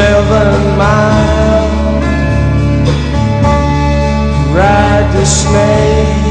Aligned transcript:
seven 0.00 0.78
mile 0.78 2.00
ride 4.56 5.08
the 5.12 5.26
Snake. 5.26 6.26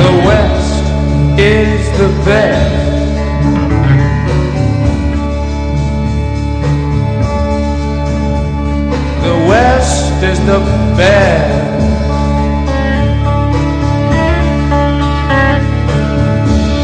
The 0.00 0.12
West 0.26 0.84
is 1.38 1.82
the 2.00 2.08
best. 2.24 2.85
The 10.46 10.60
best. 10.96 11.82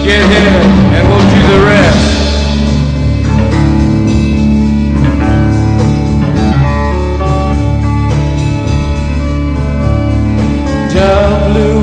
Get 0.04 0.22
here 0.32 0.62
and 0.96 1.04
we'll 1.08 1.26
do 1.30 1.40
the 1.52 1.60
rest. 1.70 2.02
The 10.92 11.12
blue 11.46 11.82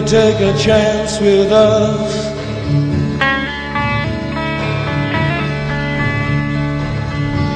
baby, 0.00 0.06
take 0.06 0.40
a 0.40 0.58
chance 0.58 1.20
with 1.20 1.52
us. 1.52 2.26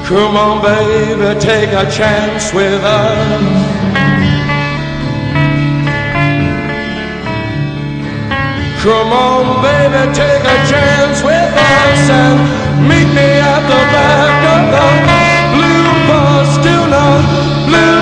Come 0.07 0.37
on, 0.37 0.61
baby, 0.61 1.39
take 1.39 1.69
a 1.69 1.89
chance 1.91 2.53
with 2.53 2.83
us. 2.83 3.41
Come 8.81 9.11
on, 9.11 9.61
baby, 9.61 10.13
take 10.13 10.43
a 10.43 10.57
chance 10.71 11.21
with 11.21 11.53
us 11.53 12.09
and 12.09 12.87
meet 12.87 13.09
me 13.13 13.29
at 13.53 13.61
the 13.71 13.81
back 13.93 14.39
of 14.55 14.63
the 14.75 14.87
blue 15.55 15.91
bus. 16.07 16.57
Do 16.63 16.89
not 16.89 17.67
blue 17.67 17.98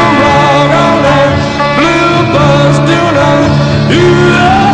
You 3.89 4.66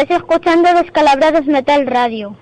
Estás 0.00 0.20
escuchando 0.20 0.72
Descalabrados 0.72 1.44
Metal 1.44 1.86
Radio. 1.86 2.34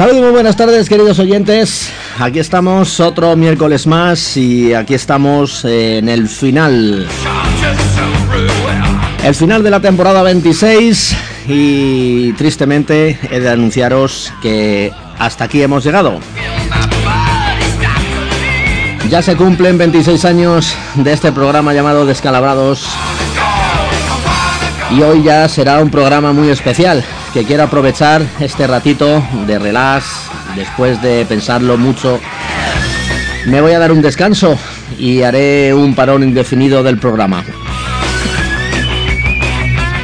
Saludos, 0.00 0.22
muy 0.22 0.30
buenas 0.30 0.56
tardes 0.56 0.88
queridos 0.88 1.18
oyentes. 1.18 1.92
Aquí 2.18 2.38
estamos 2.38 3.00
otro 3.00 3.36
miércoles 3.36 3.86
más 3.86 4.34
y 4.34 4.72
aquí 4.72 4.94
estamos 4.94 5.62
en 5.66 6.08
el 6.08 6.26
final. 6.26 7.06
El 9.22 9.34
final 9.34 9.62
de 9.62 9.68
la 9.68 9.80
temporada 9.80 10.22
26 10.22 11.16
y 11.48 12.32
tristemente 12.32 13.18
he 13.30 13.40
de 13.40 13.50
anunciaros 13.50 14.32
que 14.40 14.90
hasta 15.18 15.44
aquí 15.44 15.60
hemos 15.60 15.84
llegado. 15.84 16.18
Ya 19.10 19.20
se 19.20 19.36
cumplen 19.36 19.76
26 19.76 20.24
años 20.24 20.74
de 20.94 21.12
este 21.12 21.30
programa 21.30 21.74
llamado 21.74 22.06
Descalabrados 22.06 22.86
y 24.96 25.02
hoy 25.02 25.24
ya 25.24 25.46
será 25.46 25.78
un 25.82 25.90
programa 25.90 26.32
muy 26.32 26.48
especial 26.48 27.04
que 27.32 27.44
quiero 27.44 27.64
aprovechar 27.64 28.22
este 28.40 28.66
ratito 28.66 29.22
de 29.46 29.58
relax 29.58 30.04
después 30.56 31.00
de 31.00 31.24
pensarlo 31.26 31.76
mucho. 31.76 32.18
Me 33.46 33.60
voy 33.60 33.72
a 33.72 33.78
dar 33.78 33.92
un 33.92 34.02
descanso 34.02 34.58
y 34.98 35.22
haré 35.22 35.72
un 35.72 35.94
parón 35.94 36.22
indefinido 36.22 36.82
del 36.82 36.98
programa. 36.98 37.44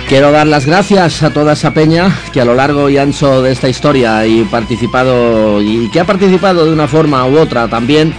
Quiero 0.08 0.30
dar 0.30 0.46
las 0.46 0.66
gracias 0.66 1.24
a 1.24 1.30
toda 1.30 1.54
esa 1.54 1.74
peña 1.74 2.16
que 2.32 2.40
a 2.40 2.44
lo 2.44 2.54
largo 2.54 2.88
y 2.88 2.96
ancho 2.96 3.42
de 3.42 3.50
esta 3.50 3.68
historia 3.68 4.24
y 4.24 4.44
participado 4.44 5.60
y 5.60 5.90
que 5.90 5.98
ha 5.98 6.04
participado 6.04 6.64
de 6.64 6.72
una 6.72 6.86
forma 6.86 7.26
u 7.26 7.38
otra 7.38 7.66
también 7.66 8.14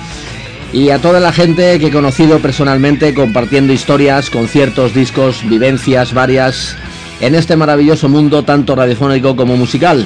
y 0.73 0.89
a 0.89 0.99
toda 0.99 1.21
la 1.21 1.31
gente 1.31 1.79
que 1.79 1.87
he 1.87 1.91
conocido 1.91 2.39
personalmente 2.39 3.13
compartiendo 3.13 3.71
historias, 3.71 4.29
conciertos, 4.29 4.93
discos, 4.93 5.47
vivencias 5.47 6.13
varias 6.13 6.75
en 7.21 7.35
este 7.35 7.55
maravilloso 7.55 8.09
mundo 8.09 8.43
tanto 8.43 8.75
radiofónico 8.75 9.35
como 9.35 9.57
musical. 9.57 10.05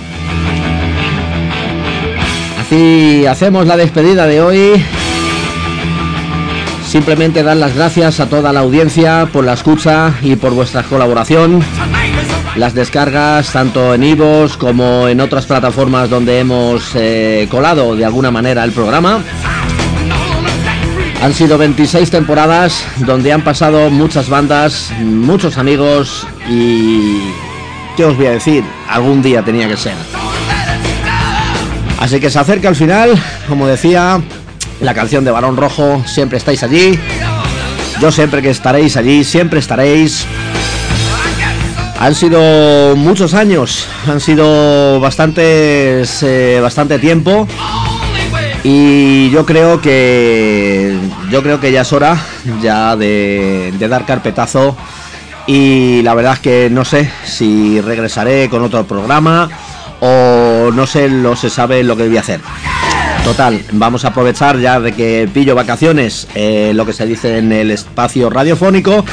Así 2.60 3.26
hacemos 3.26 3.68
la 3.68 3.78
despedida 3.78 4.28
de 4.28 4.42
hoy. 4.42 4.86
Simplemente 6.88 7.44
dar 7.44 7.58
las 7.58 7.76
gracias 7.76 8.20
a 8.20 8.28
toda 8.28 8.52
la 8.52 8.60
audiencia 8.62 9.30
por 9.32 9.46
la 9.46 9.54
escucha 9.54 10.14
y 10.22 10.36
por 10.36 10.54
vuestra 10.54 10.84
colaboración. 10.84 11.62
Las 12.56 12.74
descargas 12.74 13.52
tanto 13.54 13.94
en 13.94 14.04
Ivos 14.04 14.58
como 14.58 15.08
en 15.08 15.22
otras 15.22 15.46
plataformas 15.46 16.10
donde 16.10 16.40
hemos 16.40 16.92
eh, 16.96 17.48
colado 17.50 17.96
de 17.96 18.04
alguna 18.04 18.30
manera 18.30 18.64
el 18.66 18.74
programa. 18.74 19.24
Han 21.22 21.36
sido 21.36 21.56
26 21.60 22.10
temporadas 22.10 22.84
donde 22.98 23.32
han 23.32 23.44
pasado 23.44 23.92
muchas 23.92 24.28
bandas, 24.28 24.92
muchos 25.02 25.60
amigos 25.60 26.26
y... 26.50 27.20
¿Qué 27.96 28.06
os 28.06 28.18
voy 28.18 28.26
a 28.26 28.32
decir? 28.32 28.64
Algún 28.90 29.22
día 29.22 29.44
tenía 29.44 29.68
que 29.68 29.78
ser. 29.78 29.94
Así 32.00 32.20
que 32.20 32.32
se 32.32 32.40
acerca 32.40 32.70
al 32.70 32.76
final, 32.76 33.22
como 33.48 33.68
decía, 33.68 34.20
la 34.80 34.96
canción 34.96 35.24
de 35.24 35.30
Barón 35.30 35.58
Rojo, 35.58 36.04
siempre 36.08 36.40
estáis 36.40 36.64
allí. 36.64 36.98
Yo 38.02 38.12
siempre 38.12 38.42
que 38.42 38.50
estaréis 38.50 38.98
allí, 38.98 39.24
siempre 39.24 39.60
estaréis. 39.60 40.26
Han 42.00 42.16
sido 42.16 42.96
muchos 42.96 43.36
años, 43.36 43.86
han 44.08 44.20
sido 44.20 45.00
bastantes, 45.00 46.24
eh, 46.24 46.60
bastante 46.64 46.98
tiempo 46.98 47.48
y 48.64 49.30
yo 49.32 49.46
creo 49.46 49.82
que 49.82 50.96
yo 51.30 51.42
creo 51.42 51.60
que 51.60 51.72
ya 51.72 51.82
es 51.82 51.94
hora 51.94 52.18
ya 52.62 52.96
de, 52.96 53.74
dar 53.80 54.06
carpetazo 54.06 54.78
y 55.48 56.02
la 56.04 56.14
verdad 56.14 56.34
es 56.34 56.40
que 56.40 56.70
no 56.70 56.86
sé 56.86 57.10
si 57.26 57.82
regresaré 57.82 58.50
con 58.50 58.62
otro 58.62 58.86
programa 58.86 59.50
o 60.00 60.72
no 60.74 60.86
sé, 60.86 61.10
no 61.10 61.36
se 61.36 61.50
sabe 61.50 61.84
lo 61.84 61.96
que 61.96 62.08
voy 62.08 62.18
a 62.18 62.22
hacer. 62.22 62.42
Total, 63.24 63.62
vamos 63.74 64.04
a 64.04 64.10
aprovechar 64.10 64.58
ya 64.60 64.80
de 64.80 64.94
que 64.94 65.30
pillo 65.32 65.54
vacaciones, 65.54 66.28
eh, 66.34 66.72
lo 66.74 66.86
que 66.86 66.94
se 66.94 67.06
dice 67.06 67.38
en 67.38 67.52
el 67.52 67.70
espacio 67.70 68.30
radiofónico. 68.30 69.06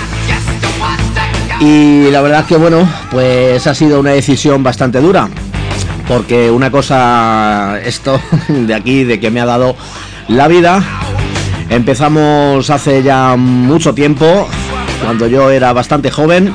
Y 1.60 2.10
la 2.10 2.22
verdad 2.22 2.40
es 2.40 2.46
que 2.46 2.56
bueno, 2.56 2.88
pues 3.10 3.66
ha 3.66 3.74
sido 3.74 4.00
una 4.00 4.12
decisión 4.12 4.62
bastante 4.62 5.00
dura 5.00 5.28
porque 6.08 6.50
una 6.50 6.70
cosa, 6.70 7.78
esto 7.84 8.18
de 8.48 8.74
aquí, 8.74 9.04
de 9.04 9.20
que 9.20 9.30
me 9.30 9.40
ha 9.40 9.46
dado 9.46 9.76
la 10.26 10.48
vida, 10.48 10.82
empezamos 11.68 12.70
hace 12.70 13.02
ya 13.02 13.36
mucho 13.36 13.94
tiempo, 13.94 14.48
cuando 15.04 15.26
yo 15.26 15.50
era 15.50 15.72
bastante 15.74 16.10
joven, 16.10 16.52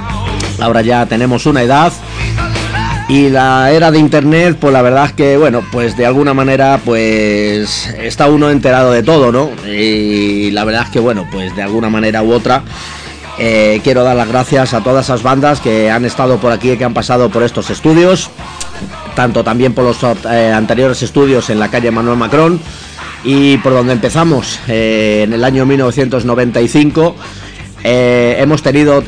ahora 0.59 0.81
ya 0.81 1.05
tenemos 1.05 1.45
una 1.45 1.61
edad, 1.61 1.93
y 3.07 3.29
la 3.29 3.71
era 3.71 3.91
de 3.91 3.99
internet, 3.99 4.57
pues 4.59 4.73
la 4.73 4.81
verdad 4.81 5.05
es 5.05 5.13
que, 5.13 5.37
bueno, 5.37 5.63
pues 5.71 5.95
de 5.95 6.07
alguna 6.07 6.33
manera, 6.33 6.79
pues 6.83 7.87
está 8.01 8.29
uno 8.29 8.49
enterado 8.49 8.91
de 8.91 9.03
todo, 9.03 9.31
¿no? 9.31 9.51
Y 9.67 10.49
la 10.51 10.63
verdad 10.63 10.83
es 10.83 10.89
que, 10.89 10.99
bueno, 10.99 11.27
pues 11.31 11.55
de 11.55 11.61
alguna 11.61 11.89
manera 11.89 12.23
u 12.23 12.31
otra, 12.31 12.63
eh, 13.37 13.81
quiero 13.83 14.03
dar 14.03 14.15
las 14.15 14.27
gracias 14.27 14.73
a 14.73 14.81
todas 14.81 15.05
esas 15.05 15.21
bandas 15.21 15.59
que 15.59 15.91
han 15.91 16.05
estado 16.05 16.37
por 16.37 16.51
aquí, 16.51 16.75
que 16.77 16.85
han 16.85 16.93
pasado 16.93 17.29
por 17.29 17.43
estos 17.43 17.69
estudios 17.69 18.31
tanto 19.15 19.43
también 19.43 19.73
por 19.73 19.83
los 19.83 19.97
eh, 20.25 20.51
anteriores 20.53 21.01
estudios 21.01 21.49
en 21.49 21.59
la 21.59 21.69
calle 21.69 21.91
Manuel 21.91 22.17
Macron 22.17 22.59
y 23.23 23.57
por 23.57 23.73
donde 23.73 23.93
empezamos 23.93 24.59
eh, 24.67 25.21
en 25.23 25.33
el 25.33 25.43
año 25.43 25.65
1995 25.65 27.15
eh, 27.83 28.37
hemos 28.39 28.61
tenido 28.61 29.03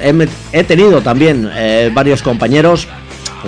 he 0.51 0.63
tenido 0.63 1.01
también 1.01 1.49
varios 1.93 2.21
compañeros 2.21 2.87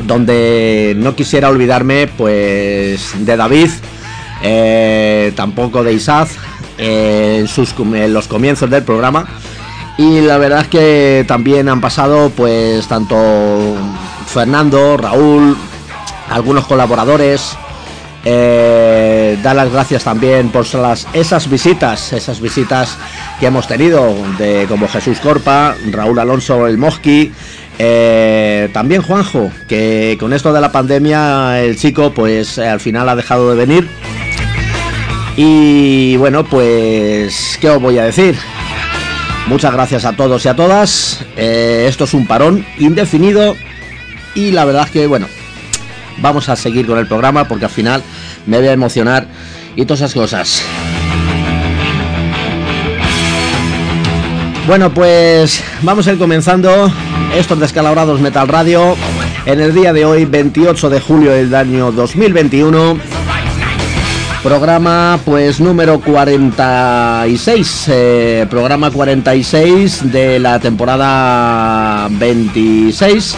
donde 0.06 0.94
no 0.98 1.16
quisiera 1.16 1.50
olvidarme 1.50 2.08
pues 2.08 3.14
de 3.26 3.38
David 3.38 3.70
tampoco 5.36 5.84
de 5.84 5.94
Isaac 5.94 6.30
en, 6.78 7.48
sus, 7.48 7.74
en 7.80 8.14
los 8.14 8.28
comienzos 8.28 8.70
del 8.70 8.84
programa. 8.84 9.28
Y 9.98 10.22
la 10.22 10.38
verdad 10.38 10.62
es 10.62 10.68
que 10.68 11.26
también 11.28 11.70
han 11.70 11.82
pasado 11.82 12.30
pues 12.30 12.88
tanto 12.88 13.76
Fernando, 14.28 14.96
Raúl, 14.96 15.58
algunos 16.30 16.68
colaboradores. 16.68 17.58
Eh, 18.26 19.38
las 19.42 19.72
gracias 19.72 20.04
también 20.04 20.50
por 20.50 20.66
esas 21.14 21.50
visitas, 21.50 22.12
esas 22.12 22.42
visitas 22.42 22.98
que 23.40 23.46
hemos 23.46 23.68
tenido 23.68 24.14
de 24.38 24.66
como 24.68 24.88
Jesús 24.88 25.20
Corpa, 25.20 25.76
Raúl 25.92 26.20
Alonso 26.20 26.68
el 26.68 26.78
Mosqui, 26.78 27.32
eh, 27.80 28.70
también 28.74 29.02
Juanjo, 29.02 29.52
que 29.68 30.18
con 30.20 30.34
esto 30.34 30.52
de 30.52 30.60
la 30.60 30.72
pandemia 30.72 31.62
el 31.62 31.78
chico 31.78 32.12
pues 32.14 32.60
al 32.60 32.80
final 32.80 33.08
ha 33.08 33.16
dejado 33.16 33.50
de 33.50 33.56
venir. 33.56 33.88
Y 35.38 36.18
bueno, 36.18 36.44
pues, 36.44 37.60
¿qué 37.62 37.70
os 37.70 37.80
voy 37.80 38.00
a 38.00 38.04
decir? 38.06 38.36
Muchas 39.48 39.72
gracias 39.72 40.04
a 40.04 40.14
todos 40.14 40.44
y 40.44 40.50
a 40.50 40.56
todas. 40.56 41.24
Eh, 41.38 41.86
esto 41.88 42.06
es 42.06 42.14
un 42.16 42.26
parón 42.26 42.66
indefinido 42.80 43.56
y 44.34 44.52
la 44.52 44.66
verdad 44.66 44.86
es 44.86 44.92
que, 44.92 45.06
bueno, 45.06 45.28
vamos 46.20 46.50
a 46.50 46.56
seguir 46.56 46.86
con 46.86 46.98
el 46.98 47.08
programa 47.08 47.48
porque 47.48 47.66
al 47.66 47.72
final 47.72 48.02
me 48.46 48.58
voy 48.58 48.68
a 48.68 48.74
emocionar 48.74 49.28
y 49.76 49.86
todas 49.86 50.02
esas 50.02 50.14
cosas. 50.14 50.64
Bueno, 54.68 54.94
pues 54.94 55.64
vamos 55.82 56.08
a 56.08 56.12
ir 56.12 56.18
comenzando 56.18 56.92
estos 57.36 57.60
descalabrados 57.60 58.20
Metal 58.20 58.48
Radio 58.48 58.96
en 59.46 59.62
el 59.62 59.74
día 59.74 59.94
de 59.94 60.04
hoy, 60.04 60.26
28 60.26 60.90
de 60.90 61.00
julio 61.00 61.32
del 61.32 61.56
año 61.56 61.92
2021, 61.94 62.98
Programa 64.44 65.20
pues 65.26 65.60
número 65.60 66.00
46, 66.00 67.86
eh, 67.90 68.48
programa 68.50 68.92
46 68.92 70.12
de 70.12 70.40
la 70.40 70.60
temporada 70.60 72.08
26, 72.12 73.36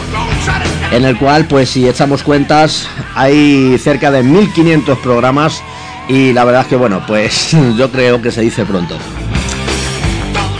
en 0.92 1.04
el 1.04 1.16
cual 1.18 1.46
pues 1.46 1.70
si 1.70 1.88
echamos 1.88 2.22
cuentas 2.22 2.88
hay 3.14 3.78
cerca 3.78 4.10
de 4.10 4.22
1500 4.22 4.98
programas 4.98 5.62
y 6.08 6.32
la 6.32 6.44
verdad 6.44 6.62
es 6.62 6.68
que 6.68 6.76
bueno, 6.76 7.02
pues 7.06 7.56
yo 7.76 7.90
creo 7.90 8.20
que 8.20 8.30
se 8.30 8.40
dice 8.40 8.64
pronto. 8.64 8.96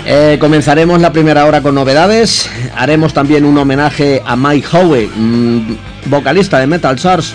Eh, 0.06 0.38
comenzaremos 0.40 1.00
la 1.00 1.12
primera 1.12 1.44
hora 1.46 1.62
con 1.62 1.74
novedades. 1.74 2.50
Haremos 2.74 3.12
también 3.14 3.44
un 3.44 3.56
homenaje 3.58 4.22
a 4.26 4.34
Mike 4.34 4.66
Howe, 4.72 5.08
mm, 5.14 5.76
vocalista 6.06 6.58
de 6.58 6.66
Metal 6.66 6.98
Source, 6.98 7.34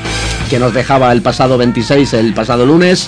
que 0.50 0.60
nos 0.60 0.74
dejaba 0.74 1.12
el 1.12 1.22
pasado 1.22 1.58
26, 1.58 2.14
el 2.14 2.34
pasado 2.34 2.66
lunes. 2.66 3.08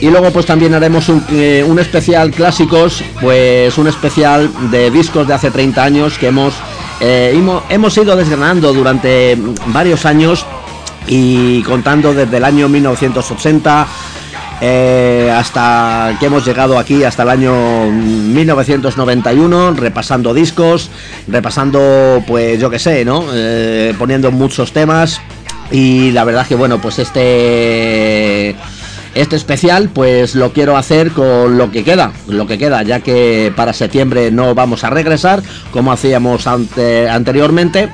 Y 0.00 0.10
luego 0.10 0.30
pues 0.30 0.46
también 0.46 0.74
haremos 0.74 1.10
eh, 1.30 1.64
un, 1.66 1.78
especial 1.78 2.30
clásicos, 2.30 3.02
pues 3.20 3.76
un 3.78 3.88
especial 3.88 4.48
de 4.70 4.90
discos 4.90 5.26
de 5.26 5.34
hace 5.34 5.50
30 5.50 5.82
años 5.82 6.18
que 6.18 6.28
hemos, 6.28 6.54
eh, 7.00 7.40
hemos, 7.70 7.96
ido 7.96 8.16
desgranando 8.16 8.72
durante 8.72 9.36
varios 9.66 10.04
años 10.04 10.44
y 11.06 11.62
contando 11.62 12.12
desde 12.12 12.36
el 12.36 12.44
año 12.44 12.68
1980 12.68 13.86
eh, 14.60 15.32
hasta 15.34 16.16
que 16.18 16.26
hemos 16.26 16.44
llegado 16.44 16.78
aquí, 16.78 17.04
hasta 17.04 17.22
el 17.22 17.28
año 17.28 17.90
1991, 17.90 19.74
repasando 19.74 20.34
discos, 20.34 20.90
repasando, 21.28 22.22
pues 22.26 22.58
yo 22.58 22.68
que 22.68 22.80
sé, 22.80 23.04
¿no? 23.04 23.24
Eh, 23.32 23.94
poniendo 23.96 24.32
muchos 24.32 24.72
temas 24.72 25.20
y 25.70 26.10
la 26.10 26.24
verdad 26.24 26.46
que 26.46 26.56
bueno, 26.56 26.80
pues 26.80 26.98
este 26.98 28.56
este 29.18 29.34
especial 29.34 29.90
pues 29.92 30.34
lo 30.36 30.52
quiero 30.52 30.76
hacer 30.76 31.10
con 31.10 31.58
lo 31.58 31.70
que 31.72 31.82
queda, 31.82 32.12
lo 32.28 32.46
que 32.46 32.56
queda, 32.56 32.82
ya 32.84 33.00
que 33.00 33.52
para 33.56 33.72
septiembre 33.72 34.30
no 34.30 34.54
vamos 34.54 34.84
a 34.84 34.90
regresar 34.90 35.42
como 35.72 35.90
hacíamos 35.90 36.46
ante, 36.46 37.08
anteriormente 37.08 37.88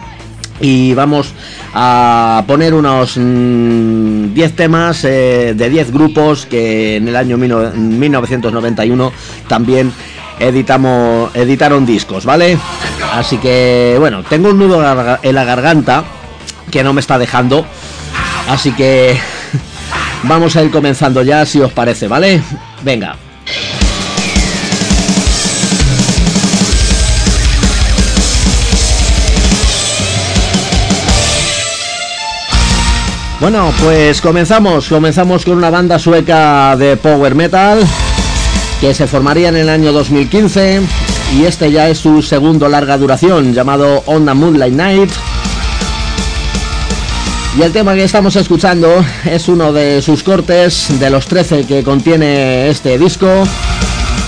y 0.60 0.92
vamos 0.92 1.32
a 1.72 2.44
poner 2.46 2.74
unos 2.74 3.14
10 3.14 3.24
mm, 3.24 4.54
temas 4.54 5.04
eh, 5.04 5.54
de 5.56 5.70
10 5.70 5.92
grupos 5.92 6.44
que 6.44 6.96
en 6.96 7.08
el 7.08 7.16
año 7.16 7.38
1991 7.38 9.12
también 9.48 9.92
editamos 10.38 11.34
editaron 11.34 11.86
discos, 11.86 12.26
¿vale? 12.26 12.58
Así 13.14 13.38
que 13.38 13.96
bueno, 13.98 14.24
tengo 14.24 14.50
un 14.50 14.58
nudo 14.58 14.82
en 15.22 15.34
la 15.34 15.44
garganta 15.44 16.04
que 16.70 16.84
no 16.84 16.92
me 16.92 17.00
está 17.00 17.18
dejando. 17.18 17.64
Así 18.48 18.72
que 18.72 19.18
vamos 20.28 20.56
a 20.56 20.62
ir 20.62 20.70
comenzando 20.70 21.22
ya 21.22 21.44
si 21.46 21.60
os 21.60 21.72
parece, 21.72 22.08
¿vale? 22.08 22.42
Venga. 22.82 23.16
Bueno, 33.40 33.72
pues 33.82 34.22
comenzamos, 34.22 34.88
comenzamos 34.88 35.44
con 35.44 35.58
una 35.58 35.68
banda 35.68 35.98
sueca 35.98 36.76
de 36.76 36.96
power 36.96 37.34
metal 37.34 37.80
que 38.80 38.94
se 38.94 39.06
formaría 39.06 39.50
en 39.50 39.56
el 39.56 39.68
año 39.68 39.92
2015 39.92 40.80
y 41.36 41.44
este 41.44 41.70
ya 41.70 41.88
es 41.88 41.98
su 41.98 42.22
segundo 42.22 42.68
larga 42.68 42.96
duración 42.96 43.52
llamado 43.52 44.02
On 44.06 44.24
Moonlight 44.24 44.74
Night. 44.74 45.10
Y 47.56 47.62
el 47.62 47.72
tema 47.72 47.94
que 47.94 48.02
estamos 48.02 48.34
escuchando 48.34 49.04
es 49.24 49.46
uno 49.46 49.72
de 49.72 50.02
sus 50.02 50.24
cortes 50.24 50.98
de 50.98 51.08
los 51.08 51.26
13 51.26 51.66
que 51.66 51.84
contiene 51.84 52.68
este 52.68 52.98
disco 52.98 53.28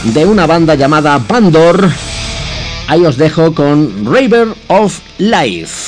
de 0.04 0.24
una 0.24 0.46
banda 0.46 0.76
llamada 0.76 1.18
Pandor. 1.18 1.90
Ahí 2.86 3.04
os 3.04 3.16
dejo 3.16 3.52
con 3.52 4.06
Raver 4.06 4.54
of 4.68 5.00
Life. 5.18 5.85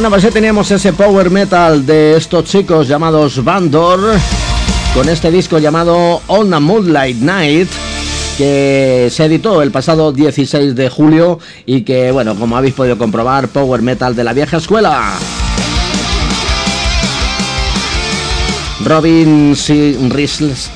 Bueno, 0.00 0.12
pues 0.14 0.22
ya 0.22 0.30
teníamos 0.30 0.70
ese 0.70 0.94
power 0.94 1.28
metal 1.28 1.84
de 1.84 2.16
estos 2.16 2.44
chicos 2.44 2.88
llamados 2.88 3.44
Bandor 3.44 4.00
con 4.94 5.06
este 5.10 5.30
disco 5.30 5.58
llamado 5.58 6.22
On 6.26 6.54
a 6.54 6.58
Moonlight 6.58 7.18
Night 7.18 7.68
que 8.38 9.08
se 9.10 9.26
editó 9.26 9.60
el 9.60 9.70
pasado 9.70 10.10
16 10.10 10.74
de 10.74 10.88
julio 10.88 11.38
y 11.66 11.82
que, 11.82 12.12
bueno, 12.12 12.34
como 12.34 12.56
habéis 12.56 12.72
podido 12.72 12.96
comprobar, 12.96 13.48
power 13.48 13.82
metal 13.82 14.16
de 14.16 14.24
la 14.24 14.32
vieja 14.32 14.56
escuela. 14.56 15.18
Robin 18.82 19.54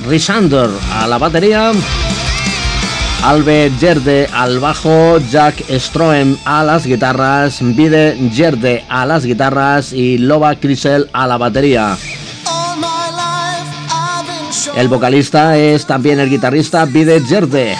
Risander 0.07 0.69
a 0.91 1.07
la 1.07 1.17
batería, 1.17 1.71
Albe 3.25 3.71
Gerde 3.79 4.29
al 4.31 4.59
bajo, 4.59 5.17
Jack 5.31 5.63
Stroem 5.79 6.37
a 6.45 6.63
las 6.63 6.85
guitarras, 6.85 7.57
Vide 7.59 8.15
Gerde 8.31 8.85
a 8.87 9.03
las 9.07 9.25
guitarras 9.25 9.93
y 9.93 10.19
Loba 10.19 10.55
Crisel 10.57 11.09
a 11.11 11.25
la 11.25 11.39
batería. 11.39 11.97
El 14.75 14.87
vocalista 14.89 15.57
es 15.57 15.87
también 15.87 16.19
el 16.19 16.29
guitarrista 16.29 16.85
Vide 16.85 17.19
Gerde. 17.19 17.75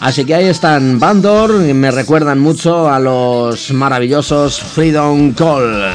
Así 0.00 0.24
que 0.24 0.34
ahí 0.34 0.46
están 0.46 0.98
Bandor, 0.98 1.52
me 1.52 1.90
recuerdan 1.90 2.38
mucho 2.38 2.88
a 2.88 2.98
los 2.98 3.70
maravillosos 3.70 4.58
Freedom 4.58 5.34
Call. 5.34 5.92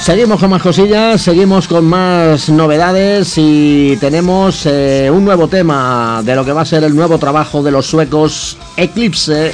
Seguimos 0.00 0.40
con 0.40 0.50
más 0.50 0.62
cosillas, 0.62 1.20
seguimos 1.20 1.68
con 1.68 1.84
más 1.84 2.48
novedades 2.48 3.34
y 3.36 3.98
tenemos 3.98 4.64
eh, 4.64 5.10
un 5.12 5.26
nuevo 5.26 5.46
tema 5.46 6.22
de 6.24 6.34
lo 6.34 6.42
que 6.42 6.52
va 6.52 6.62
a 6.62 6.64
ser 6.64 6.84
el 6.84 6.96
nuevo 6.96 7.18
trabajo 7.18 7.62
de 7.62 7.70
los 7.70 7.86
suecos 7.86 8.56
Eclipse. 8.78 9.52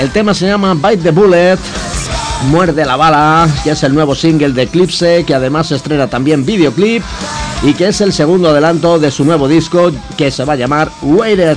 El 0.00 0.10
tema 0.10 0.34
se 0.34 0.48
llama 0.48 0.74
Bite 0.74 1.04
the 1.04 1.10
Bullet, 1.12 1.58
Muerde 2.50 2.84
la 2.84 2.96
bala, 2.96 3.48
que 3.62 3.70
es 3.70 3.82
el 3.84 3.94
nuevo 3.94 4.16
single 4.16 4.50
de 4.52 4.62
Eclipse, 4.62 5.24
que 5.24 5.34
además 5.34 5.70
estrena 5.70 6.08
también 6.08 6.44
videoclip 6.44 7.02
y 7.62 7.72
que 7.72 7.88
es 7.88 8.00
el 8.00 8.12
segundo 8.12 8.50
adelanto 8.50 8.98
de 8.98 9.12
su 9.12 9.24
nuevo 9.24 9.46
disco 9.46 9.92
que 10.18 10.32
se 10.32 10.44
va 10.44 10.54
a 10.54 10.56
llamar 10.56 10.90
Waited. 11.02 11.56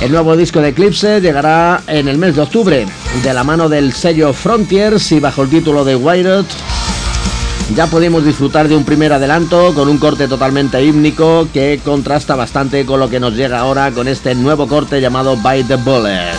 El 0.00 0.10
nuevo 0.10 0.36
disco 0.36 0.60
de 0.60 0.70
Eclipse 0.70 1.20
llegará 1.20 1.82
en 1.86 2.08
el 2.08 2.18
mes 2.18 2.34
de 2.34 2.42
octubre, 2.42 2.86
de 3.22 3.34
la 3.34 3.44
mano 3.44 3.68
del 3.68 3.92
sello 3.92 4.32
Frontiers 4.32 5.12
y 5.12 5.20
bajo 5.20 5.42
el 5.42 5.50
título 5.50 5.84
de 5.84 5.96
Wired. 5.96 6.44
Ya 7.74 7.86
pudimos 7.86 8.24
disfrutar 8.24 8.68
de 8.68 8.76
un 8.76 8.84
primer 8.84 9.12
adelanto 9.12 9.74
con 9.74 9.88
un 9.88 9.98
corte 9.98 10.28
totalmente 10.28 10.82
hímnico 10.84 11.48
que 11.52 11.80
contrasta 11.84 12.34
bastante 12.36 12.84
con 12.84 13.00
lo 13.00 13.08
que 13.08 13.20
nos 13.20 13.34
llega 13.34 13.58
ahora 13.58 13.90
con 13.92 14.08
este 14.08 14.34
nuevo 14.34 14.66
corte 14.66 15.00
llamado 15.00 15.36
By 15.36 15.64
the 15.64 15.76
Bullet. 15.76 16.36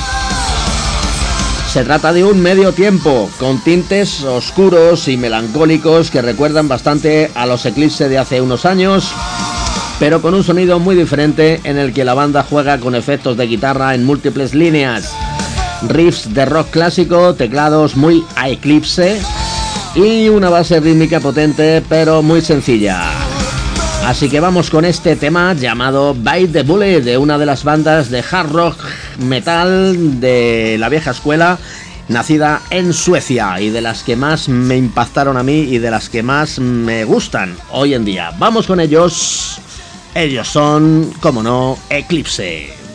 Se 1.72 1.84
trata 1.84 2.14
de 2.14 2.24
un 2.24 2.42
medio 2.42 2.72
tiempo, 2.72 3.30
con 3.40 3.60
tintes 3.64 4.24
oscuros 4.24 5.08
y 5.08 5.18
melancólicos 5.18 6.12
que 6.12 6.22
recuerdan 6.22 6.68
bastante 6.68 7.32
a 7.36 7.46
los 7.46 7.66
Eclipse 7.66 8.10
de 8.10 8.18
hace 8.18 8.42
unos 8.42 8.66
años 8.66 9.14
pero 10.00 10.22
con 10.22 10.34
un 10.34 10.44
sonido 10.44 10.80
muy 10.80 10.96
diferente 10.96 11.60
en 11.64 11.78
el 11.78 11.94
que 11.94 12.06
la 12.06 12.14
banda 12.14 12.46
juega 12.48 12.80
con 12.80 12.94
efectos 12.94 13.36
de 13.36 13.48
guitarra 13.48 13.96
en 13.96 14.06
múltiples 14.06 14.54
líneas, 14.54 15.16
riffs 15.88 16.34
de 16.34 16.46
rock 16.46 16.70
clásico, 16.72 17.36
teclados 17.36 17.96
muy 17.96 18.24
a 18.36 18.50
eclipse 18.50 19.20
y 19.96 20.30
una 20.30 20.50
base 20.50 20.80
rítmica 20.80 21.20
potente 21.20 21.84
pero 21.88 22.22
muy 22.22 22.42
sencilla. 22.42 23.12
Así 24.06 24.30
que 24.30 24.40
vamos 24.40 24.70
con 24.70 24.86
este 24.86 25.16
tema 25.16 25.54
llamado 25.54 26.14
Bite 26.14 26.48
the 26.48 26.64
Bullet 26.64 27.02
de 27.02 27.18
una 27.18 27.38
de 27.38 27.46
las 27.46 27.64
bandas 27.64 28.10
de 28.10 28.24
hard 28.30 28.52
rock 28.52 28.80
metal 29.20 30.20
de 30.22 30.78
la 30.80 30.90
vieja 30.90 31.12
escuela 31.12 31.58
nacida 32.08 32.62
en 32.70 32.94
Suecia 32.94 33.60
y 33.60 33.70
de 33.70 33.82
las 33.82 34.04
que 34.04 34.16
más 34.16 34.48
me 34.48 34.78
impactaron 34.78 35.38
a 35.38 35.44
mí 35.44 35.60
y 35.60 35.78
de 35.80 35.92
las 35.92 36.10
que 36.10 36.24
más 36.24 36.60
me 36.60 37.04
gustan 37.04 37.56
hoy 37.72 37.94
en 37.94 38.06
día. 38.06 38.32
Vamos 38.38 38.68
con 38.68 38.80
ellos. 38.80 39.60
Ellos 40.16 40.48
son, 40.48 41.12
como 41.20 41.44
no, 41.44 41.78
Eclipse. 41.90 42.87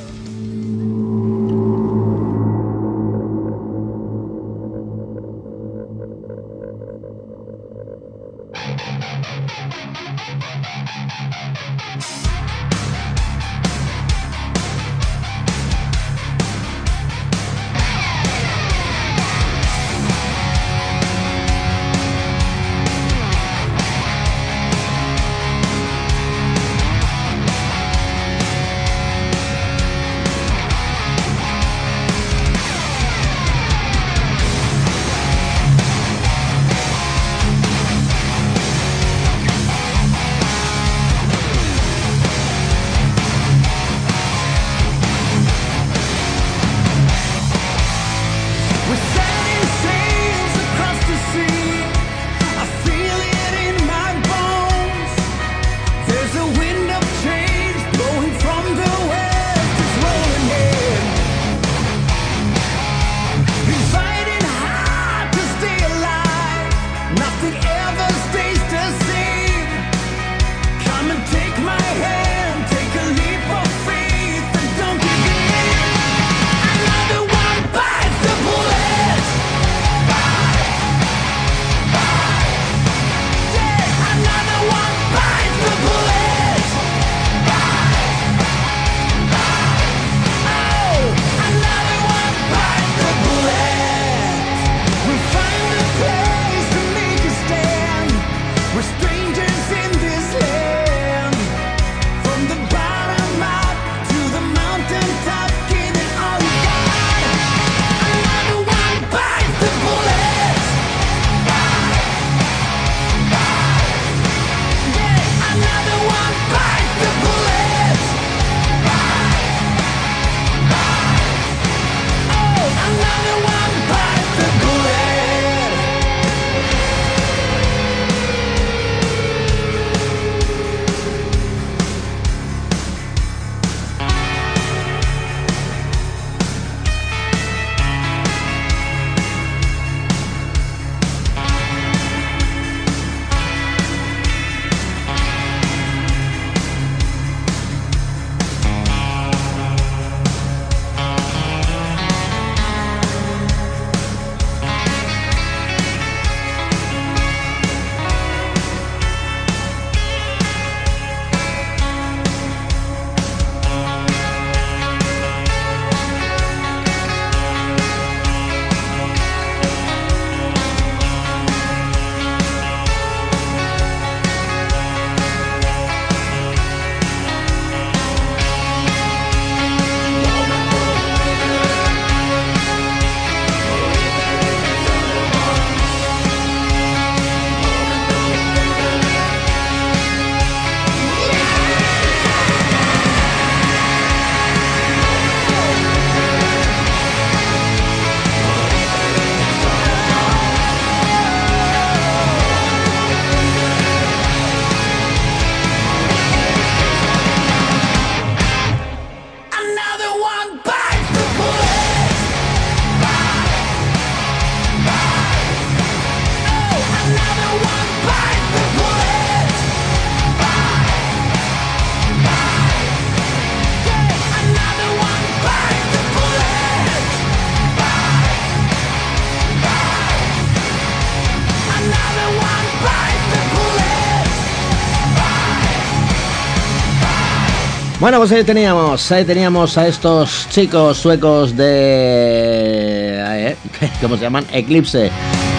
Bueno, 238.03 238.19
pues 238.19 238.33
ahí 238.33 238.43
teníamos, 238.43 239.13
ahí 239.13 239.25
teníamos 239.25 239.79
a 239.79 239.87
estos 239.87 240.49
chicos 240.51 240.99
suecos 240.99 241.57
de... 241.57 243.15
eh, 243.25 243.57
¿Cómo 244.01 244.17
se 244.17 244.23
llaman? 244.23 244.45
Eclipse. 244.53 245.09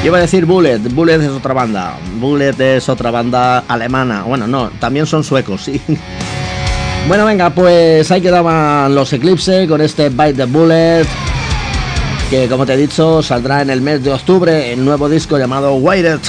Yo 0.02 0.08
iba 0.08 0.18
a 0.18 0.22
decir 0.22 0.46
Bullet, 0.46 0.80
Bullet 0.80 1.22
es 1.22 1.30
otra 1.30 1.54
banda. 1.54 1.98
Bullet 2.20 2.60
es 2.60 2.90
otra 2.90 3.12
banda 3.12 3.60
alemana. 3.60 4.24
Bueno, 4.24 4.46
no, 4.46 4.70
también 4.72 5.06
son 5.06 5.24
suecos, 5.24 5.64
sí. 5.64 5.82
Bueno, 7.08 7.26
venga, 7.26 7.50
pues 7.50 8.12
ahí 8.12 8.20
quedaban 8.20 8.94
los 8.94 9.14
Eclipse 9.14 9.66
con 9.66 9.80
este 9.80 10.10
Bite 10.10 10.34
the 10.34 10.44
Bullet. 10.46 11.06
Que 12.30 12.50
como 12.50 12.66
te 12.66 12.74
he 12.74 12.78
dicho, 12.78 13.24
saldrá 13.24 13.62
en 13.62 13.70
el 13.70 13.80
mes 13.80 14.04
de 14.04 14.12
octubre 14.12 14.74
el 14.74 14.84
nuevo 14.84 15.08
disco 15.08 15.38
llamado 15.38 15.76
Waited. 15.76 16.20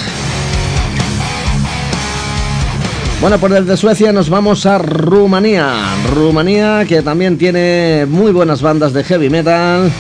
Bueno, 3.25 3.39
pues 3.39 3.55
desde 3.55 3.79
Suecia 3.79 4.13
nos 4.13 4.29
vamos 4.29 4.67
a 4.67 4.77
Rumanía. 4.77 5.73
Rumanía 6.13 6.85
que 6.87 7.01
también 7.01 7.39
tiene 7.39 8.05
muy 8.07 8.33
buenas 8.33 8.61
bandas 8.61 8.93
de 8.93 9.03
heavy 9.03 9.31
metal. 9.31 9.91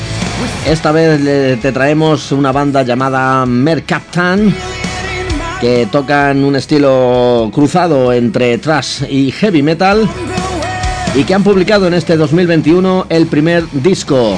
Esta 0.69 0.93
vez 0.93 1.23
te 1.63 1.73
traemos 1.73 2.33
una 2.33 2.53
banda 2.53 2.83
llamada 2.83 3.47
Mercaptan 3.47 4.55
que 5.59 5.89
tocan 5.91 6.45
un 6.45 6.55
estilo 6.55 7.49
cruzado 7.51 8.13
entre 8.13 8.59
thrash 8.59 9.05
y 9.09 9.31
heavy 9.31 9.63
metal 9.63 10.07
y 11.15 11.25
que 11.25 11.33
han 11.33 11.43
publicado 11.43 11.87
en 11.87 11.95
este 11.95 12.19
2021 12.19 13.07
el 13.09 13.27
primer 13.27 13.65
disco. 13.73 14.37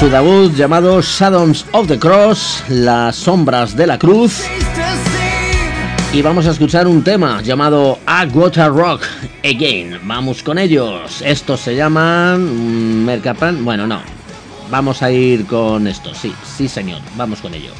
Su 0.00 0.10
debut 0.10 0.52
llamado 0.52 1.00
Shadows 1.00 1.64
of 1.70 1.86
the 1.86 1.96
Cross, 2.00 2.64
Las 2.70 3.14
Sombras 3.14 3.76
de 3.76 3.86
la 3.86 4.00
Cruz. 4.00 4.42
Y 6.10 6.22
vamos 6.22 6.46
a 6.46 6.52
escuchar 6.52 6.86
un 6.86 7.04
tema 7.04 7.42
llamado 7.42 7.98
A 8.06 8.24
Water 8.32 8.72
Rock 8.72 9.02
Again. 9.44 10.00
Vamos 10.04 10.42
con 10.42 10.58
ellos. 10.58 11.20
Estos 11.22 11.60
se 11.60 11.76
llaman 11.76 13.02
mm, 13.02 13.04
Mercapan. 13.04 13.62
Bueno, 13.62 13.86
no. 13.86 14.00
Vamos 14.70 15.02
a 15.02 15.10
ir 15.10 15.44
con 15.46 15.86
estos. 15.86 16.16
Sí, 16.16 16.34
sí, 16.56 16.66
señor. 16.66 17.00
Vamos 17.16 17.40
con 17.40 17.52
ellos. 17.52 17.74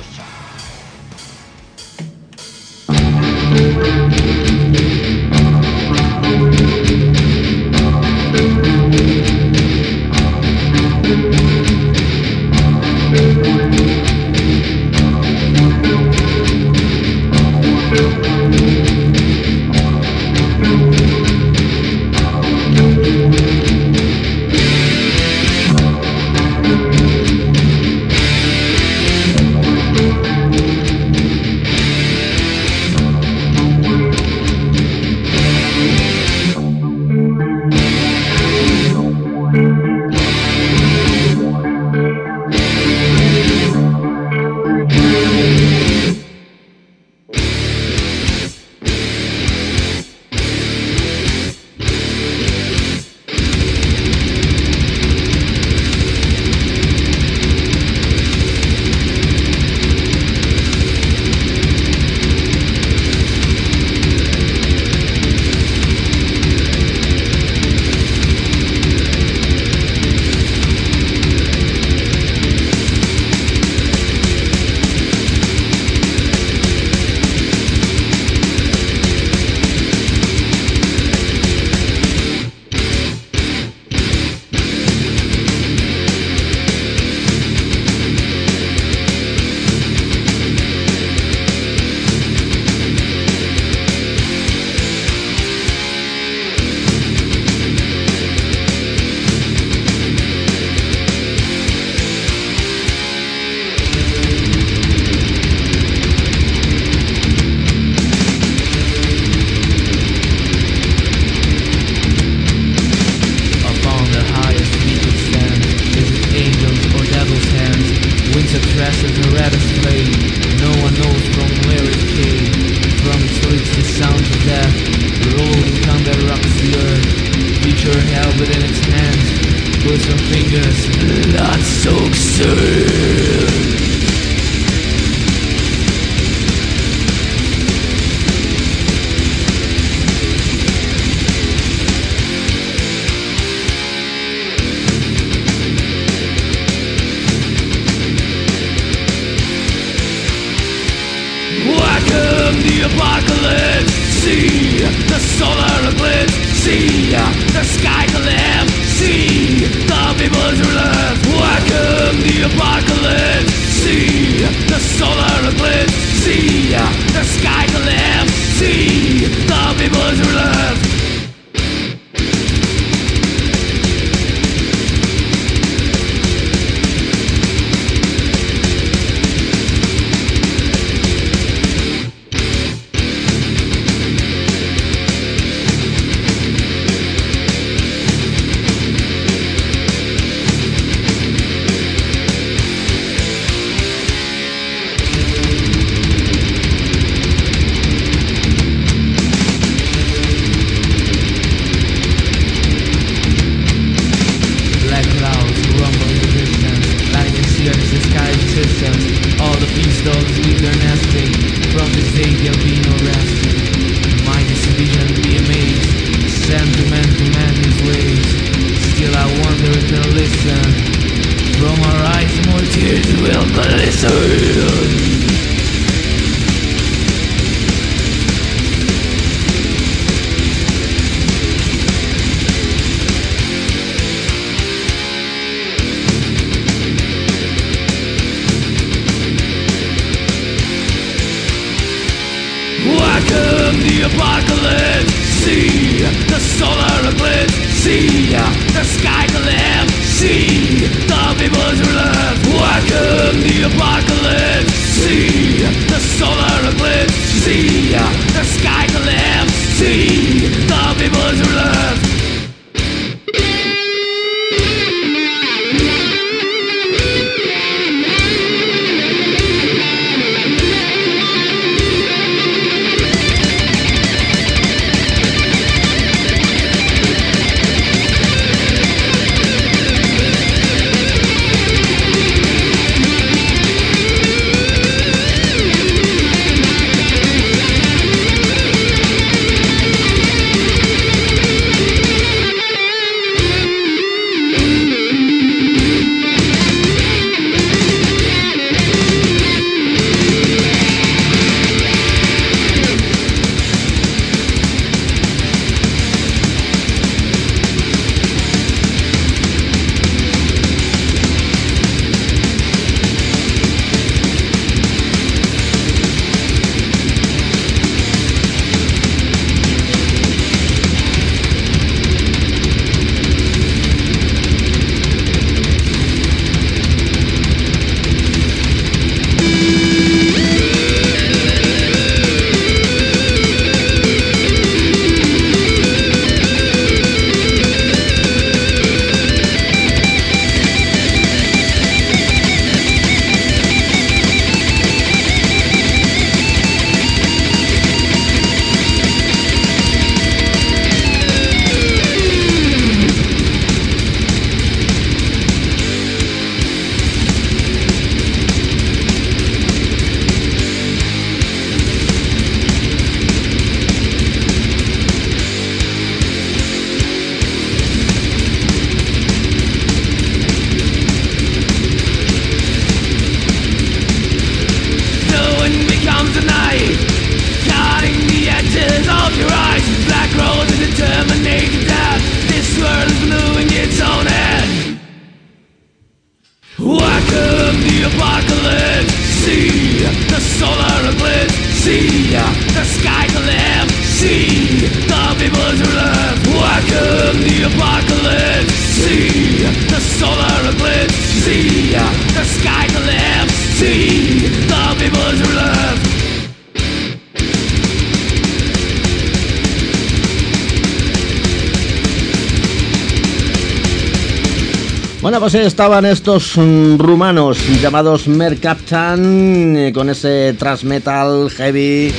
Estaban 415.66 416.06
estos 416.06 416.56
mm, 416.56 416.98
rumanos 416.98 417.58
llamados 417.80 418.28
Mercaptan 418.28 419.76
eh, 419.76 419.92
con 419.92 420.08
ese 420.10 420.54
thrash 420.58 420.84
metal 420.84 421.50
heavy 421.50 422.12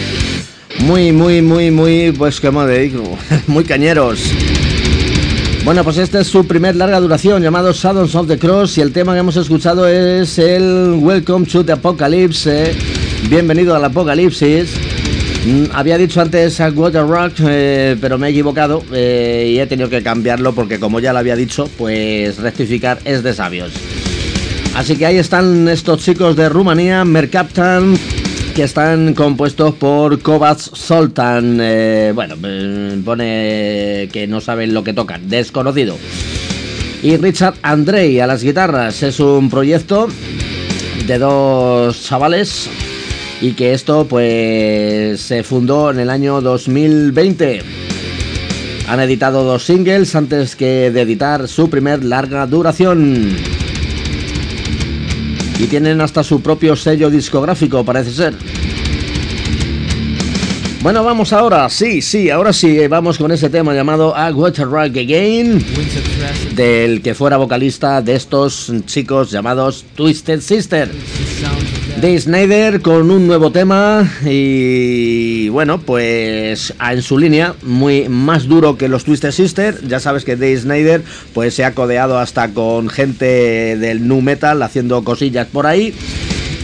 muy, 0.79 1.11
muy, 1.11 1.41
muy, 1.41 1.71
muy, 1.71 2.11
pues 2.11 2.39
como 2.39 2.65
digo, 2.65 3.17
muy 3.47 3.63
cañeros. 3.63 4.19
Bueno, 5.65 5.83
pues 5.83 5.97
este 5.97 6.21
es 6.21 6.27
su 6.27 6.47
primer 6.47 6.75
larga 6.75 6.99
duración 6.99 7.43
llamado 7.43 7.71
Shadows 7.73 8.15
of 8.15 8.27
the 8.27 8.39
Cross 8.39 8.77
y 8.77 8.81
el 8.81 8.91
tema 8.91 9.13
que 9.13 9.19
hemos 9.19 9.35
escuchado 9.35 9.87
es 9.87 10.39
el 10.39 10.95
Welcome 10.99 11.45
to 11.45 11.63
the 11.63 11.73
Apocalypse. 11.73 12.75
Bienvenido 13.29 13.75
al 13.75 13.83
Apocalipsis. 13.85 14.78
Mm, 15.45 15.65
Había 15.73 15.97
dicho 15.97 16.19
antes 16.21 16.59
a 16.59 16.69
Water 16.69 17.07
Rock, 17.07 17.33
eh, 17.47 17.95
pero 18.01 18.17
me 18.17 18.27
he 18.27 18.31
equivocado 18.31 18.83
eh, 18.93 19.51
y 19.53 19.59
he 19.59 19.67
tenido 19.67 19.89
que 19.89 20.03
cambiarlo 20.03 20.53
porque 20.53 20.79
como 20.79 20.99
ya 20.99 21.13
lo 21.13 21.19
había 21.19 21.35
dicho, 21.35 21.69
pues 21.77 22.37
rectificar 22.37 22.99
es 23.05 23.23
de 23.23 23.33
sabios. 23.33 23.71
Así 24.75 24.97
que 24.97 25.05
ahí 25.05 25.17
están 25.17 25.67
estos 25.67 26.03
chicos 26.03 26.35
de 26.35 26.49
Rumanía, 26.49 27.03
Mercaptan, 27.05 27.97
que 28.55 28.63
están 28.63 29.13
compuestos 29.13 29.73
por 29.75 30.19
Kovacs 30.21 30.71
Soltan. 30.73 31.57
eh, 31.61 32.11
bueno, 32.13 32.35
pone 33.03 34.09
que 34.11 34.27
no 34.27 34.41
saben 34.41 34.73
lo 34.73 34.83
que 34.83 34.93
tocan, 34.93 35.29
desconocido. 35.29 35.97
Y 37.01 37.15
Richard 37.15 37.55
Andrei 37.61 38.19
a 38.19 38.27
las 38.27 38.43
guitarras. 38.43 39.01
Es 39.03 39.21
un 39.21 39.49
proyecto 39.49 40.09
de 41.07 41.17
dos 41.17 42.03
chavales 42.03 42.69
y 43.41 43.53
que 43.53 43.73
esto 43.73 44.05
pues 44.07 45.21
se 45.21 45.43
fundó 45.43 45.91
en 45.91 45.99
el 45.99 46.09
año 46.09 46.41
2020. 46.41 47.61
Han 48.87 48.99
editado 48.99 49.43
dos 49.43 49.65
singles 49.65 50.15
antes 50.15 50.55
que 50.55 50.91
de 50.91 51.01
editar 51.01 51.47
su 51.47 51.69
primer 51.69 52.03
larga 52.03 52.45
duración. 52.47 53.37
Y 55.59 55.67
tienen 55.67 56.01
hasta 56.01 56.23
su 56.23 56.41
propio 56.41 56.75
sello 56.75 57.09
discográfico, 57.09 57.83
parece 57.83 58.11
ser. 58.11 58.33
Bueno, 60.81 61.03
vamos 61.03 61.33
ahora, 61.33 61.69
sí, 61.69 62.01
sí, 62.01 62.29
ahora 62.29 62.53
sí, 62.53 62.87
vamos 62.87 63.17
con 63.17 63.33
ese 63.33 63.49
tema 63.49 63.73
llamado 63.73 64.15
A 64.15 64.31
Water 64.31 64.65
Rock 64.65 64.95
Again, 64.97 65.61
del 66.55 67.01
que 67.01 67.13
fuera 67.13 67.35
vocalista 67.35 68.01
de 68.01 68.15
estos 68.15 68.71
chicos 68.85 69.29
llamados 69.29 69.83
Twisted 69.95 70.39
Sister. 70.39 70.89
Dave 72.01 72.21
Snyder 72.21 72.81
con 72.81 73.11
un 73.11 73.27
nuevo 73.27 73.51
tema 73.51 74.09
y 74.25 75.49
bueno, 75.49 75.81
pues 75.81 76.73
en 76.79 77.01
su 77.01 77.17
línea, 77.17 77.55
muy 77.61 78.07
más 78.07 78.47
duro 78.47 78.77
que 78.77 78.87
los 78.87 79.03
Twisted 79.03 79.31
Sister. 79.31 79.85
Ya 79.85 79.99
sabes 79.99 80.23
que 80.23 80.37
Dave 80.37 80.57
Snyder 80.57 81.03
pues 81.33 81.55
se 81.55 81.65
ha 81.65 81.73
codeado 81.75 82.17
hasta 82.17 82.53
con 82.53 82.87
gente 82.87 83.75
del 83.75 84.07
nu 84.07 84.21
metal 84.21 84.63
haciendo 84.63 85.03
cosillas 85.03 85.47
por 85.47 85.67
ahí. 85.67 85.93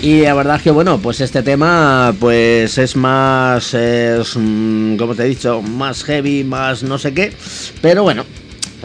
Y 0.01 0.21
la 0.21 0.35
verdad 0.35 0.55
es 0.55 0.61
que 0.61 0.71
bueno, 0.71 0.99
pues 0.99 1.19
este 1.19 1.43
tema 1.43 2.15
pues 2.17 2.77
es 2.77 2.95
más, 2.95 3.75
mm, 3.75 4.95
como 4.95 5.15
te 5.15 5.23
he 5.23 5.27
dicho, 5.27 5.61
más 5.61 6.05
heavy, 6.05 6.45
más 6.45 6.81
no 6.81 6.97
sé 6.97 7.13
qué. 7.13 7.33
Pero 7.81 8.03
bueno, 8.03 8.23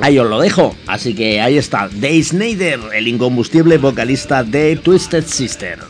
Ahí 0.03 0.19
os 0.19 0.31
lo 0.31 0.41
dejo, 0.41 0.75
así 0.87 1.15
que 1.15 1.43
ahí 1.43 1.59
está, 1.59 1.91
Dave 1.93 2.23
Snyder, 2.23 2.81
el 2.95 3.07
incombustible 3.07 3.77
vocalista 3.77 4.43
de 4.43 4.77
Twisted 4.77 5.27
Sister. 5.27 5.90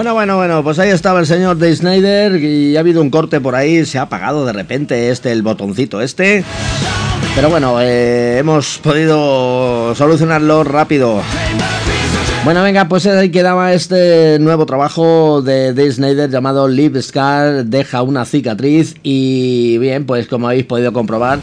Bueno, 0.00 0.14
bueno, 0.14 0.36
bueno, 0.38 0.64
pues 0.64 0.78
ahí 0.78 0.88
estaba 0.88 1.20
el 1.20 1.26
señor 1.26 1.58
Dave 1.58 1.76
Snyder 1.76 2.42
y 2.42 2.74
ha 2.74 2.80
habido 2.80 3.02
un 3.02 3.10
corte 3.10 3.38
por 3.38 3.54
ahí, 3.54 3.84
se 3.84 3.98
ha 3.98 4.02
apagado 4.02 4.46
de 4.46 4.54
repente 4.54 5.10
este, 5.10 5.30
el 5.30 5.42
botoncito 5.42 6.00
este. 6.00 6.42
Pero 7.34 7.50
bueno, 7.50 7.82
eh, 7.82 8.38
hemos 8.38 8.78
podido 8.78 9.94
solucionarlo 9.94 10.64
rápido. 10.64 11.20
Bueno, 12.46 12.62
venga, 12.62 12.88
pues 12.88 13.04
ahí 13.04 13.28
quedaba 13.28 13.74
este 13.74 14.38
nuevo 14.38 14.64
trabajo 14.64 15.42
de 15.42 15.74
Dave 15.74 15.92
Snyder 15.92 16.30
llamado 16.30 16.66
Live 16.66 17.02
Scar, 17.02 17.66
deja 17.66 18.00
una 18.00 18.24
cicatriz 18.24 18.94
y 19.02 19.76
bien, 19.76 20.06
pues 20.06 20.26
como 20.28 20.48
habéis 20.48 20.64
podido 20.64 20.94
comprobar, 20.94 21.40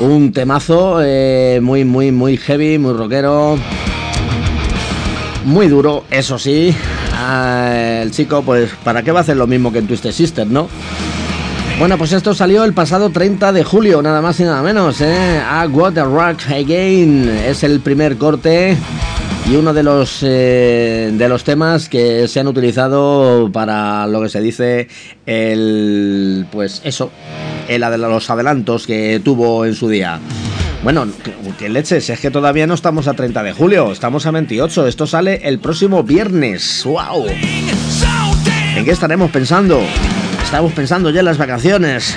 un 0.00 0.32
temazo 0.32 1.02
eh, 1.02 1.60
muy, 1.62 1.84
muy, 1.84 2.10
muy 2.10 2.38
heavy, 2.38 2.78
muy 2.78 2.94
rockero, 2.94 3.58
muy 5.44 5.68
duro, 5.68 6.04
eso 6.10 6.38
sí, 6.38 6.74
Ah, 7.30 8.00
el 8.00 8.10
chico, 8.10 8.42
pues, 8.42 8.70
¿para 8.82 9.02
qué 9.02 9.12
va 9.12 9.18
a 9.18 9.22
hacer 9.22 9.36
lo 9.36 9.46
mismo 9.46 9.70
que 9.70 9.80
en 9.80 9.86
Twisted 9.86 10.12
Sister, 10.12 10.46
no? 10.46 10.66
Bueno, 11.78 11.98
pues 11.98 12.14
esto 12.14 12.32
salió 12.32 12.64
el 12.64 12.72
pasado 12.72 13.10
30 13.10 13.52
de 13.52 13.64
julio, 13.64 14.00
nada 14.00 14.22
más 14.22 14.40
y 14.40 14.44
nada 14.44 14.62
menos, 14.62 15.02
¿eh? 15.02 15.38
A 15.46 15.68
the 15.92 16.04
Rock 16.04 16.40
Again 16.48 17.28
es 17.28 17.64
el 17.64 17.80
primer 17.80 18.16
corte 18.16 18.78
y 19.46 19.56
uno 19.56 19.74
de 19.74 19.82
los 19.82 20.20
eh, 20.22 21.10
de 21.12 21.28
los 21.28 21.44
temas 21.44 21.90
que 21.90 22.28
se 22.28 22.40
han 22.40 22.46
utilizado 22.46 23.50
para 23.52 24.06
lo 24.06 24.22
que 24.22 24.30
se 24.30 24.40
dice 24.40 24.88
el 25.26 26.46
pues 26.50 26.80
eso, 26.82 27.10
el 27.68 27.82
de 27.82 27.98
los 27.98 28.30
adelantos 28.30 28.86
que 28.86 29.20
tuvo 29.22 29.66
en 29.66 29.74
su 29.74 29.90
día. 29.90 30.18
Bueno, 30.82 31.06
¿qué 31.58 31.68
leches? 31.68 32.08
Es 32.08 32.20
que 32.20 32.30
todavía 32.30 32.66
no 32.66 32.74
estamos 32.74 33.08
a 33.08 33.14
30 33.14 33.42
de 33.42 33.52
julio, 33.52 33.90
estamos 33.90 34.26
a 34.26 34.30
28. 34.30 34.86
Esto 34.86 35.06
sale 35.06 35.40
el 35.42 35.58
próximo 35.58 36.04
viernes. 36.04 36.82
¡Wow! 36.84 37.26
¿En 38.76 38.84
qué 38.84 38.90
estaremos 38.92 39.30
pensando? 39.30 39.80
Estamos 40.42 40.72
pensando 40.72 41.10
ya 41.10 41.18
en 41.18 41.26
las 41.26 41.38
vacaciones. 41.38 42.14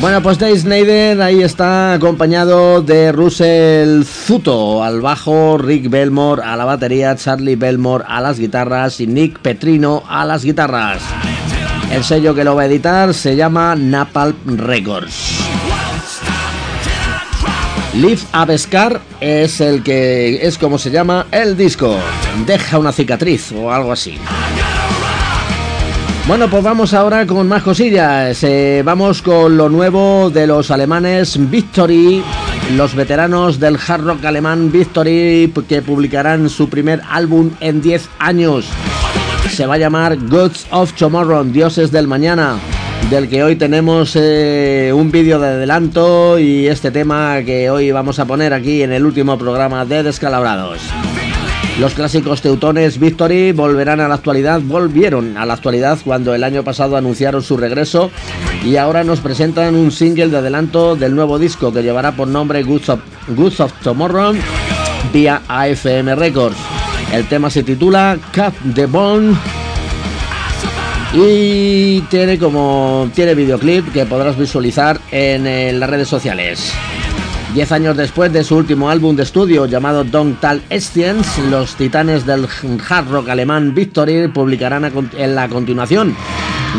Bueno, 0.00 0.20
pues 0.20 0.38
Dave 0.38 0.58
Snyder 0.58 1.22
ahí 1.22 1.42
está 1.42 1.94
acompañado 1.94 2.82
de 2.82 3.12
Russell 3.12 4.02
Zuto 4.04 4.84
al 4.84 5.00
bajo, 5.00 5.56
Rick 5.58 5.88
Belmore 5.88 6.42
a 6.44 6.56
la 6.56 6.64
batería, 6.64 7.16
Charlie 7.16 7.56
Belmore 7.56 8.04
a 8.06 8.20
las 8.20 8.38
guitarras 8.38 9.00
y 9.00 9.06
Nick 9.06 9.38
Petrino 9.38 10.02
a 10.08 10.24
las 10.24 10.44
guitarras. 10.44 11.02
El 11.90 12.04
sello 12.04 12.34
que 12.34 12.44
lo 12.44 12.56
va 12.56 12.62
a 12.62 12.66
editar 12.66 13.14
se 13.14 13.36
llama 13.36 13.74
Napalm 13.74 14.34
Records. 14.58 15.45
Live 17.96 18.20
Abescar 18.32 19.00
es 19.20 19.58
el 19.62 19.82
que 19.82 20.46
es 20.46 20.58
como 20.58 20.78
se 20.78 20.90
llama 20.90 21.26
el 21.30 21.56
disco. 21.56 21.96
Deja 22.46 22.78
una 22.78 22.92
cicatriz 22.92 23.52
o 23.52 23.72
algo 23.72 23.90
así. 23.90 24.18
Bueno, 26.28 26.50
pues 26.50 26.62
vamos 26.62 26.92
ahora 26.92 27.26
con 27.26 27.48
más 27.48 27.62
cosillas. 27.62 28.42
Eh, 28.44 28.82
vamos 28.84 29.22
con 29.22 29.56
lo 29.56 29.70
nuevo 29.70 30.28
de 30.28 30.46
los 30.46 30.70
alemanes 30.70 31.38
Victory, 31.50 32.22
los 32.76 32.94
veteranos 32.94 33.58
del 33.58 33.78
hard 33.78 34.04
rock 34.04 34.24
alemán 34.26 34.70
Victory, 34.70 35.50
que 35.66 35.80
publicarán 35.80 36.50
su 36.50 36.68
primer 36.68 37.00
álbum 37.08 37.50
en 37.60 37.80
10 37.80 38.10
años. 38.18 38.66
Se 39.50 39.64
va 39.64 39.76
a 39.76 39.78
llamar 39.78 40.18
Gods 40.28 40.66
of 40.70 40.92
Tomorrow, 40.92 41.44
Dioses 41.44 41.90
del 41.90 42.08
Mañana 42.08 42.58
del 43.10 43.28
que 43.28 43.42
hoy 43.42 43.56
tenemos 43.56 44.16
eh, 44.16 44.92
un 44.94 45.10
vídeo 45.10 45.38
de 45.38 45.48
adelanto 45.48 46.38
y 46.38 46.66
este 46.66 46.90
tema 46.90 47.42
que 47.44 47.70
hoy 47.70 47.92
vamos 47.92 48.18
a 48.18 48.24
poner 48.24 48.52
aquí 48.52 48.82
en 48.82 48.92
el 48.92 49.06
último 49.06 49.38
programa 49.38 49.84
de 49.84 50.02
Descalabrados. 50.02 50.80
Los 51.78 51.92
clásicos 51.92 52.40
teutones 52.40 52.98
Victory 52.98 53.52
volverán 53.52 54.00
a 54.00 54.08
la 54.08 54.14
actualidad, 54.14 54.60
volvieron 54.62 55.36
a 55.36 55.44
la 55.44 55.54
actualidad 55.54 55.98
cuando 56.02 56.34
el 56.34 56.42
año 56.42 56.64
pasado 56.64 56.96
anunciaron 56.96 57.42
su 57.42 57.58
regreso 57.58 58.10
y 58.64 58.76
ahora 58.76 59.04
nos 59.04 59.20
presentan 59.20 59.74
un 59.74 59.92
single 59.92 60.28
de 60.28 60.38
adelanto 60.38 60.96
del 60.96 61.14
nuevo 61.14 61.38
disco 61.38 61.72
que 61.72 61.82
llevará 61.82 62.12
por 62.12 62.28
nombre 62.28 62.62
Goods 62.62 62.88
of, 62.88 63.72
Tomorrow 63.82 64.34
vía 65.12 65.42
AFM 65.48 66.14
Records. 66.14 66.56
El 67.12 67.28
tema 67.28 67.50
se 67.50 67.62
titula 67.62 68.18
Cut 68.34 68.74
the 68.74 68.86
Bone 68.86 69.36
y 71.14 72.00
tiene 72.02 72.38
como 72.38 73.08
tiene 73.14 73.34
videoclip 73.34 73.92
que 73.92 74.06
podrás 74.06 74.38
visualizar 74.38 75.00
en, 75.10 75.78
las 75.78 75.88
redes 75.88 76.08
sociales. 76.08 76.72
Diez 77.54 77.72
años 77.72 77.96
después 77.96 78.32
de 78.32 78.44
su 78.44 78.56
último 78.56 78.90
álbum 78.90 79.16
de 79.16 79.22
estudio 79.22 79.66
llamado 79.66 80.04
Don't 80.04 80.40
Tal 80.40 80.62
Estiens, 80.68 81.38
los 81.50 81.74
titanes 81.76 82.26
del 82.26 82.46
hard 82.88 83.08
rock 83.08 83.28
alemán 83.30 83.74
Victory 83.74 84.28
publicarán 84.28 84.92
en 85.16 85.34
la 85.34 85.48
continuación 85.48 86.14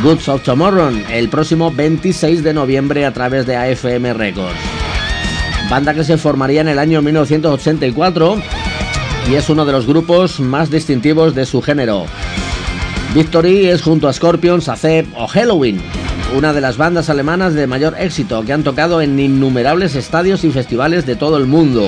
Goods 0.03 0.29
of 0.29 0.43
Tomorrow 0.43 0.91
el 1.09 1.29
próximo 1.29 1.71
26 1.71 2.43
de 2.43 2.53
noviembre 2.53 3.05
a 3.05 3.13
través 3.13 3.47
de 3.47 3.55
AFM 3.55 4.13
Records. 4.13 4.59
Banda 5.69 5.93
que 5.93 6.03
se 6.03 6.17
formaría 6.17 6.61
en 6.61 6.67
el 6.67 6.79
año 6.79 7.01
1984 7.01 8.37
y 9.29 9.35
es 9.35 9.49
uno 9.49 9.65
de 9.65 9.71
los 9.71 9.87
grupos 9.87 10.39
más 10.39 10.69
distintivos 10.69 11.33
de 11.33 11.45
su 11.45 11.61
género. 11.61 12.05
Victory 13.13 13.67
es 13.67 13.81
junto 13.81 14.07
a 14.07 14.13
Scorpions, 14.13 14.69
Acep 14.69 15.07
o 15.15 15.27
Halloween, 15.27 15.81
una 16.35 16.53
de 16.53 16.61
las 16.61 16.77
bandas 16.77 17.09
alemanas 17.09 17.53
de 17.53 17.65
mayor 17.65 17.95
éxito 17.97 18.43
que 18.43 18.53
han 18.53 18.63
tocado 18.63 19.01
en 19.01 19.19
innumerables 19.19 19.95
estadios 19.95 20.43
y 20.43 20.51
festivales 20.51 21.05
de 21.05 21.15
todo 21.15 21.37
el 21.37 21.47
mundo. 21.47 21.87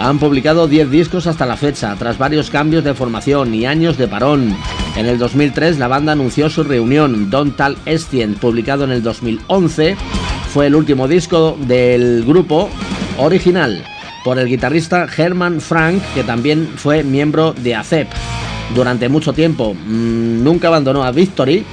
Han 0.00 0.18
publicado 0.18 0.66
10 0.66 0.90
discos 0.90 1.26
hasta 1.26 1.46
la 1.46 1.56
fecha, 1.56 1.94
tras 1.98 2.18
varios 2.18 2.50
cambios 2.50 2.82
de 2.82 2.94
formación 2.94 3.54
y 3.54 3.66
años 3.66 3.96
de 3.98 4.08
parón. 4.08 4.56
En 4.96 5.06
el 5.06 5.18
2003 5.18 5.78
la 5.78 5.86
banda 5.86 6.12
anunció 6.12 6.50
su 6.50 6.64
reunión, 6.64 7.30
Don't 7.30 7.56
Tal 7.56 7.76
Estien, 7.84 8.34
publicado 8.34 8.84
en 8.84 8.90
el 8.90 9.02
2011, 9.02 9.96
fue 10.52 10.66
el 10.66 10.74
último 10.74 11.06
disco 11.06 11.56
del 11.66 12.24
grupo 12.24 12.70
original 13.18 13.84
por 14.24 14.38
el 14.38 14.48
guitarrista 14.48 15.06
Herman 15.14 15.60
Frank, 15.60 16.02
que 16.14 16.24
también 16.24 16.68
fue 16.74 17.04
miembro 17.04 17.52
de 17.52 17.74
ACEP 17.76 18.08
durante 18.74 19.08
mucho 19.08 19.32
tiempo. 19.32 19.74
Mm, 19.74 20.42
nunca 20.42 20.68
abandonó 20.68 21.04
a 21.04 21.10
Victory 21.10 21.64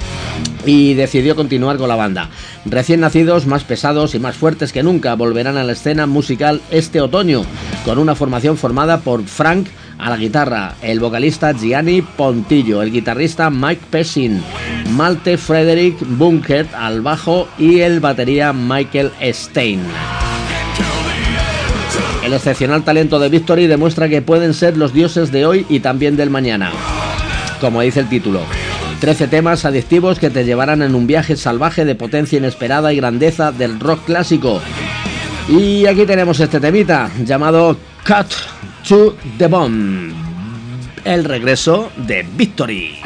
y 0.66 0.94
decidió 0.94 1.36
continuar 1.36 1.76
con 1.76 1.88
la 1.88 1.96
banda. 1.96 2.28
Recién 2.64 3.00
nacidos, 3.00 3.46
más 3.46 3.64
pesados 3.64 4.14
y 4.14 4.18
más 4.18 4.36
fuertes 4.36 4.72
que 4.72 4.82
nunca, 4.82 5.14
volverán 5.14 5.56
a 5.56 5.64
la 5.64 5.72
escena 5.72 6.06
musical 6.06 6.60
este 6.70 7.00
otoño, 7.00 7.42
con 7.84 7.98
una 7.98 8.14
formación 8.14 8.56
formada 8.56 9.00
por 9.00 9.24
Frank 9.24 9.68
a 9.98 10.10
la 10.10 10.16
guitarra, 10.16 10.74
el 10.82 11.00
vocalista 11.00 11.52
Gianni 11.52 12.02
Pontillo, 12.02 12.82
el 12.82 12.90
guitarrista 12.90 13.50
Mike 13.50 13.82
Pessin, 13.90 14.42
Malte 14.90 15.38
Frederick 15.38 15.96
Bunker 16.00 16.66
al 16.76 17.02
bajo 17.02 17.48
y 17.58 17.80
el 17.80 18.00
batería 18.00 18.52
Michael 18.52 19.12
Stein. 19.32 19.80
El 22.32 22.36
excepcional 22.36 22.82
talento 22.82 23.18
de 23.18 23.28
Victory 23.28 23.66
demuestra 23.66 24.08
que 24.08 24.22
pueden 24.22 24.54
ser 24.54 24.78
los 24.78 24.94
dioses 24.94 25.30
de 25.32 25.44
hoy 25.44 25.66
y 25.68 25.80
también 25.80 26.16
del 26.16 26.30
mañana. 26.30 26.72
Como 27.60 27.82
dice 27.82 28.00
el 28.00 28.08
título, 28.08 28.40
13 29.00 29.28
temas 29.28 29.66
adictivos 29.66 30.18
que 30.18 30.30
te 30.30 30.46
llevarán 30.46 30.80
en 30.80 30.94
un 30.94 31.06
viaje 31.06 31.36
salvaje 31.36 31.84
de 31.84 31.94
potencia 31.94 32.38
inesperada 32.38 32.90
y 32.90 32.96
grandeza 32.96 33.52
del 33.52 33.78
rock 33.78 34.06
clásico. 34.06 34.62
Y 35.46 35.84
aquí 35.84 36.06
tenemos 36.06 36.40
este 36.40 36.58
temita 36.58 37.10
llamado 37.22 37.76
Cut 38.06 38.32
to 38.88 39.14
the 39.36 39.46
Bomb. 39.46 40.14
El 41.04 41.24
regreso 41.24 41.92
de 41.98 42.26
Victory. 42.34 42.98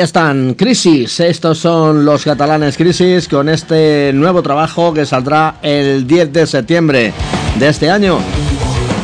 Están, 0.00 0.54
Crisis. 0.54 1.20
Estos 1.20 1.58
son 1.58 2.06
los 2.06 2.24
catalanes 2.24 2.78
Crisis 2.78 3.28
con 3.28 3.50
este 3.50 4.12
nuevo 4.14 4.42
trabajo 4.42 4.94
que 4.94 5.04
saldrá 5.04 5.56
el 5.60 6.06
10 6.06 6.32
de 6.32 6.46
septiembre 6.46 7.12
de 7.58 7.68
este 7.68 7.90
año. 7.90 8.18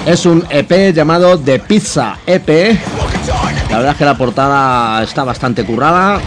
Es 0.07 0.25
un 0.25 0.43
EP 0.49 0.95
llamado 0.95 1.39
The 1.39 1.59
Pizza 1.59 2.17
EP. 2.27 2.49
La 3.69 3.77
verdad 3.77 3.93
es 3.93 3.99
que 3.99 4.05
la 4.07 4.17
portada 4.17 5.03
está 5.03 5.23
bastante 5.23 5.65
currada. 5.65 6.19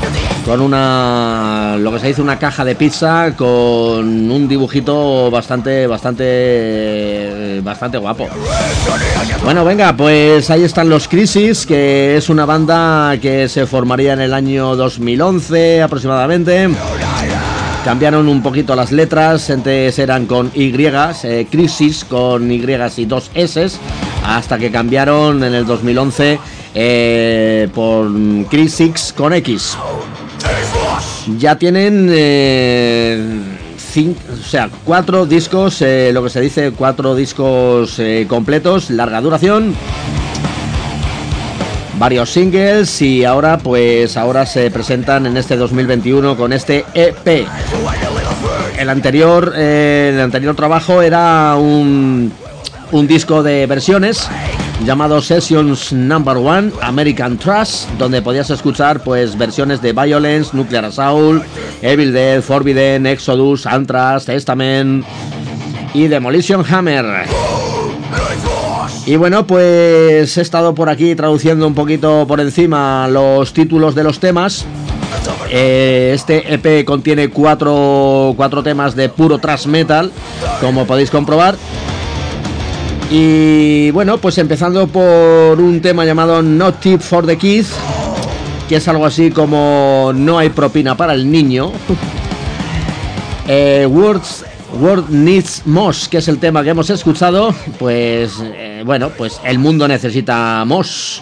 Con 0.45 0.61
una. 0.61 1.75
lo 1.79 1.91
que 1.91 1.99
se 1.99 2.07
dice 2.07 2.21
una 2.21 2.37
caja 2.37 2.63
de 2.63 2.75
pizza 2.75 3.35
con 3.35 4.29
un 4.29 4.47
dibujito 4.47 5.31
bastante, 5.31 5.87
bastante. 5.87 7.38
Bastante 7.61 7.97
guapo. 7.97 8.27
Bueno, 9.43 9.63
venga, 9.65 9.95
pues 9.95 10.49
ahí 10.49 10.63
están 10.63 10.89
los 10.89 11.07
Crisis, 11.07 11.65
que 11.65 12.17
es 12.17 12.29
una 12.29 12.45
banda 12.45 13.17
que 13.21 13.47
se 13.49 13.65
formaría 13.65 14.13
en 14.13 14.21
el 14.21 14.33
año 14.33 14.75
2011 14.75 15.81
aproximadamente. 15.81 16.69
Cambiaron 17.83 18.27
un 18.27 18.43
poquito 18.43 18.75
las 18.75 18.91
letras, 18.91 19.49
antes 19.49 19.97
eran 19.99 20.25
con 20.25 20.51
Y, 20.53 20.73
eh, 20.75 21.47
Crisis 21.49 22.03
con 22.03 22.51
Y 22.51 22.61
y 22.97 23.05
dos 23.05 23.31
S, 23.33 23.67
hasta 24.25 24.57
que 24.57 24.69
cambiaron 24.69 25.43
en 25.43 25.53
el 25.53 25.65
2011 25.65 26.39
eh, 26.75 27.69
por 27.73 28.11
Crisis 28.49 29.13
con 29.15 29.33
X. 29.33 29.77
Ya 31.37 31.57
tienen 31.57 32.09
eh, 32.11 33.48
o 33.97 34.43
sea, 34.43 34.69
cuatro 34.85 35.25
discos, 35.25 35.81
eh, 35.81 36.11
lo 36.13 36.23
que 36.23 36.29
se 36.29 36.41
dice, 36.41 36.71
cuatro 36.71 37.15
discos 37.15 37.97
eh, 37.97 38.25
completos, 38.29 38.89
larga 38.91 39.19
duración. 39.19 39.73
Varios 41.97 42.29
singles 42.29 43.01
y 43.01 43.25
ahora 43.25 43.57
pues 43.57 44.15
ahora 44.15 44.45
se 44.45 44.69
presentan 44.71 45.25
en 45.25 45.37
este 45.37 45.57
2021 45.57 46.37
con 46.37 46.53
este 46.53 46.85
EP. 46.93 47.47
El 48.77 48.89
anterior, 48.89 49.53
eh, 49.55 50.11
el 50.13 50.21
anterior 50.21 50.55
trabajo 50.55 51.01
era 51.01 51.55
un, 51.57 52.31
un 52.91 53.07
disco 53.07 53.43
de 53.43 53.65
versiones 53.65 54.29
llamado 54.85 55.21
Sessions 55.21 55.91
Number 55.91 56.37
One 56.37 56.71
American 56.81 57.37
Trust, 57.37 57.89
donde 57.97 58.21
podías 58.21 58.49
escuchar 58.49 59.01
pues 59.03 59.37
versiones 59.37 59.81
de 59.81 59.93
Violence, 59.93 60.55
Nuclear 60.55 60.85
Assault, 60.85 61.43
Evil 61.81 62.13
Dead, 62.13 62.41
Forbidden, 62.41 63.05
Exodus, 63.05 63.65
Anthrax, 63.65 64.25
Testament 64.25 65.05
y 65.93 66.07
Demolition 66.07 66.63
Hammer. 66.69 67.05
Y 69.05 69.15
bueno, 69.15 69.47
pues 69.47 70.37
he 70.37 70.41
estado 70.41 70.75
por 70.75 70.89
aquí 70.89 71.15
traduciendo 71.15 71.65
un 71.65 71.73
poquito 71.73 72.25
por 72.27 72.39
encima 72.39 73.07
los 73.07 73.53
títulos 73.53 73.95
de 73.95 74.03
los 74.03 74.19
temas. 74.19 74.65
Eh, 75.49 76.11
este 76.13 76.53
EP 76.53 76.85
contiene 76.85 77.29
cuatro, 77.29 78.33
cuatro 78.37 78.61
temas 78.61 78.95
de 78.95 79.09
puro 79.09 79.39
thrash 79.39 79.65
metal, 79.65 80.11
como 80.61 80.85
podéis 80.85 81.09
comprobar. 81.09 81.55
Y 83.11 83.89
bueno, 83.91 84.19
pues 84.19 84.37
empezando 84.37 84.87
por 84.87 85.59
un 85.59 85.81
tema 85.81 86.05
llamado 86.05 86.43
Not 86.43 86.79
Tip 86.79 87.01
for 87.01 87.25
the 87.25 87.37
Kids, 87.37 87.71
que 88.67 88.75
es 88.75 88.87
algo 88.87 89.05
así 89.05 89.31
como 89.31 90.11
No 90.13 90.37
hay 90.37 90.49
propina 90.49 90.95
para 90.95 91.13
el 91.13 91.29
niño. 91.29 91.71
Eh, 93.51 93.87
Words 93.89 94.45
World 94.79 95.09
Needs 95.09 95.63
Moss, 95.65 96.07
que 96.07 96.19
es 96.19 96.27
el 96.27 96.37
tema 96.37 96.63
que 96.63 96.69
hemos 96.69 96.89
escuchado, 96.91 97.53
pues 97.79 98.33
eh, 98.43 98.83
bueno, 98.85 99.09
pues 99.09 99.41
el 99.43 99.57
mundo 99.57 99.87
necesita 99.87 100.63
Moss. 100.65 101.21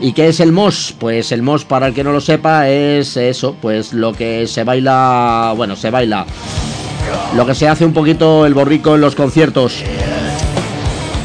¿Y 0.00 0.12
qué 0.12 0.28
es 0.28 0.40
el 0.40 0.52
Moss? 0.52 0.94
Pues 0.98 1.32
el 1.32 1.42
Moss, 1.42 1.66
para 1.66 1.88
el 1.88 1.94
que 1.94 2.02
no 2.02 2.12
lo 2.12 2.20
sepa, 2.22 2.68
es 2.70 3.16
eso, 3.18 3.54
pues 3.60 3.92
lo 3.92 4.14
que 4.14 4.46
se 4.46 4.64
baila, 4.64 5.52
bueno, 5.54 5.76
se 5.76 5.90
baila, 5.90 6.24
lo 7.36 7.44
que 7.44 7.54
se 7.54 7.68
hace 7.68 7.84
un 7.84 7.92
poquito 7.92 8.46
el 8.46 8.54
borrico 8.54 8.94
en 8.94 9.02
los 9.02 9.14
conciertos. 9.14 9.82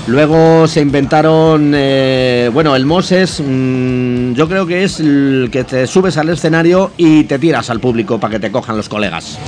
Luego 0.07 0.67
se 0.67 0.81
inventaron, 0.81 1.73
eh, 1.75 2.51
bueno, 2.53 2.75
el 2.75 2.85
Moss 2.85 3.11
es, 3.11 3.41
mm, 3.43 4.33
yo 4.33 4.47
creo 4.47 4.67
que 4.67 4.83
es 4.83 4.99
el 4.99 5.49
que 5.51 5.63
te 5.63 5.87
subes 5.87 6.17
al 6.17 6.29
escenario 6.29 6.91
y 6.95 7.23
te 7.23 7.39
tiras 7.39 7.71
al 7.71 7.79
público 7.79 8.19
para 8.19 8.33
que 8.33 8.39
te 8.39 8.51
cojan 8.51 8.77
los 8.77 8.87
colegas. 8.87 9.39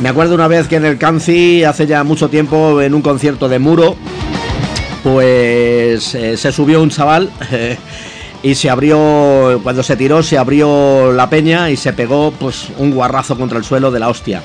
Me 0.00 0.08
acuerdo 0.08 0.36
una 0.36 0.46
vez 0.46 0.68
que 0.68 0.76
en 0.76 0.84
el 0.84 0.96
Canci, 0.96 1.64
hace 1.64 1.88
ya 1.88 2.04
mucho 2.04 2.28
tiempo, 2.28 2.80
en 2.80 2.94
un 2.94 3.02
concierto 3.02 3.48
de 3.48 3.58
Muro, 3.58 3.96
pues 5.02 6.14
eh, 6.14 6.36
se 6.36 6.52
subió 6.52 6.80
un 6.80 6.90
chaval 6.90 7.30
y 8.44 8.54
se 8.54 8.70
abrió, 8.70 9.58
cuando 9.64 9.82
se 9.82 9.96
tiró, 9.96 10.22
se 10.22 10.38
abrió 10.38 11.12
la 11.12 11.28
peña 11.28 11.68
y 11.68 11.76
se 11.76 11.92
pegó 11.92 12.30
pues 12.30 12.68
un 12.78 12.92
guarrazo 12.92 13.36
contra 13.36 13.58
el 13.58 13.64
suelo 13.64 13.90
de 13.90 13.98
la 13.98 14.08
hostia. 14.08 14.40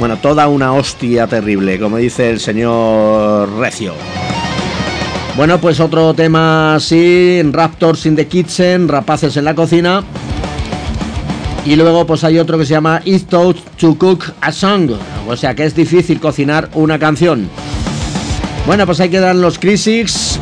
Bueno, 0.00 0.16
toda 0.16 0.48
una 0.48 0.72
hostia 0.72 1.26
terrible, 1.26 1.78
como 1.78 1.98
dice 1.98 2.30
el 2.30 2.40
señor 2.40 3.54
Recio. 3.58 3.92
Bueno, 5.36 5.60
pues 5.60 5.78
otro 5.78 6.14
tema 6.14 6.76
así, 6.76 7.42
Raptors 7.42 8.06
in 8.06 8.16
the 8.16 8.26
Kitchen, 8.26 8.88
Rapaces 8.88 9.36
en 9.36 9.44
la 9.44 9.54
cocina. 9.54 10.02
Y 11.66 11.76
luego 11.76 12.06
pues 12.06 12.24
hay 12.24 12.38
otro 12.38 12.56
que 12.56 12.64
se 12.64 12.72
llama 12.72 13.02
It's 13.04 13.26
Tough 13.26 13.56
to 13.78 13.94
Cook 13.98 14.24
a 14.40 14.50
Song, 14.50 14.90
o 15.28 15.36
sea 15.36 15.54
que 15.54 15.66
es 15.66 15.74
difícil 15.74 16.18
cocinar 16.18 16.70
una 16.72 16.98
canción. 16.98 17.50
Bueno, 18.66 18.86
pues 18.86 19.00
ahí 19.00 19.10
quedan 19.10 19.42
los 19.42 19.58
Crisics 19.58 20.40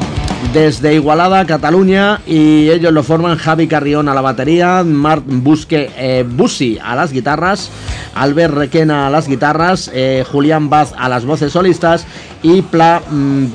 desde 0.52 0.94
Igualada, 0.94 1.44
Cataluña, 1.46 2.20
y 2.26 2.70
ellos 2.70 2.92
lo 2.92 3.02
forman 3.02 3.36
Javi 3.36 3.66
Carrión 3.66 4.08
a 4.08 4.14
la 4.14 4.20
batería, 4.20 4.84
Marc 4.84 5.24
Busque 5.26 5.90
eh, 5.96 6.24
Busi 6.28 6.78
a 6.80 6.94
las 6.94 7.12
guitarras, 7.12 7.70
Albert 8.18 8.54
Requena 8.54 9.06
a 9.06 9.10
las 9.10 9.28
guitarras, 9.28 9.90
eh, 9.94 10.24
Julián 10.30 10.68
Baz 10.68 10.92
a 10.98 11.08
las 11.08 11.24
voces 11.24 11.52
solistas 11.52 12.04
y 12.42 12.62
Pla 12.62 13.02
mm, 13.08 13.46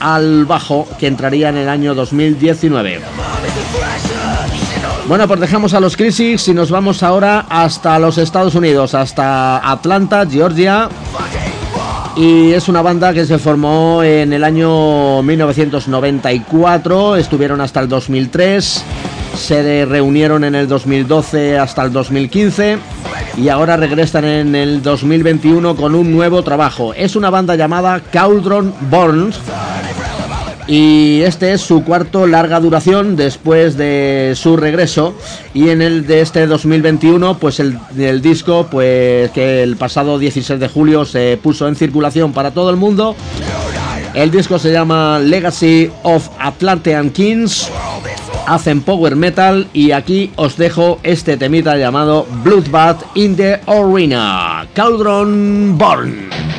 al 0.00 0.44
bajo, 0.44 0.88
que 0.98 1.06
entraría 1.06 1.48
en 1.48 1.56
el 1.58 1.68
año 1.68 1.94
2019. 1.94 3.00
Bueno, 5.06 5.26
pues 5.26 5.40
dejamos 5.40 5.72
a 5.74 5.80
los 5.80 5.96
Crisis 5.96 6.48
y 6.48 6.54
nos 6.54 6.70
vamos 6.70 7.02
ahora 7.02 7.46
hasta 7.48 7.98
los 7.98 8.18
Estados 8.18 8.54
Unidos, 8.54 8.94
hasta 8.94 9.70
Atlanta, 9.70 10.26
Georgia. 10.30 10.88
Y 12.16 12.52
es 12.52 12.68
una 12.68 12.82
banda 12.82 13.14
que 13.14 13.24
se 13.24 13.38
formó 13.38 14.02
en 14.02 14.32
el 14.32 14.42
año 14.42 15.22
1994, 15.22 17.16
estuvieron 17.16 17.60
hasta 17.60 17.80
el 17.80 17.88
2003, 17.88 18.84
se 19.36 19.84
reunieron 19.86 20.42
en 20.42 20.56
el 20.56 20.66
2012 20.66 21.58
hasta 21.58 21.84
el 21.84 21.92
2015 21.92 22.78
y 23.38 23.48
ahora 23.48 23.76
regresan 23.76 24.24
en 24.24 24.54
el 24.54 24.82
2021 24.82 25.76
con 25.76 25.94
un 25.94 26.10
nuevo 26.12 26.42
trabajo. 26.42 26.92
Es 26.94 27.14
una 27.14 27.30
banda 27.30 27.54
llamada 27.54 28.00
Cauldron 28.00 28.74
Burns 28.90 29.38
y 30.66 31.22
este 31.22 31.52
es 31.52 31.60
su 31.60 31.84
cuarto 31.84 32.26
larga 32.26 32.60
duración 32.60 33.16
después 33.16 33.76
de 33.76 34.32
su 34.34 34.56
regreso. 34.56 35.14
Y 35.54 35.68
en 35.68 35.82
el 35.82 36.06
de 36.06 36.20
este 36.20 36.46
2021 36.46 37.38
pues 37.38 37.60
el, 37.60 37.78
disco 38.20 38.66
pues 38.70 39.30
que 39.30 39.62
el 39.62 39.76
pasado 39.76 40.18
16 40.18 40.58
de 40.58 40.68
julio 40.68 41.04
se 41.04 41.38
puso 41.40 41.68
en 41.68 41.76
circulación 41.76 42.32
para 42.32 42.50
todo 42.50 42.70
el 42.70 42.76
mundo. 42.76 43.14
El 44.14 44.30
disco 44.30 44.58
se 44.58 44.72
llama 44.72 45.20
Legacy 45.20 45.90
of 46.02 46.28
Atlantean 46.38 47.10
Kings 47.10 47.70
hacen 48.54 48.80
power 48.80 49.16
metal 49.16 49.68
y 49.72 49.92
aquí 49.92 50.30
os 50.36 50.56
dejo 50.56 50.98
este 51.02 51.36
temita 51.36 51.76
llamado 51.76 52.26
Bloodbath 52.42 53.02
in 53.14 53.36
the 53.36 53.60
Arena. 53.66 54.66
Cauldron 54.74 55.76
Born 55.76 56.57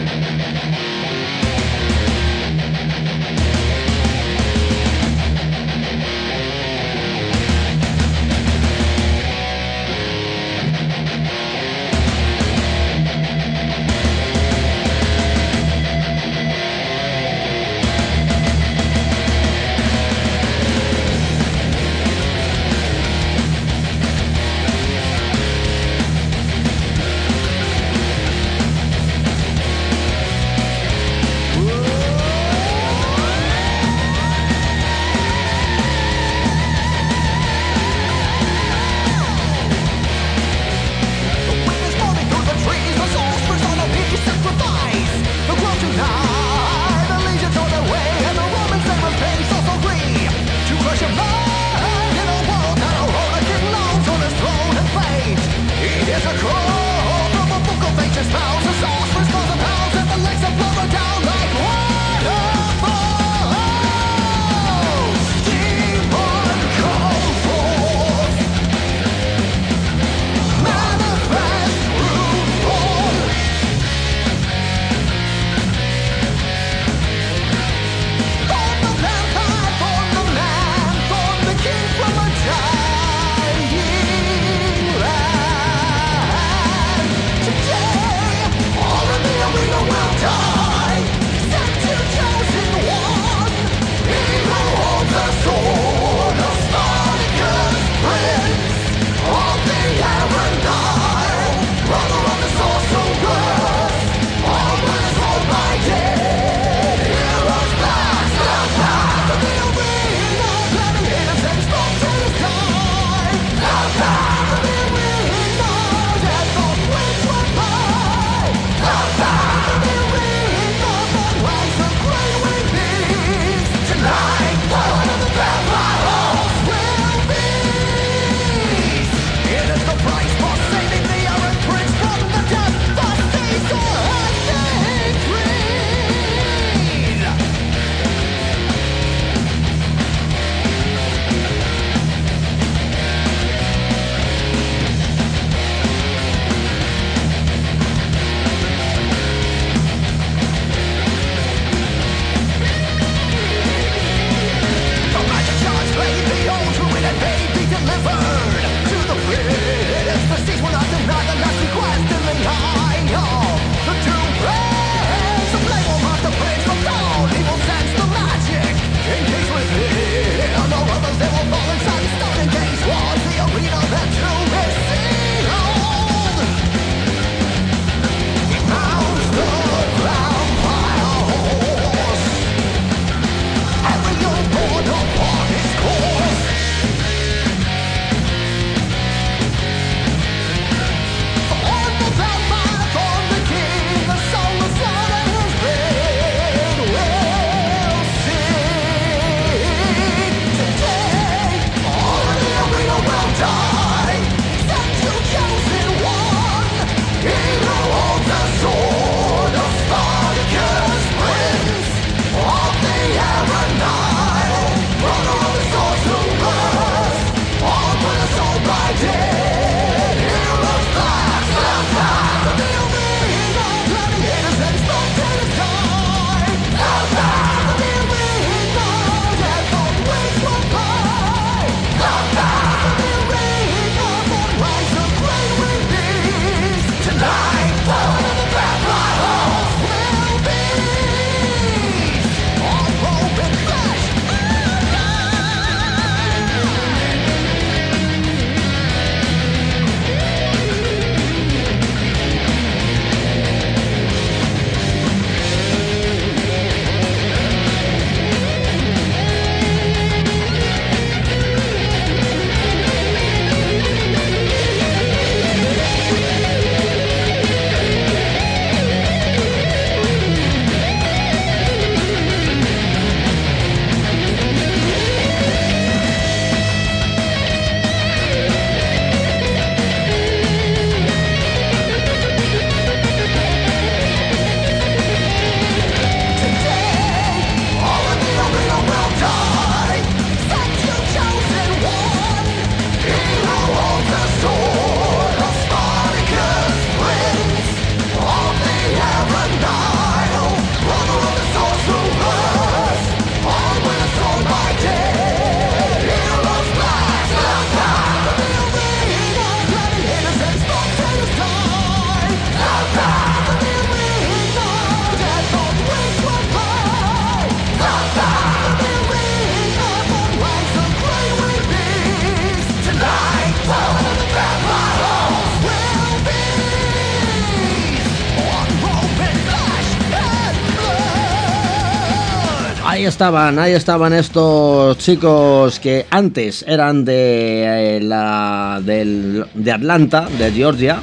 estaban, 333.19 333.59
ahí 333.59 333.73
estaban 333.73 334.13
estos 334.13 334.97
chicos 334.97 335.77
que 335.81 336.05
antes 336.09 336.63
eran 336.65 337.03
de, 337.03 337.97
eh, 337.97 337.99
la, 338.01 338.79
de 338.81 339.71
Atlanta, 339.73 340.29
de 340.39 340.49
Georgia, 340.53 341.01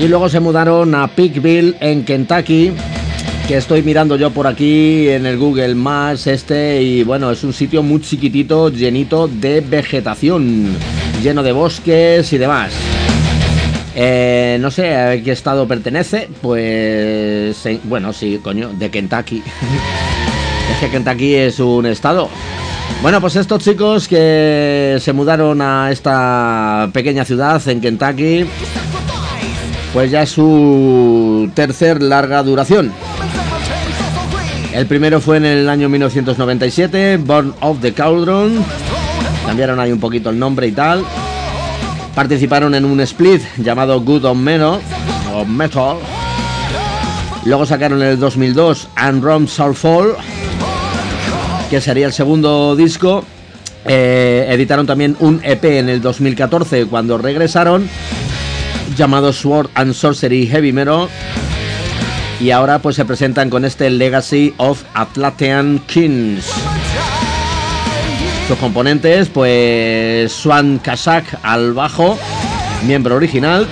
y 0.00 0.08
luego 0.08 0.28
se 0.28 0.40
mudaron 0.40 0.92
a 0.96 1.06
Peakville 1.06 1.76
en 1.78 2.04
Kentucky, 2.04 2.72
que 3.46 3.56
estoy 3.56 3.84
mirando 3.84 4.16
yo 4.16 4.32
por 4.32 4.48
aquí 4.48 5.08
en 5.08 5.24
el 5.24 5.38
Google 5.38 5.76
Maps 5.76 6.26
este, 6.26 6.82
y 6.82 7.04
bueno, 7.04 7.30
es 7.30 7.44
un 7.44 7.52
sitio 7.52 7.84
muy 7.84 8.00
chiquitito, 8.00 8.68
llenito 8.68 9.28
de 9.28 9.60
vegetación, 9.60 10.74
lleno 11.22 11.44
de 11.44 11.52
bosques 11.52 12.32
y 12.32 12.38
demás. 12.38 12.72
Eh, 13.94 14.58
no 14.60 14.72
sé 14.72 14.96
a 14.96 15.22
qué 15.22 15.30
estado 15.30 15.68
pertenece, 15.68 16.28
pues 16.42 17.56
bueno, 17.84 18.12
sí, 18.12 18.40
coño, 18.42 18.70
de 18.76 18.90
Kentucky. 18.90 19.44
Que 20.80 20.88
Kentucky 20.88 21.34
es 21.34 21.60
un 21.60 21.84
estado. 21.84 22.30
Bueno, 23.02 23.20
pues 23.20 23.36
estos 23.36 23.62
chicos 23.62 24.08
que 24.08 24.96
se 24.98 25.12
mudaron 25.12 25.60
a 25.60 25.90
esta 25.90 26.88
pequeña 26.92 27.24
ciudad 27.24 27.60
en 27.68 27.80
Kentucky, 27.82 28.46
pues 29.92 30.10
ya 30.10 30.22
es 30.22 30.30
su 30.30 31.50
tercer 31.54 32.02
larga 32.02 32.42
duración. 32.42 32.92
El 34.72 34.86
primero 34.86 35.20
fue 35.20 35.36
en 35.36 35.44
el 35.44 35.68
año 35.68 35.88
1997, 35.88 37.18
Born 37.18 37.54
of 37.60 37.80
the 37.80 37.92
Cauldron. 37.92 38.64
Cambiaron 39.46 39.80
ahí 39.80 39.92
un 39.92 40.00
poquito 40.00 40.30
el 40.30 40.38
nombre 40.38 40.66
y 40.66 40.72
tal. 40.72 41.04
Participaron 42.14 42.74
en 42.74 42.84
un 42.84 43.00
split 43.00 43.42
llamado 43.58 44.00
Good 44.00 44.24
on 44.24 44.42
Metal. 44.42 44.80
Luego 47.44 47.66
sacaron 47.66 48.02
en 48.02 48.08
el 48.08 48.20
2002 48.20 48.88
And 48.96 49.24
Rom 49.24 49.46
Shall 49.46 49.74
Fall, 49.74 50.14
que 51.70 51.80
sería 51.80 52.06
el 52.06 52.12
segundo 52.12 52.74
disco. 52.74 53.24
Eh, 53.86 54.46
editaron 54.50 54.86
también 54.86 55.16
un 55.20 55.40
EP 55.44 55.64
en 55.64 55.88
el 55.88 56.02
2014 56.02 56.86
cuando 56.86 57.16
regresaron, 57.16 57.88
llamado 58.96 59.32
Sword 59.32 59.70
and 59.74 59.94
Sorcery 59.94 60.48
Heavy 60.48 60.72
Metal. 60.72 61.08
Y 62.40 62.50
ahora 62.50 62.80
pues 62.80 62.96
se 62.96 63.04
presentan 63.04 63.50
con 63.50 63.64
este 63.64 63.88
Legacy 63.88 64.52
of 64.56 64.82
Atlantean 64.94 65.80
Kings. 65.86 66.46
Sus 68.48 68.58
componentes, 68.58 69.28
pues 69.28 70.32
Swan 70.32 70.80
Kazak 70.82 71.38
al 71.44 71.72
bajo, 71.72 72.18
miembro 72.84 73.14
original. 73.14 73.68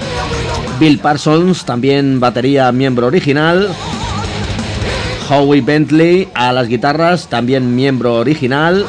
Bill 0.79 1.01
Parsons, 1.01 1.65
también 1.65 2.21
batería, 2.21 2.71
miembro 2.71 3.09
original. 3.09 3.69
Howie 5.29 5.61
Bentley 5.61 6.29
a 6.35 6.53
las 6.53 6.69
guitarras, 6.69 7.29
también 7.29 7.75
miembro 7.75 8.15
original. 8.15 8.87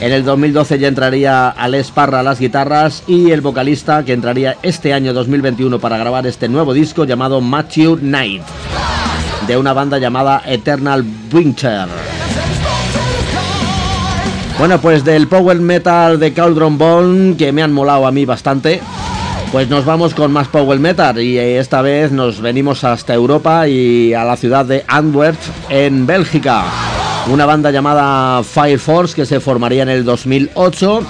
En 0.00 0.12
el 0.12 0.24
2012 0.24 0.78
ya 0.78 0.88
entraría 0.88 1.48
Alex 1.48 1.90
Parra 1.90 2.20
a 2.20 2.22
las 2.22 2.40
guitarras 2.40 3.04
y 3.06 3.30
el 3.30 3.40
vocalista 3.40 4.04
que 4.04 4.12
entraría 4.12 4.56
este 4.62 4.92
año 4.92 5.12
2021 5.12 5.78
para 5.78 5.98
grabar 5.98 6.26
este 6.26 6.48
nuevo 6.48 6.72
disco 6.72 7.04
llamado 7.04 7.40
Matthew 7.40 7.98
Knight, 7.98 8.42
de 9.46 9.56
una 9.56 9.72
banda 9.72 9.98
llamada 9.98 10.42
Eternal 10.46 11.04
Winter. 11.32 11.88
Bueno, 14.58 14.80
pues 14.80 15.04
del 15.04 15.26
power 15.26 15.58
metal 15.58 16.18
de 16.18 16.32
Cauldron 16.32 16.78
Bone, 16.78 17.36
que 17.36 17.52
me 17.52 17.62
han 17.62 17.72
molado 17.72 18.06
a 18.06 18.12
mí 18.12 18.24
bastante, 18.24 18.80
pues 19.54 19.68
nos 19.68 19.84
vamos 19.84 20.14
con 20.14 20.32
más 20.32 20.48
power 20.48 20.80
metal 20.80 21.20
y 21.20 21.38
eh, 21.38 21.60
esta 21.60 21.80
vez 21.80 22.10
nos 22.10 22.40
venimos 22.40 22.82
hasta 22.82 23.14
Europa 23.14 23.68
y 23.68 24.12
a 24.12 24.24
la 24.24 24.36
ciudad 24.36 24.64
de 24.64 24.84
Antwerp, 24.88 25.38
en 25.70 26.08
Bélgica. 26.08 26.64
Una 27.28 27.46
banda 27.46 27.70
llamada 27.70 28.42
Fire 28.42 28.80
Force 28.80 29.14
que 29.14 29.24
se 29.24 29.38
formaría 29.38 29.84
en 29.84 29.90
el 29.90 30.04
2008 30.04 31.06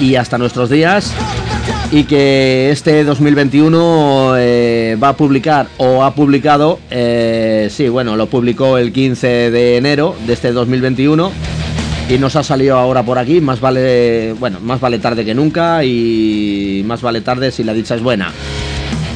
y 0.00 0.16
hasta 0.16 0.38
nuestros 0.38 0.70
días 0.70 1.12
y 1.92 2.02
que 2.02 2.72
este 2.72 3.04
2021 3.04 4.32
eh, 4.36 4.98
va 5.00 5.10
a 5.10 5.16
publicar 5.16 5.68
o 5.76 6.02
ha 6.02 6.16
publicado, 6.16 6.80
eh, 6.90 7.68
sí, 7.70 7.88
bueno, 7.88 8.16
lo 8.16 8.26
publicó 8.26 8.76
el 8.76 8.92
15 8.92 9.52
de 9.52 9.76
enero 9.76 10.16
de 10.26 10.32
este 10.32 10.50
2021 10.50 11.30
y 12.08 12.16
nos 12.16 12.36
ha 12.36 12.42
salido 12.42 12.78
ahora 12.78 13.02
por 13.02 13.18
aquí, 13.18 13.40
más 13.40 13.60
vale, 13.60 14.32
bueno, 14.38 14.60
más 14.60 14.80
vale 14.80 14.98
tarde 14.98 15.26
que 15.26 15.34
nunca 15.34 15.84
y 15.84 16.82
más 16.86 17.02
vale 17.02 17.20
tarde 17.20 17.52
si 17.52 17.62
la 17.64 17.74
dicha 17.74 17.94
es 17.94 18.02
buena. 18.02 18.32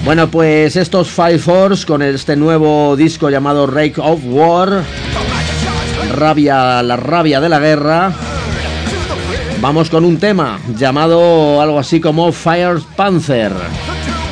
Bueno, 0.05 0.28
pues 0.28 0.76
estos 0.76 1.09
Fire 1.09 1.38
Force 1.38 1.86
con 1.86 2.03
este 2.03 2.36
nuevo 2.36 2.95
disco 2.97 3.30
llamado 3.30 3.66
Rake 3.66 3.95
of 3.99 4.20
War, 4.26 4.82
rabia, 6.14 6.82
la 6.82 6.97
rabia 6.97 7.40
de 7.40 7.49
la 7.49 7.61
guerra. 7.61 8.12
Vamos 9.61 9.88
con 9.88 10.05
un 10.05 10.18
tema 10.18 10.61
llamado 10.76 11.62
algo 11.62 11.78
así 11.78 11.99
como 12.01 12.30
Fire 12.30 12.78
Panther. 12.95 13.53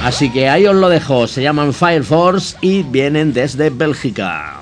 Así 0.05 0.31
que 0.31 0.51
ahí 0.51 0.67
os 0.67 0.77
lo 0.77 0.89
dejo, 0.89 1.27
se 1.27 1.43
llaman 1.43 1.73
Fire 1.73 2.05
Force 2.05 2.57
y 2.61 2.83
vienen 2.83 3.33
desde 3.33 3.71
Bélgica. 3.71 4.60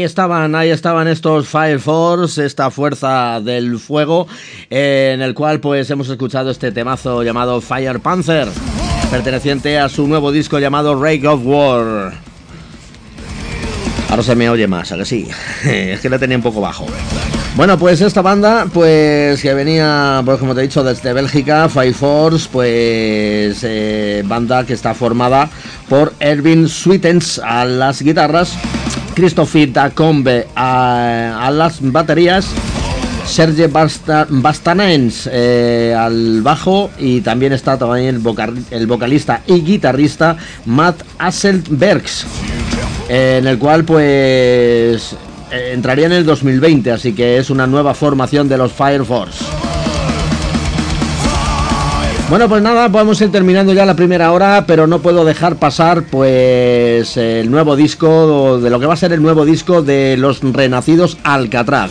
Ahí 0.00 0.06
estaban, 0.06 0.54
ahí 0.54 0.70
estaban 0.70 1.08
estos 1.08 1.46
Fire 1.46 1.78
Force, 1.78 2.42
esta 2.42 2.70
fuerza 2.70 3.38
del 3.42 3.78
fuego, 3.78 4.26
eh, 4.70 5.12
en 5.12 5.20
el 5.20 5.34
cual 5.34 5.60
pues 5.60 5.90
hemos 5.90 6.08
escuchado 6.08 6.50
este 6.50 6.72
temazo 6.72 7.22
llamado 7.22 7.60
Fire 7.60 8.00
Panther, 8.00 8.48
perteneciente 9.10 9.78
a 9.78 9.90
su 9.90 10.08
nuevo 10.08 10.32
disco 10.32 10.58
llamado 10.58 10.98
Rake 10.98 11.28
of 11.28 11.42
War. 11.44 12.14
Ahora 14.08 14.22
se 14.22 14.34
me 14.34 14.48
oye 14.48 14.66
más, 14.66 14.90
¿a 14.90 14.96
que 14.96 15.04
sí? 15.04 15.28
es 15.66 16.00
que 16.00 16.08
lo 16.08 16.18
tenía 16.18 16.38
un 16.38 16.42
poco 16.42 16.62
bajo. 16.62 16.86
Bueno, 17.56 17.78
pues 17.78 18.00
esta 18.00 18.22
banda, 18.22 18.68
pues 18.72 19.42
que 19.42 19.52
venía, 19.52 20.22
pues 20.24 20.38
como 20.38 20.54
te 20.54 20.60
he 20.60 20.62
dicho, 20.62 20.82
desde 20.82 21.12
Bélgica, 21.12 21.68
Fire 21.68 21.92
Force, 21.92 22.48
pues 22.50 23.58
eh, 23.64 24.22
banda 24.24 24.64
que 24.64 24.72
está 24.72 24.94
formada 24.94 25.50
por 25.90 26.14
Erwin 26.20 26.68
Sweetens 26.70 27.38
a 27.38 27.66
las 27.66 28.00
guitarras, 28.00 28.56
Christophe 29.20 29.66
Dacombe 29.66 30.46
a, 30.56 31.50
las 31.52 31.76
baterías, 31.82 32.46
Serge 33.26 33.66
Basta- 33.68 34.26
Bastanens 34.30 35.28
eh, 35.30 35.94
al 35.94 36.40
bajo 36.40 36.90
y 36.98 37.20
también 37.20 37.52
está 37.52 37.76
también 37.76 38.22
el 38.70 38.86
vocalista 38.86 39.42
y 39.46 39.60
guitarrista 39.60 40.38
Matt 40.64 41.02
Asselbergs 41.18 42.24
en 43.10 43.46
el 43.46 43.58
cual 43.58 43.84
pues 43.84 45.14
eh, 45.52 45.72
entraría 45.74 46.06
en 46.06 46.12
el 46.12 46.24
2020, 46.24 46.90
así 46.90 47.12
que 47.12 47.36
es 47.36 47.50
una 47.50 47.66
nueva 47.66 47.92
formación 47.92 48.48
de 48.48 48.56
los 48.56 48.72
Fire 48.72 49.04
Force. 49.04 49.44
Bueno, 52.30 52.48
pues 52.48 52.62
nada, 52.62 52.86
vamos 52.86 53.20
a 53.20 53.24
ir 53.24 53.32
terminando 53.32 53.72
ya 53.72 53.84
la 53.84 53.96
primera 53.96 54.30
hora, 54.30 54.62
pero 54.64 54.86
no 54.86 55.00
puedo 55.00 55.24
dejar 55.24 55.56
pasar 55.56 56.04
pues 56.04 57.16
el 57.16 57.50
nuevo 57.50 57.74
disco, 57.74 58.60
de 58.60 58.70
lo 58.70 58.78
que 58.78 58.86
va 58.86 58.94
a 58.94 58.96
ser 58.96 59.12
el 59.12 59.20
nuevo 59.20 59.44
disco 59.44 59.82
de 59.82 60.16
los 60.16 60.40
renacidos 60.40 61.18
Alcatraz. 61.24 61.90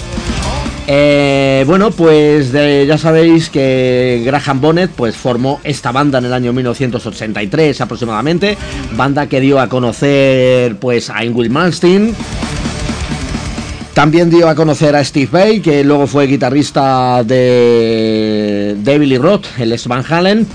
Eh, 0.87 1.65
bueno, 1.67 1.91
pues 1.91 2.53
ya 2.53 2.97
sabéis 2.97 3.49
que 3.49 4.23
Graham 4.25 4.61
Bonnet 4.61 4.91
pues 4.95 5.17
formó 5.17 5.59
esta 5.65 5.91
banda 5.91 6.19
en 6.19 6.25
el 6.25 6.33
año 6.33 6.53
1983 6.53 7.81
aproximadamente, 7.81 8.57
banda 8.95 9.27
que 9.27 9.41
dio 9.41 9.59
a 9.59 9.67
conocer 9.67 10.77
pues 10.77 11.09
a 11.09 11.25
Ingrid 11.25 11.51
Malmsteen, 11.51 12.15
también 13.99 14.29
dio 14.29 14.47
a 14.47 14.55
conocer 14.55 14.95
a 14.95 15.03
Steve 15.03 15.27
Vai, 15.29 15.59
que 15.59 15.83
luego 15.83 16.07
fue 16.07 16.25
guitarrista 16.25 17.21
de 17.25 18.77
David 18.81 19.07
Lee 19.09 19.17
Roth, 19.17 19.45
el 19.59 19.73
ex 19.73 19.89
Van 19.89 20.05
Halen, 20.09 20.47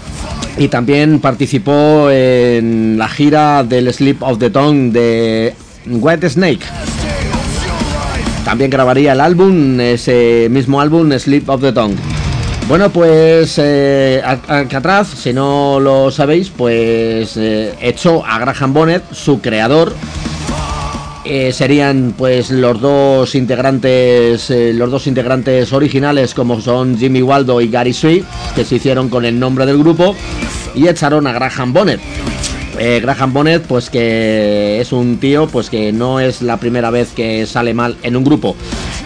y 0.57 0.69
también 0.69 1.21
participó 1.21 2.11
en 2.11 2.97
la 2.97 3.07
gira 3.07 3.63
del 3.63 3.93
Sleep 3.93 4.23
of 4.23 4.39
the 4.39 4.49
Tongue 4.49 4.93
de 4.93 5.55
White 5.87 6.31
Snake. 6.31 6.61
También 8.47 8.71
grabaría 8.71 9.13
el 9.13 9.21
álbum, 9.21 9.79
ese 9.79 10.49
mismo 10.51 10.81
álbum, 10.81 11.13
Sleep 11.13 11.47
of 11.47 11.61
the 11.61 11.73
Tongue. 11.73 11.97
Bueno, 12.67 12.89
pues 12.89 13.57
eh, 13.59 14.23
Al- 14.25 14.41
Alcatraz, 14.49 15.09
si 15.09 15.35
no 15.35 15.79
lo 15.81 16.11
sabéis, 16.11 16.49
pues 16.49 17.37
eh, 17.37 17.75
echó 17.83 18.25
a 18.25 18.39
Graham 18.39 18.73
Bonnet, 18.73 19.03
su 19.13 19.43
creador, 19.43 19.95
eh, 21.25 21.53
serían 21.53 22.15
pues 22.17 22.51
los 22.51 22.81
dos 22.81 23.35
integrantes 23.35 24.51
eh, 24.51 24.73
los 24.75 24.91
dos 24.91 25.07
integrantes 25.07 25.73
originales 25.73 26.35
como 26.35 26.61
son 26.61 26.99
Jimmy 26.99 27.23
Waldo 27.23 27.61
y 27.61 27.69
Gary 27.69 27.93
Sweet 27.95 28.25
que 28.55 28.65
se 28.65 28.77
hicieron 28.77 29.09
con 29.09 29.25
el 29.25 29.39
nombre 29.39 29.65
del 29.67 29.79
grupo 29.79 30.15
y 30.75 30.89
echaron 30.89 31.27
a 31.27 31.33
Graham 31.33 31.73
Bonnet. 31.73 32.01
Eh, 32.79 32.99
Graham 33.01 33.33
Bonnet 33.33 33.63
pues 33.63 33.89
que 33.89 34.81
es 34.81 34.93
un 34.93 35.19
tío 35.19 35.47
pues 35.47 35.71
que 35.71 35.93
no 35.93 36.19
es 36.19 36.43
la 36.43 36.57
primera 36.59 36.91
vez 36.91 37.13
que 37.15 37.47
sale 37.47 37.73
mal 37.73 37.97
en 38.03 38.17
un 38.17 38.25
grupo. 38.25 38.57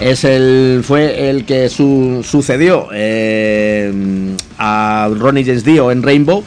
Es 0.00 0.24
el 0.24 0.80
fue 0.82 1.28
el 1.28 1.44
que 1.44 1.68
su- 1.68 2.24
sucedió 2.28 2.88
a 4.58 5.08
Ronnie 5.16 5.44
James 5.44 5.64
Dio 5.64 5.90
en 5.90 6.02
Rainbow 6.02 6.42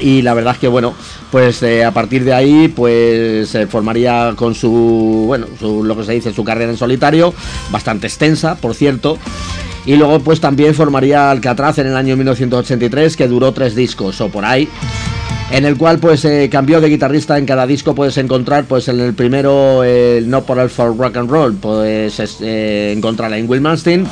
y 0.00 0.22
la 0.22 0.34
verdad 0.34 0.54
es 0.54 0.60
que 0.60 0.68
bueno 0.68 0.94
pues 1.30 1.62
eh, 1.62 1.84
a 1.84 1.92
partir 1.92 2.24
de 2.24 2.32
ahí 2.32 2.68
pues 2.68 3.48
se 3.48 3.66
formaría 3.66 4.34
con 4.36 4.54
su 4.54 5.24
bueno 5.26 5.46
su, 5.58 5.84
lo 5.84 5.96
que 5.96 6.04
se 6.04 6.12
dice 6.12 6.32
su 6.32 6.44
carrera 6.44 6.70
en 6.70 6.76
solitario 6.76 7.34
bastante 7.70 8.06
extensa 8.06 8.56
por 8.56 8.74
cierto. 8.74 9.18
Y 9.84 9.94
luego 9.94 10.18
pues 10.18 10.40
también 10.40 10.74
formaría 10.74 11.30
Alcatraz 11.30 11.78
en 11.78 11.86
el 11.86 11.96
año 11.96 12.16
1983 12.16 13.16
que 13.16 13.28
duró 13.28 13.52
tres 13.52 13.76
discos 13.76 14.20
o 14.20 14.28
por 14.28 14.44
ahí 14.44 14.68
en 15.50 15.64
el 15.64 15.76
cual 15.76 15.98
pues 15.98 16.24
eh, 16.24 16.48
cambió 16.50 16.80
de 16.80 16.88
guitarrista. 16.88 17.38
En 17.38 17.46
cada 17.46 17.66
disco 17.66 17.94
puedes 17.94 18.16
encontrar 18.18 18.64
pues 18.64 18.88
en 18.88 19.00
el 19.00 19.14
primero 19.14 19.84
el 19.84 20.28
No 20.28 20.42
por 20.42 20.68
for 20.68 20.96
Rock 20.96 21.16
and 21.18 21.30
Roll 21.30 21.54
pues 21.54 22.18
es, 22.18 22.38
eh, 22.40 22.92
encontrar 22.96 23.32
a 23.32 23.36
Will 23.36 23.60
Malmsteen 23.60 24.06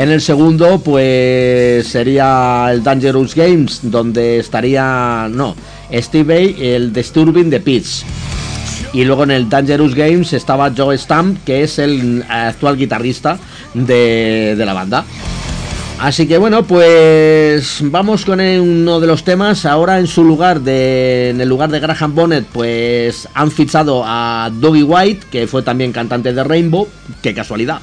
en 0.00 0.10
el 0.10 0.22
segundo, 0.22 0.80
pues 0.80 1.86
sería 1.86 2.68
el 2.72 2.82
Dangerous 2.82 3.34
Games, 3.34 3.80
donde 3.82 4.38
estaría, 4.38 5.28
no, 5.30 5.54
Steve 5.92 6.24
Vai, 6.24 6.56
el 6.58 6.90
Disturbing 6.90 7.50
the 7.50 7.60
Pitch. 7.60 8.06
Y 8.94 9.04
luego 9.04 9.24
en 9.24 9.32
el 9.32 9.50
Dangerous 9.50 9.94
Games 9.94 10.32
estaba 10.32 10.72
Joe 10.74 10.96
Stamp, 10.96 11.44
que 11.44 11.64
es 11.64 11.78
el 11.78 12.24
actual 12.30 12.78
guitarrista 12.78 13.38
de, 13.74 14.54
de 14.56 14.64
la 14.64 14.72
banda. 14.72 15.04
Así 15.98 16.26
que 16.26 16.38
bueno, 16.38 16.62
pues 16.62 17.80
vamos 17.82 18.24
con 18.24 18.40
uno 18.40 19.00
de 19.00 19.06
los 19.06 19.22
temas. 19.22 19.66
Ahora 19.66 19.98
en 19.98 20.06
su 20.06 20.24
lugar, 20.24 20.62
de, 20.62 21.28
en 21.28 21.42
el 21.42 21.48
lugar 21.50 21.70
de 21.70 21.78
Graham 21.78 22.14
Bonnet, 22.14 22.46
pues 22.50 23.28
han 23.34 23.50
fichado 23.50 24.02
a 24.06 24.50
Dougie 24.50 24.82
White, 24.82 25.26
que 25.30 25.46
fue 25.46 25.60
también 25.60 25.92
cantante 25.92 26.32
de 26.32 26.42
Rainbow. 26.42 26.88
Qué 27.20 27.34
casualidad. 27.34 27.82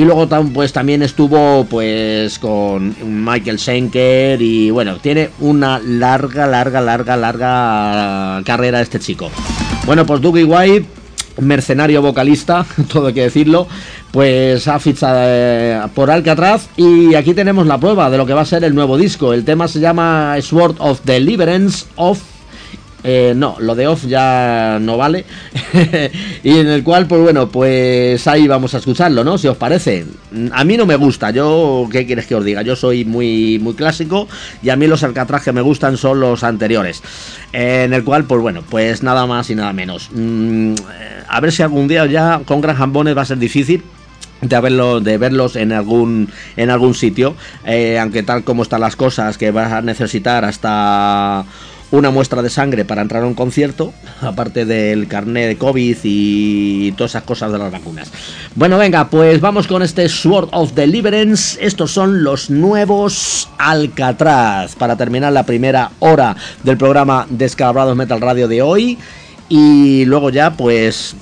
Y 0.00 0.04
luego 0.04 0.26
pues 0.54 0.72
también 0.72 1.02
estuvo 1.02 1.66
pues 1.66 2.38
con 2.38 2.96
Michael 3.04 3.58
Schenker 3.58 4.40
y 4.40 4.70
bueno, 4.70 4.96
tiene 4.96 5.28
una 5.40 5.78
larga, 5.78 6.46
larga, 6.46 6.80
larga, 6.80 7.18
larga 7.18 8.42
carrera 8.46 8.80
este 8.80 8.98
chico. 8.98 9.30
Bueno, 9.84 10.06
pues 10.06 10.22
Dougie 10.22 10.44
White, 10.44 10.86
mercenario 11.42 12.00
vocalista, 12.00 12.64
todo 12.90 13.08
hay 13.08 13.12
que 13.12 13.24
decirlo, 13.24 13.68
pues 14.10 14.66
ha 14.68 14.78
fichado 14.78 15.18
eh, 15.20 15.82
por 15.94 16.10
Alcatraz 16.10 16.70
y 16.78 17.14
aquí 17.14 17.34
tenemos 17.34 17.66
la 17.66 17.76
prueba 17.76 18.08
de 18.08 18.16
lo 18.16 18.24
que 18.24 18.32
va 18.32 18.40
a 18.40 18.46
ser 18.46 18.64
el 18.64 18.74
nuevo 18.74 18.96
disco. 18.96 19.34
El 19.34 19.44
tema 19.44 19.68
se 19.68 19.80
llama 19.80 20.34
Sword 20.40 20.76
of 20.78 21.04
Deliverance 21.04 21.84
of 21.96 22.22
eh, 23.02 23.32
no, 23.34 23.56
lo 23.58 23.74
de 23.74 23.86
off 23.86 24.06
ya 24.06 24.78
no 24.80 24.96
vale. 24.96 25.24
y 26.42 26.58
en 26.58 26.68
el 26.68 26.82
cual, 26.82 27.06
pues 27.06 27.22
bueno, 27.22 27.48
pues 27.48 28.26
ahí 28.26 28.46
vamos 28.46 28.74
a 28.74 28.78
escucharlo, 28.78 29.24
¿no? 29.24 29.38
Si 29.38 29.48
os 29.48 29.56
parece. 29.56 30.04
A 30.52 30.64
mí 30.64 30.76
no 30.76 30.86
me 30.86 30.96
gusta, 30.96 31.30
yo, 31.30 31.88
¿qué 31.90 32.06
quieres 32.06 32.26
que 32.26 32.34
os 32.34 32.44
diga? 32.44 32.62
Yo 32.62 32.76
soy 32.76 33.04
muy, 33.04 33.58
muy 33.58 33.74
clásico 33.74 34.28
y 34.62 34.70
a 34.70 34.76
mí 34.76 34.86
los 34.86 35.02
Alcatraz 35.02 35.44
que 35.44 35.52
me 35.52 35.62
gustan 35.62 35.96
son 35.96 36.20
los 36.20 36.44
anteriores. 36.44 37.02
En 37.52 37.92
el 37.94 38.04
cual, 38.04 38.24
pues 38.24 38.40
bueno, 38.40 38.62
pues 38.68 39.02
nada 39.02 39.26
más 39.26 39.50
y 39.50 39.54
nada 39.54 39.72
menos. 39.72 40.10
Mm, 40.12 40.74
eh, 40.74 40.76
a 41.28 41.40
ver 41.40 41.52
si 41.52 41.62
algún 41.62 41.88
día 41.88 42.06
ya 42.06 42.42
con 42.44 42.60
Graham 42.60 42.92
Bonnet 42.92 43.16
va 43.16 43.22
a 43.22 43.26
ser 43.26 43.38
difícil 43.38 43.82
de 44.40 44.56
haberlo, 44.56 45.00
de 45.00 45.18
verlos 45.18 45.56
en 45.56 45.72
algún 45.72 46.30
en 46.56 46.70
algún 46.70 46.94
sitio 46.94 47.36
eh, 47.66 47.98
aunque 47.98 48.22
tal 48.22 48.42
como 48.42 48.62
están 48.62 48.80
las 48.80 48.96
cosas 48.96 49.36
que 49.36 49.50
vas 49.50 49.70
a 49.70 49.82
necesitar 49.82 50.46
hasta 50.46 51.44
una 51.90 52.10
muestra 52.10 52.42
de 52.42 52.50
sangre 52.50 52.84
para 52.84 53.02
entrar 53.02 53.22
a 53.22 53.26
un 53.26 53.34
concierto 53.34 53.92
aparte 54.20 54.64
del 54.64 55.08
carnet 55.08 55.48
de 55.48 55.56
covid 55.56 55.96
y 56.04 56.92
todas 56.92 57.12
esas 57.12 57.24
cosas 57.24 57.52
de 57.52 57.58
las 57.58 57.72
vacunas. 57.72 58.10
Bueno 58.54 58.78
venga 58.78 59.08
pues 59.08 59.40
vamos 59.40 59.66
con 59.66 59.82
este 59.82 60.08
Sword 60.08 60.48
of 60.52 60.74
Deliverance. 60.74 61.58
Estos 61.64 61.90
son 61.90 62.22
los 62.22 62.50
nuevos 62.50 63.48
Alcatraz 63.58 64.74
para 64.76 64.96
terminar 64.96 65.32
la 65.32 65.44
primera 65.44 65.90
hora 65.98 66.36
del 66.62 66.76
programa 66.76 67.26
Descalabrados 67.28 67.96
Metal 67.96 68.20
Radio 68.20 68.48
de 68.48 68.62
hoy. 68.62 68.98
Y 69.48 70.04
luego 70.04 70.30
ya 70.30 70.52
pues 70.52 71.16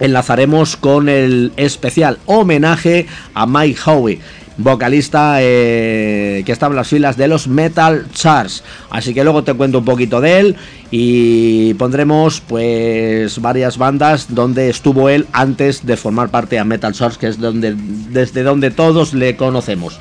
enlazaremos 0.00 0.76
con 0.76 1.08
el 1.08 1.52
especial 1.56 2.18
homenaje 2.26 3.06
a 3.34 3.46
Mike 3.46 3.80
Howe, 3.84 4.18
vocalista 4.56 5.36
eh, 5.40 6.42
que 6.44 6.52
está 6.52 6.66
en 6.66 6.76
las 6.76 6.88
filas 6.88 7.16
de 7.16 7.28
los 7.28 7.48
Metal 7.48 8.06
Charts. 8.12 8.62
Así 8.90 9.14
que 9.14 9.24
luego 9.24 9.44
te 9.44 9.54
cuento 9.54 9.78
un 9.78 9.84
poquito 9.84 10.20
de 10.20 10.40
él 10.40 10.56
y 10.90 11.74
pondremos 11.74 12.40
pues 12.40 13.40
varias 13.40 13.78
bandas 13.78 14.34
donde 14.34 14.70
estuvo 14.70 15.08
él 15.08 15.26
antes 15.32 15.84
de 15.84 15.96
formar 15.96 16.28
parte 16.28 16.58
a 16.58 16.64
Metal 16.64 16.92
Charts, 16.92 17.18
que 17.18 17.28
es 17.28 17.38
donde, 17.38 17.74
desde 17.76 18.42
donde 18.42 18.70
todos 18.70 19.14
le 19.14 19.36
conocemos. 19.36 19.98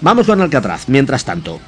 Vamos 0.00 0.26
con 0.26 0.40
Alcatraz, 0.40 0.88
mientras 0.88 1.24
tanto. 1.24 1.60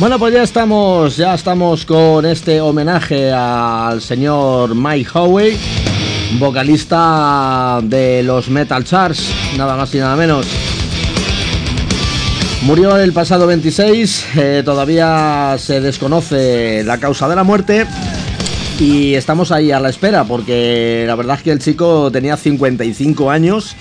Bueno, 0.00 0.18
pues 0.18 0.32
ya 0.32 0.42
estamos, 0.42 1.18
ya 1.18 1.34
estamos 1.34 1.84
con 1.84 2.24
este 2.24 2.58
homenaje 2.62 3.30
al 3.30 4.00
señor 4.00 4.74
Mike 4.74 5.10
Howe, 5.12 5.58
vocalista 6.38 7.80
de 7.82 8.22
los 8.22 8.48
Metal 8.48 8.82
Chars, 8.82 9.30
nada 9.58 9.76
más 9.76 9.94
y 9.94 9.98
nada 9.98 10.16
menos. 10.16 10.46
Murió 12.62 12.96
el 12.96 13.12
pasado 13.12 13.46
26, 13.46 14.26
eh, 14.38 14.62
todavía 14.64 15.56
se 15.58 15.82
desconoce 15.82 16.82
la 16.82 16.96
causa 16.96 17.28
de 17.28 17.36
la 17.36 17.44
muerte 17.44 17.86
y 18.78 19.16
estamos 19.16 19.52
ahí 19.52 19.70
a 19.70 19.80
la 19.80 19.90
espera 19.90 20.24
porque 20.24 21.04
la 21.06 21.14
verdad 21.14 21.36
es 21.36 21.42
que 21.42 21.52
el 21.52 21.58
chico 21.58 22.10
tenía 22.10 22.38
55 22.38 23.30
años 23.30 23.76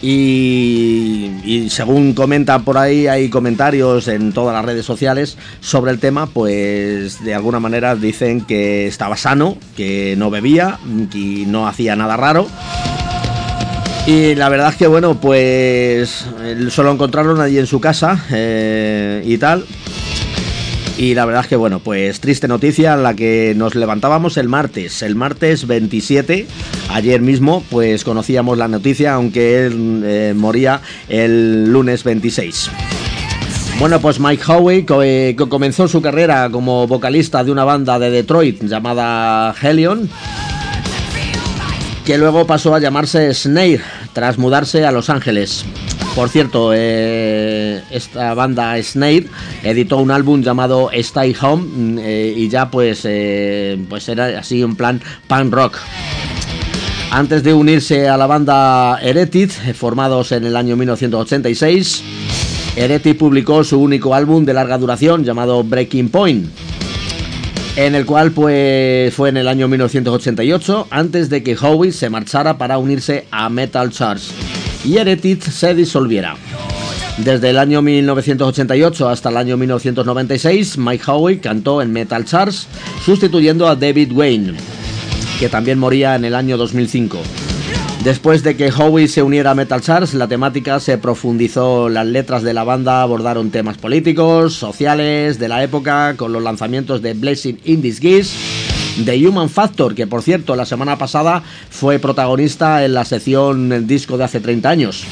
y, 0.00 1.66
según 1.70 2.14
comentan 2.14 2.64
por 2.64 2.78
ahí, 2.78 3.08
hay 3.08 3.28
comentarios 3.30 4.06
en 4.08 4.32
todas 4.32 4.54
las 4.54 4.64
redes 4.64 4.86
sociales 4.86 5.36
sobre 5.60 5.90
el 5.90 5.98
tema, 5.98 6.26
pues 6.26 7.22
de 7.24 7.34
alguna 7.34 7.58
manera 7.58 7.96
dicen 7.96 8.42
que 8.42 8.86
estaba 8.86 9.16
sano, 9.16 9.56
que 9.76 10.14
no 10.16 10.30
bebía 10.30 10.78
y 11.12 11.44
no 11.46 11.66
hacía 11.66 11.96
nada 11.96 12.16
raro. 12.16 12.46
Y 14.06 14.34
la 14.36 14.48
verdad 14.48 14.70
es 14.70 14.76
que 14.76 14.86
bueno, 14.86 15.20
pues 15.20 16.24
solo 16.70 16.92
encontraron 16.92 17.40
allí 17.40 17.58
en 17.58 17.66
su 17.66 17.80
casa 17.80 18.24
eh, 18.30 19.22
y 19.26 19.36
tal. 19.36 19.66
Y 20.96 21.14
la 21.14 21.24
verdad 21.26 21.42
es 21.42 21.48
que 21.48 21.56
bueno, 21.56 21.80
pues 21.80 22.18
triste 22.20 22.48
noticia 22.48 22.96
la 22.96 23.14
que 23.14 23.52
nos 23.56 23.74
levantábamos 23.74 24.36
el 24.36 24.48
martes, 24.48 25.02
el 25.02 25.14
martes 25.14 25.66
27, 25.66 26.46
ayer 26.90 27.20
mismo, 27.20 27.62
pues 27.70 28.04
conocíamos 28.04 28.58
la 28.58 28.68
noticia, 28.68 29.14
aunque 29.14 29.66
él 29.66 30.02
eh, 30.04 30.34
moría 30.36 30.80
el 31.08 31.70
lunes 31.70 32.04
26. 32.04 32.70
Bueno, 33.78 34.00
pues 34.00 34.18
Mike 34.18 34.42
Howe 34.46 34.84
co- 34.84 35.02
eh, 35.02 35.34
co- 35.38 35.48
comenzó 35.48 35.86
su 35.86 36.02
carrera 36.02 36.48
como 36.50 36.86
vocalista 36.88 37.44
de 37.44 37.52
una 37.52 37.64
banda 37.64 37.98
de 37.98 38.10
Detroit 38.10 38.62
llamada 38.64 39.54
Helion, 39.60 40.08
que 42.04 42.18
luego 42.18 42.46
pasó 42.46 42.74
a 42.74 42.80
llamarse 42.80 43.32
Snare 43.34 43.80
tras 44.14 44.38
mudarse 44.38 44.84
a 44.84 44.90
Los 44.92 45.10
Ángeles. 45.10 45.64
Por 46.16 46.28
cierto, 46.30 46.72
eh, 46.74 47.80
esta 47.90 48.34
banda 48.34 48.82
Snare 48.82 49.26
editó 49.62 49.98
un 49.98 50.10
álbum 50.10 50.42
llamado 50.42 50.90
Stay 50.92 51.36
Home 51.40 51.62
mm, 51.64 51.98
y 52.38 52.48
ya 52.48 52.70
pues, 52.70 53.06
pues 53.88 54.08
era 54.08 54.40
así 54.40 54.64
un 54.64 54.74
plan 54.74 55.00
punk 55.28 55.52
rock. 55.52 55.78
Antes 57.10 57.42
de 57.42 57.54
unirse 57.54 58.08
a 58.08 58.16
la 58.16 58.26
banda 58.26 58.98
Heretic, 59.00 59.74
formados 59.74 60.32
en 60.32 60.44
el 60.44 60.56
año 60.56 60.76
1986, 60.76 62.02
Heretic 62.76 63.16
publicó 63.16 63.64
su 63.64 63.80
único 63.80 64.14
álbum 64.14 64.44
de 64.44 64.54
larga 64.54 64.78
duración 64.78 65.24
llamado 65.24 65.64
Breaking 65.64 66.10
Point 66.10 66.48
en 67.78 67.94
el 67.94 68.06
cual 68.06 68.32
pues 68.32 69.14
fue 69.14 69.28
en 69.28 69.36
el 69.36 69.46
año 69.46 69.68
1988 69.68 70.88
antes 70.90 71.30
de 71.30 71.44
que 71.44 71.56
Howie 71.56 71.92
se 71.92 72.10
marchara 72.10 72.58
para 72.58 72.76
unirse 72.76 73.26
a 73.30 73.48
Metal 73.48 73.90
Church 73.90 74.32
y 74.84 74.96
Heretic 74.96 75.42
se 75.42 75.76
disolviera. 75.76 76.34
Desde 77.18 77.50
el 77.50 77.58
año 77.58 77.80
1988 77.80 79.08
hasta 79.08 79.28
el 79.28 79.36
año 79.36 79.56
1996, 79.56 80.76
Mike 80.76 81.04
Howie 81.06 81.38
cantó 81.38 81.80
en 81.80 81.92
Metal 81.92 82.24
Church 82.24 82.66
sustituyendo 83.04 83.68
a 83.68 83.76
David 83.76 84.10
Wayne, 84.12 84.54
que 85.38 85.48
también 85.48 85.78
moría 85.78 86.16
en 86.16 86.24
el 86.24 86.34
año 86.34 86.56
2005. 86.56 87.18
Después 88.02 88.42
de 88.42 88.56
que 88.56 88.70
Howie 88.70 89.08
se 89.08 89.22
uniera 89.22 89.50
a 89.50 89.54
Metal 89.54 89.80
Church, 89.80 90.14
la 90.14 90.28
temática 90.28 90.80
se 90.80 90.98
profundizó, 90.98 91.88
las 91.88 92.06
letras 92.06 92.42
de 92.42 92.54
la 92.54 92.64
banda 92.64 93.02
abordaron 93.02 93.50
temas 93.50 93.76
políticos, 93.76 94.54
sociales, 94.54 95.38
de 95.38 95.48
la 95.48 95.62
época, 95.62 96.14
con 96.16 96.32
los 96.32 96.42
lanzamientos 96.42 97.02
de 97.02 97.14
Blessing 97.14 97.60
in 97.64 97.82
Disguise, 97.82 98.36
The 99.04 99.26
Human 99.26 99.48
Factor, 99.48 99.94
que 99.94 100.06
por 100.06 100.22
cierto 100.22 100.56
la 100.56 100.64
semana 100.64 100.96
pasada 100.96 101.42
fue 101.70 101.98
protagonista 101.98 102.84
en 102.84 102.94
la 102.94 103.04
sección 103.04 103.72
El 103.72 103.86
disco 103.86 104.16
de 104.16 104.24
hace 104.24 104.40
30 104.40 104.68
años. 104.68 105.04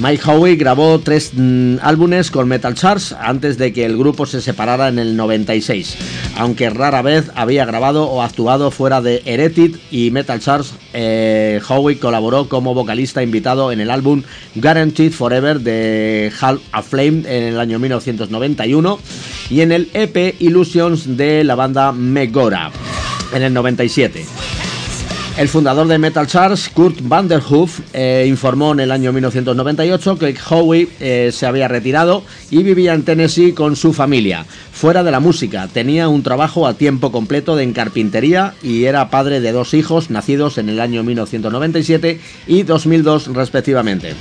Mike 0.00 0.22
Howe 0.24 0.56
grabó 0.56 0.98
tres 1.00 1.32
mm, 1.34 1.76
álbumes 1.82 2.30
con 2.30 2.48
Metal 2.48 2.74
Church 2.74 3.12
antes 3.20 3.58
de 3.58 3.70
que 3.74 3.84
el 3.84 3.98
grupo 3.98 4.24
se 4.24 4.40
separara 4.40 4.88
en 4.88 4.98
el 4.98 5.14
96, 5.14 5.96
aunque 6.36 6.70
rara 6.70 7.02
vez 7.02 7.30
había 7.34 7.64
grabado 7.64 8.04
o 8.06 8.22
actuado 8.22 8.70
fuera 8.70 9.00
de 9.00 9.22
Heretic 9.24 9.78
y 9.90 10.10
Metal 10.10 10.40
Church. 10.40 10.66
eh, 10.92 11.60
Howe 11.68 11.98
colaboró 11.98 12.48
como 12.48 12.74
vocalista 12.74 13.22
invitado 13.22 13.72
en 13.72 13.80
el 13.80 13.90
álbum 13.90 14.22
Guaranteed 14.54 15.12
Forever 15.12 15.60
de 15.60 16.32
Half 16.40 16.60
a 16.72 16.82
Flame 16.82 17.22
en 17.26 17.44
el 17.44 17.60
año 17.60 17.78
1991 17.78 18.98
y 19.50 19.60
en 19.60 19.72
el 19.72 19.90
EP 19.94 20.36
Illusions 20.40 21.16
de 21.16 21.44
la 21.44 21.54
banda 21.54 21.92
Megora 21.92 22.70
en 23.32 23.42
el 23.42 23.54
97. 23.54 24.59
El 25.40 25.48
fundador 25.48 25.88
de 25.88 25.96
Metal 25.96 26.26
Church, 26.26 26.70
Kurt 26.74 26.98
Vanderhoof, 27.00 27.80
eh, 27.94 28.26
informó 28.28 28.72
en 28.72 28.80
el 28.80 28.90
año 28.90 29.10
1998 29.10 30.18
que 30.18 30.36
Howie 30.50 30.86
eh, 31.00 31.30
se 31.32 31.46
había 31.46 31.66
retirado 31.66 32.24
y 32.50 32.62
vivía 32.62 32.92
en 32.92 33.04
Tennessee 33.04 33.54
con 33.54 33.74
su 33.74 33.94
familia. 33.94 34.44
Fuera 34.70 35.02
de 35.02 35.10
la 35.10 35.18
música, 35.18 35.66
tenía 35.66 36.08
un 36.08 36.22
trabajo 36.22 36.66
a 36.66 36.74
tiempo 36.74 37.10
completo 37.10 37.58
en 37.58 37.72
carpintería 37.72 38.52
y 38.62 38.84
era 38.84 39.08
padre 39.08 39.40
de 39.40 39.52
dos 39.52 39.72
hijos 39.72 40.10
nacidos 40.10 40.58
en 40.58 40.68
el 40.68 40.78
año 40.78 41.02
1997 41.04 42.20
y 42.46 42.62
2002 42.64 43.28
respectivamente. 43.28 44.12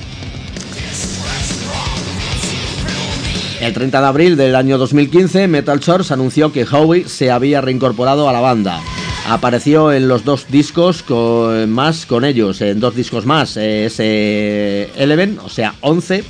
El 3.59 3.73
30 3.73 3.99
de 3.99 4.07
abril 4.07 4.37
del 4.37 4.55
año 4.55 4.77
2015, 4.77 5.49
Metal 5.49 5.81
Church 5.81 6.11
anunció 6.11 6.53
que 6.53 6.63
Howie 6.63 7.09
se 7.09 7.29
había 7.29 7.59
reincorporado 7.59 8.29
a 8.29 8.31
la 8.31 8.39
banda. 8.39 8.79
Apareció 9.29 9.93
en 9.93 10.07
los 10.07 10.25
dos 10.25 10.47
discos 10.49 11.05
más 11.67 12.07
con 12.07 12.25
ellos, 12.25 12.61
en 12.61 12.79
dos 12.79 12.95
discos 12.95 13.27
más, 13.27 13.57
eh, 13.57 13.85
ese 13.85 14.89
Eleven, 14.95 15.37
o 15.43 15.49
sea, 15.49 15.75
11. 15.81 16.23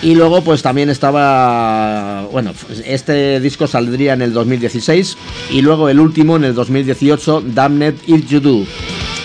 Y 0.00 0.14
luego 0.14 0.42
pues 0.42 0.62
también 0.62 0.88
estaba, 0.88 2.28
bueno, 2.30 2.52
este 2.84 3.40
disco 3.40 3.66
saldría 3.66 4.12
en 4.12 4.22
el 4.22 4.32
2016 4.32 5.16
y 5.50 5.62
luego 5.62 5.88
el 5.88 5.98
último 5.98 6.36
en 6.36 6.44
el 6.44 6.54
2018, 6.54 7.42
Damned 7.46 7.94
If 8.06 8.28
You 8.28 8.38
Do, 8.38 8.64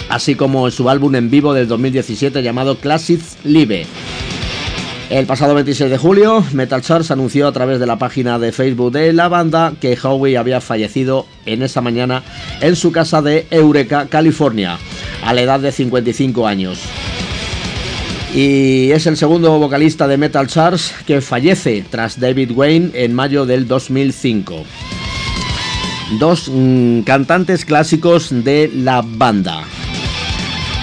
así 0.10 0.34
como 0.34 0.72
su 0.72 0.90
álbum 0.90 1.14
en 1.16 1.30
vivo 1.30 1.54
del 1.54 1.68
2017 1.68 2.42
llamado 2.42 2.78
Classics 2.78 3.38
Live. 3.44 3.86
El 5.10 5.26
pasado 5.26 5.56
26 5.56 5.90
de 5.90 5.98
julio, 5.98 6.46
Metal 6.54 6.84
Church 6.84 7.10
anunció 7.10 7.48
a 7.48 7.52
través 7.52 7.80
de 7.80 7.88
la 7.88 7.98
página 7.98 8.38
de 8.38 8.52
Facebook 8.52 8.92
de 8.92 9.12
la 9.12 9.28
banda 9.28 9.74
que 9.82 9.98
Howie 10.00 10.38
había 10.38 10.62
fallecido 10.62 11.26
en 11.48 11.64
esa 11.64 11.82
mañana 11.82 12.22
en 12.62 12.76
su 12.76 12.92
casa 12.92 13.24
de 13.24 13.48
Eureka, 13.50 14.06
California, 14.08 14.78
a 15.24 15.34
la 15.34 15.42
edad 15.42 15.60
de 15.62 15.72
55 15.72 16.46
años. 16.46 16.80
Y 18.36 18.92
es 18.92 19.08
el 19.08 19.18
segundo 19.18 19.58
vocalista 19.58 20.08
de 20.08 20.18
Metal 20.18 20.46
Church 20.46 20.94
que 21.08 21.22
fallece 21.22 21.84
tras 21.90 22.20
David 22.20 22.52
Wayne 22.52 22.92
en 22.94 23.16
mayo 23.16 23.48
del 23.48 23.68
2005. 23.68 24.64
Dos 26.20 26.52
mm, 26.54 27.02
cantantes 27.02 27.66
clásicos 27.66 28.30
de 28.30 28.70
la 28.72 29.02
banda. 29.04 29.64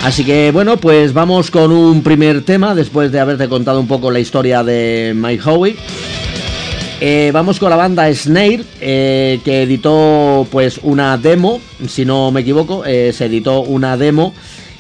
Así 0.03 0.25
que 0.25 0.53
bueno, 0.53 0.77
pues 0.77 1.13
vamos 1.13 1.51
con 1.51 1.73
un 1.73 2.03
primer 2.03 2.43
tema 2.43 2.75
después 2.75 3.11
de 3.11 3.21
haberte 3.21 3.49
contado 3.49 3.81
un 3.81 3.89
poco 3.89 4.11
la 4.11 4.21
historia 4.21 4.63
de 4.63 5.13
Mike 5.17 5.43
Howie. 5.45 5.77
Eh, 7.01 7.31
vamos 7.35 7.59
con 7.59 7.69
la 7.69 7.77
banda 7.77 8.13
Snare, 8.15 8.65
eh, 8.81 9.41
que 9.45 9.63
editó 9.63 10.47
pues 10.51 10.81
una 10.83 11.19
demo, 11.19 11.61
si 11.89 12.07
no 12.07 12.31
me 12.31 12.41
equivoco, 12.41 12.87
eh, 12.87 13.13
se 13.13 13.27
editó 13.27 13.61
una 13.61 13.99
demo 13.99 14.33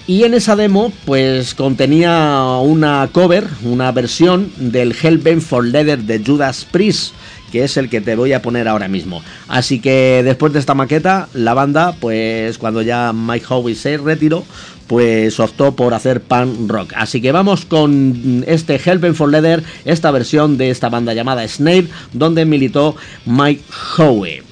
y 0.07 0.23
en 0.23 0.35
esa 0.35 0.57
demo 0.57 0.93
pues 1.05 1.55
contenía 1.55 2.59
una 2.63 3.09
cover, 3.13 3.47
una 3.65 3.93
versión 3.93 4.51
del 4.57 4.95
Hellbent 4.95 5.43
for 5.43 5.67
Leather 5.67 5.99
de 5.99 6.23
Judas 6.25 6.65
Priest, 6.71 7.13
que 7.53 7.65
es 7.65 7.77
el 7.77 7.89
que 7.89 8.01
te 8.01 8.17
voy 8.17 8.33
a 8.33 8.43
poner 8.43 8.69
ahora 8.69 8.89
mismo. 8.89 9.23
Así 9.49 9.81
que 9.81 10.23
después 10.25 10.53
de 10.53 10.59
esta 10.59 10.75
maqueta, 10.75 11.29
la 11.35 11.55
banda 11.55 11.95
pues 12.01 12.59
cuando 12.59 12.83
ya 12.83 13.13
Mike 13.13 13.47
Howie 13.49 13.75
se 13.75 13.99
retiró, 13.99 14.45
pues 14.87 15.41
optó 15.41 15.75
por 15.75 15.95
hacer 15.95 16.21
punk 16.21 16.71
rock. 16.71 16.93
Así 16.97 17.21
que 17.21 17.33
vamos 17.33 17.65
con 17.65 18.45
este 18.47 18.77
Hellbent 18.77 19.17
for 19.17 19.31
Leather, 19.31 19.63
esta 19.85 20.11
versión 20.11 20.59
de 20.59 20.71
esta 20.71 20.89
banda 20.89 21.15
llamada 21.15 21.47
Snare, 21.47 21.89
donde 22.13 22.45
militó 22.45 22.97
Mike 23.25 23.63
Howe. 23.99 24.46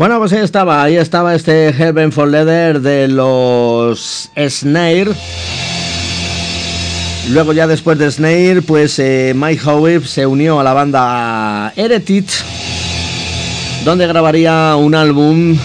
Bueno, 0.00 0.18
pues 0.18 0.32
ahí 0.32 0.42
estaba, 0.42 0.82
ahí 0.82 0.96
estaba 0.96 1.34
este 1.34 1.74
Heaven 1.74 2.10
for 2.10 2.26
Leather 2.26 2.80
de 2.80 3.06
los 3.06 4.30
Snare. 4.34 5.10
Luego 7.28 7.52
ya 7.52 7.66
después 7.66 7.98
de 7.98 8.10
Snare, 8.10 8.62
pues 8.62 8.98
eh, 8.98 9.34
Mike 9.36 9.60
Howe 9.62 10.00
se 10.06 10.24
unió 10.24 10.58
a 10.58 10.64
la 10.64 10.72
banda 10.72 11.74
Eretit, 11.76 12.30
donde 13.84 14.06
grabaría 14.06 14.74
un 14.76 14.94
álbum. 14.94 15.58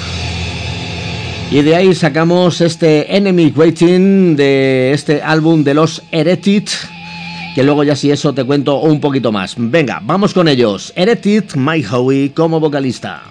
Y 1.49 1.61
de 1.61 1.73
ahí 1.77 1.95
sacamos 1.95 2.59
este 2.59 3.15
Enemy 3.15 3.53
Waiting 3.55 4.35
de 4.35 4.91
este 4.91 5.21
álbum 5.21 5.63
de 5.63 5.75
los 5.75 6.03
Eretit, 6.11 6.71
que 7.55 7.63
luego 7.63 7.85
ya 7.85 7.95
si 7.95 8.11
eso 8.11 8.33
te 8.33 8.43
cuento 8.43 8.81
un 8.81 8.99
poquito 8.99 9.31
más. 9.31 9.55
Venga, 9.57 10.01
vamos 10.03 10.33
con 10.33 10.49
ellos. 10.49 10.91
Eretit, 10.97 11.55
Mike 11.55 11.87
Howe 11.89 12.33
como 12.33 12.59
vocalista. 12.59 13.23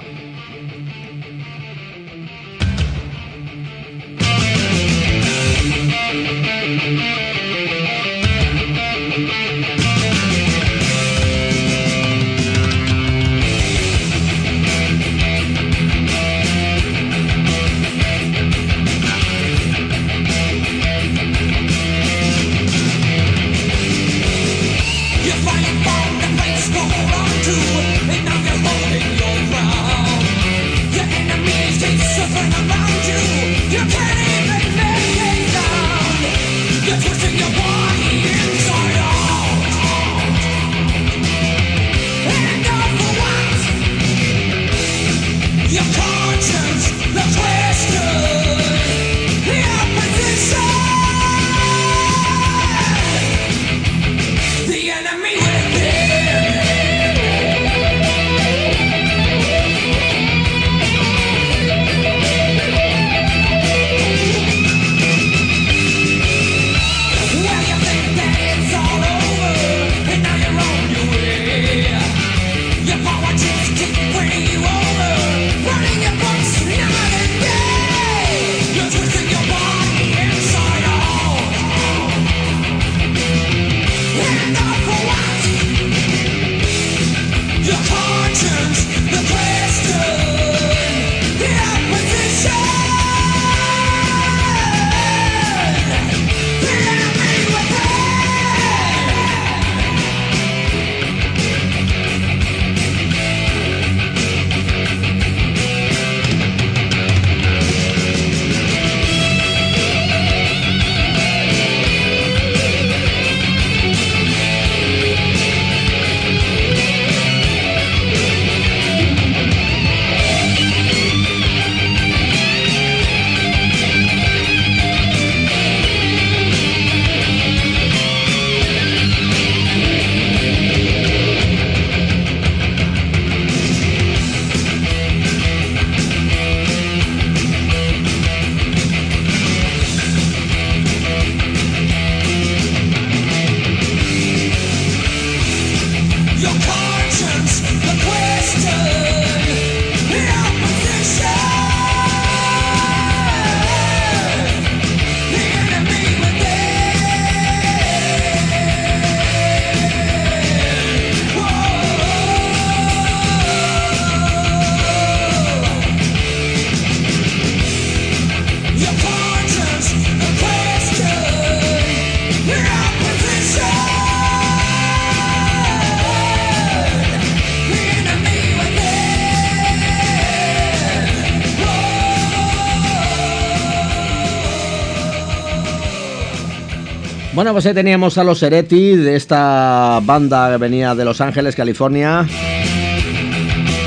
Bueno, 187.44 187.56
pues 187.56 187.66
ahí 187.66 187.74
teníamos 187.74 188.16
a 188.16 188.24
los 188.24 188.42
Hereti 188.42 188.96
de 188.96 189.16
esta 189.16 190.00
banda 190.02 190.50
que 190.50 190.56
venía 190.56 190.94
de 190.94 191.04
Los 191.04 191.20
Ángeles, 191.20 191.54
California, 191.54 192.26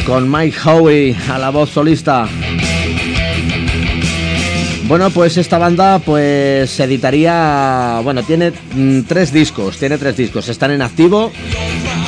con 0.05 0.31
Mike 0.31 0.55
Howie 0.63 1.15
a 1.27 1.39
la 1.39 1.49
voz 1.49 1.71
solista. 1.71 2.27
Bueno, 4.83 5.09
pues 5.09 5.37
esta 5.37 5.57
banda 5.57 5.97
pues 5.97 6.69
se 6.69 6.83
editaría, 6.83 7.99
bueno, 8.03 8.21
tiene 8.21 8.53
mm, 8.75 9.01
tres 9.07 9.33
discos, 9.33 9.79
tiene 9.79 9.97
tres 9.97 10.15
discos, 10.15 10.47
están 10.49 10.69
en 10.69 10.83
activo, 10.83 11.31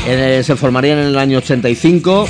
eh, 0.07 0.43
se 0.45 0.55
formarían 0.55 0.99
en 0.99 1.07
el 1.07 1.17
año 1.17 1.39
85, 1.39 2.27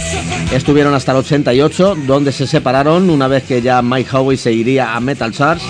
estuvieron 0.53 0.93
hasta 0.93 1.11
el 1.11 1.17
88, 1.17 1.97
donde 2.07 2.31
se 2.31 2.47
separaron 2.47 3.09
una 3.09 3.27
vez 3.27 3.43
que 3.43 3.61
ya 3.61 3.81
Mike 3.81 4.15
Howie 4.15 4.37
se 4.37 4.53
iría 4.53 4.95
a 4.95 5.01
Metal 5.01 5.33
Charge. 5.33 5.65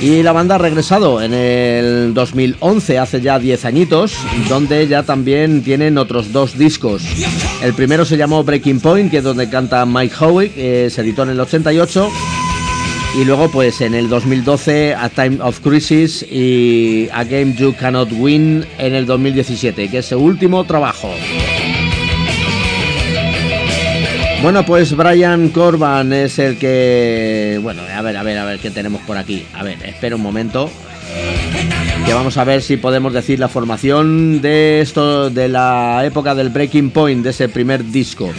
Y 0.00 0.22
la 0.22 0.32
banda 0.32 0.54
ha 0.54 0.58
regresado 0.58 1.20
en 1.20 1.34
el 1.34 2.14
2011, 2.14 2.98
hace 2.98 3.20
ya 3.20 3.38
10 3.38 3.66
añitos, 3.66 4.14
donde 4.48 4.88
ya 4.88 5.02
también 5.02 5.62
tienen 5.62 5.98
otros 5.98 6.32
dos 6.32 6.56
discos. 6.56 7.02
El 7.62 7.74
primero 7.74 8.06
se 8.06 8.16
llamó 8.16 8.42
Breaking 8.42 8.80
Point, 8.80 9.10
que 9.10 9.18
es 9.18 9.24
donde 9.24 9.50
canta 9.50 9.84
Mike 9.84 10.14
Howie, 10.18 10.50
que 10.52 10.88
se 10.88 11.02
editó 11.02 11.24
en 11.24 11.30
el 11.30 11.40
88. 11.40 12.08
Y 13.20 13.24
luego, 13.24 13.50
pues 13.50 13.82
en 13.82 13.94
el 13.94 14.08
2012, 14.08 14.94
A 14.94 15.10
Time 15.10 15.38
of 15.42 15.60
Crisis 15.60 16.22
y 16.22 17.08
A 17.12 17.24
Game 17.24 17.54
You 17.54 17.74
Cannot 17.78 18.08
Win 18.12 18.64
en 18.78 18.94
el 18.94 19.04
2017, 19.04 19.90
que 19.90 19.98
es 19.98 20.06
su 20.06 20.18
último 20.18 20.64
trabajo. 20.64 21.10
Bueno, 24.42 24.64
pues 24.64 24.96
Brian 24.96 25.50
Corban 25.50 26.14
es 26.14 26.38
el 26.38 26.58
que. 26.58 27.60
Bueno, 27.62 27.82
a 27.82 28.00
ver, 28.00 28.16
a 28.16 28.22
ver, 28.22 28.38
a 28.38 28.44
ver 28.46 28.58
qué 28.58 28.70
tenemos 28.70 29.02
por 29.02 29.18
aquí. 29.18 29.44
A 29.54 29.62
ver, 29.62 29.78
espera 29.84 30.16
un 30.16 30.22
momento. 30.22 30.70
Que 32.06 32.14
vamos 32.14 32.38
a 32.38 32.44
ver 32.44 32.62
si 32.62 32.78
podemos 32.78 33.12
decir 33.12 33.38
la 33.38 33.48
formación 33.48 34.40
de 34.40 34.80
esto, 34.80 35.28
de 35.28 35.48
la 35.48 36.02
época 36.06 36.34
del 36.34 36.48
Breaking 36.48 36.90
Point, 36.90 37.22
de 37.22 37.30
ese 37.30 37.50
primer 37.50 37.84
disco. 37.84 38.32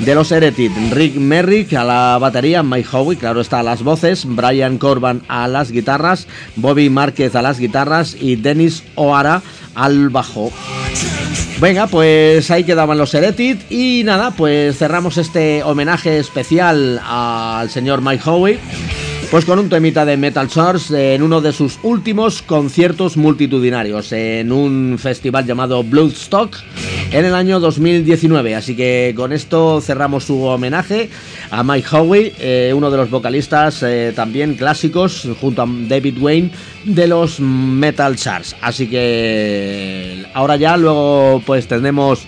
De 0.00 0.14
los 0.16 0.32
Heretic, 0.32 0.72
Rick 0.90 1.14
Merrick 1.14 1.72
a 1.74 1.84
la 1.84 2.18
batería, 2.20 2.64
Mike 2.64 2.88
Howie, 2.90 3.16
claro 3.16 3.40
está 3.40 3.60
a 3.60 3.62
las 3.62 3.84
voces, 3.84 4.24
Brian 4.26 4.78
Corban 4.78 5.22
a 5.28 5.46
las 5.46 5.70
guitarras, 5.70 6.26
Bobby 6.56 6.90
Márquez 6.90 7.36
a 7.36 7.42
las 7.42 7.60
guitarras 7.60 8.16
y 8.20 8.34
Dennis 8.34 8.82
O'Hara 8.96 9.40
al 9.76 10.08
bajo. 10.10 10.50
Venga, 11.60 11.86
pues 11.86 12.50
ahí 12.50 12.64
quedaban 12.64 12.98
los 12.98 13.14
Heretic 13.14 13.70
y 13.70 14.02
nada, 14.04 14.32
pues 14.32 14.76
cerramos 14.76 15.16
este 15.18 15.62
homenaje 15.62 16.18
especial 16.18 17.00
al 17.04 17.70
señor 17.70 18.02
Mike 18.02 18.22
Howie. 18.28 18.58
Pues 19.34 19.46
con 19.46 19.58
un 19.58 19.68
temita 19.68 20.04
de 20.04 20.16
Metal 20.16 20.48
Source 20.48 21.16
en 21.16 21.20
uno 21.20 21.40
de 21.40 21.52
sus 21.52 21.80
últimos 21.82 22.40
conciertos 22.40 23.16
multitudinarios 23.16 24.12
en 24.12 24.52
un 24.52 24.96
festival 24.96 25.44
llamado 25.44 25.82
Bloodstock 25.82 26.56
en 27.10 27.24
el 27.24 27.34
año 27.34 27.58
2019. 27.58 28.54
Así 28.54 28.76
que 28.76 29.12
con 29.16 29.32
esto 29.32 29.80
cerramos 29.80 30.22
su 30.22 30.40
homenaje 30.44 31.10
a 31.50 31.64
Mike 31.64 31.88
Howie, 31.90 32.32
eh, 32.38 32.72
uno 32.76 32.92
de 32.92 32.96
los 32.96 33.10
vocalistas 33.10 33.82
eh, 33.82 34.12
también 34.14 34.54
clásicos 34.54 35.28
junto 35.40 35.62
a 35.62 35.68
David 35.68 36.16
Wayne 36.20 36.52
de 36.84 37.08
los 37.08 37.40
Metal 37.40 38.14
Sharks. 38.14 38.54
Así 38.60 38.86
que 38.86 40.26
ahora 40.32 40.54
ya 40.54 40.76
luego 40.76 41.42
pues 41.44 41.66
tendremos 41.66 42.24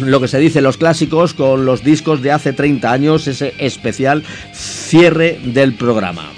lo 0.00 0.20
que 0.20 0.28
se 0.28 0.38
dice 0.38 0.60
los 0.60 0.76
clásicos 0.76 1.34
con 1.34 1.64
los 1.64 1.82
discos 1.82 2.22
de 2.22 2.32
hace 2.32 2.52
30 2.52 2.90
años, 2.90 3.26
ese 3.26 3.54
especial 3.58 4.22
cierre 4.52 5.38
del 5.44 5.74
programa. 5.74 6.30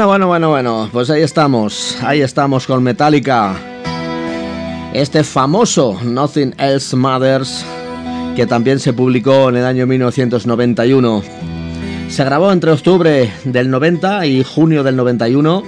Bueno, 0.00 0.08
bueno, 0.08 0.28
bueno, 0.28 0.48
bueno, 0.48 0.88
pues 0.94 1.10
ahí 1.10 1.20
estamos, 1.20 1.98
ahí 2.00 2.22
estamos 2.22 2.66
con 2.66 2.82
Metallica. 2.82 3.54
Este 4.94 5.22
famoso 5.22 6.00
Nothing 6.02 6.54
Else 6.56 6.96
Matters, 6.96 7.66
que 8.34 8.46
también 8.46 8.78
se 8.78 8.94
publicó 8.94 9.50
en 9.50 9.56
el 9.56 9.66
año 9.66 9.86
1991. 9.86 11.22
Se 12.08 12.24
grabó 12.24 12.50
entre 12.50 12.70
octubre 12.70 13.30
del 13.44 13.70
90 13.70 14.24
y 14.24 14.42
junio 14.42 14.82
del 14.82 14.96
91. 14.96 15.64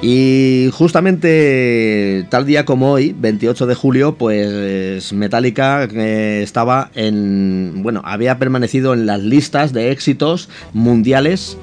Y 0.00 0.70
justamente 0.72 2.26
tal 2.30 2.46
día 2.46 2.64
como 2.64 2.92
hoy, 2.92 3.14
28 3.18 3.66
de 3.66 3.74
julio, 3.74 4.14
pues 4.14 5.12
Metallica 5.12 5.84
eh, 5.84 6.40
estaba 6.42 6.90
en. 6.94 7.82
Bueno, 7.82 8.00
había 8.02 8.38
permanecido 8.38 8.94
en 8.94 9.04
las 9.04 9.20
listas 9.20 9.74
de 9.74 9.90
éxitos 9.90 10.48
mundiales 10.72 11.58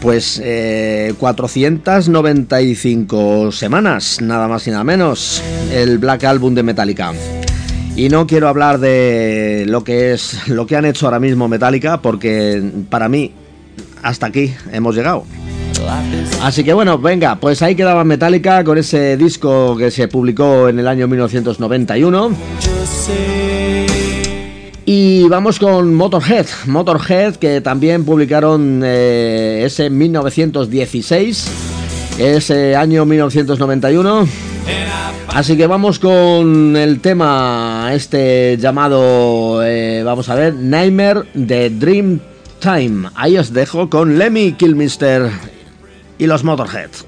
pues 0.00 0.40
eh, 0.42 1.14
495 1.18 3.52
semanas, 3.52 4.20
nada 4.20 4.48
más 4.48 4.66
y 4.66 4.70
nada 4.70 4.84
menos, 4.84 5.42
el 5.72 5.98
Black 5.98 6.24
Album 6.24 6.54
de 6.54 6.62
Metallica. 6.62 7.12
Y 7.96 8.08
no 8.10 8.26
quiero 8.26 8.48
hablar 8.48 8.78
de 8.78 9.64
lo 9.66 9.82
que 9.82 10.12
es 10.12 10.48
lo 10.48 10.66
que 10.66 10.76
han 10.76 10.84
hecho 10.84 11.06
ahora 11.06 11.18
mismo 11.18 11.48
Metallica, 11.48 12.00
porque 12.00 12.62
para 12.88 13.08
mí 13.08 13.32
hasta 14.02 14.26
aquí 14.26 14.54
hemos 14.72 14.94
llegado. 14.94 15.24
Así 16.42 16.64
que 16.64 16.72
bueno, 16.72 16.98
venga, 16.98 17.36
pues 17.36 17.62
ahí 17.62 17.74
quedaba 17.74 18.04
Metallica 18.04 18.62
con 18.62 18.78
ese 18.78 19.16
disco 19.16 19.76
que 19.76 19.90
se 19.90 20.06
publicó 20.06 20.68
en 20.68 20.78
el 20.78 20.86
año 20.86 21.08
1991. 21.08 22.30
Y 24.90 25.28
vamos 25.28 25.58
con 25.58 25.94
Motorhead. 25.94 26.46
Motorhead 26.64 27.36
que 27.36 27.60
también 27.60 28.06
publicaron 28.06 28.80
eh, 28.82 29.60
ese 29.66 29.90
1916, 29.90 31.46
ese 32.18 32.74
año 32.74 33.04
1991. 33.04 34.26
Así 35.28 35.58
que 35.58 35.66
vamos 35.66 35.98
con 35.98 36.74
el 36.74 37.00
tema 37.00 37.90
este 37.92 38.56
llamado, 38.56 39.62
eh, 39.62 40.02
vamos 40.02 40.30
a 40.30 40.34
ver, 40.34 40.54
Nightmare 40.54 41.24
de 41.34 41.68
Dream 41.68 42.20
Time. 42.58 43.10
Ahí 43.14 43.36
os 43.36 43.52
dejo 43.52 43.90
con 43.90 44.16
Lemmy 44.16 44.52
Kilmister 44.52 45.30
y 46.16 46.26
los 46.26 46.44
Motorhead. 46.44 47.07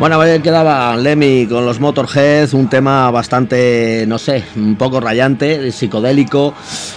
Bueno, 0.00 0.18
ahí 0.18 0.40
quedaba 0.40 0.96
Lemmy 0.96 1.46
con 1.46 1.66
los 1.66 1.78
Motorheads, 1.78 2.54
un 2.54 2.70
tema 2.70 3.10
bastante, 3.10 4.06
no 4.08 4.16
sé, 4.16 4.42
un 4.56 4.76
poco 4.76 4.98
rayante, 4.98 5.70
psicodélico, 5.70 6.54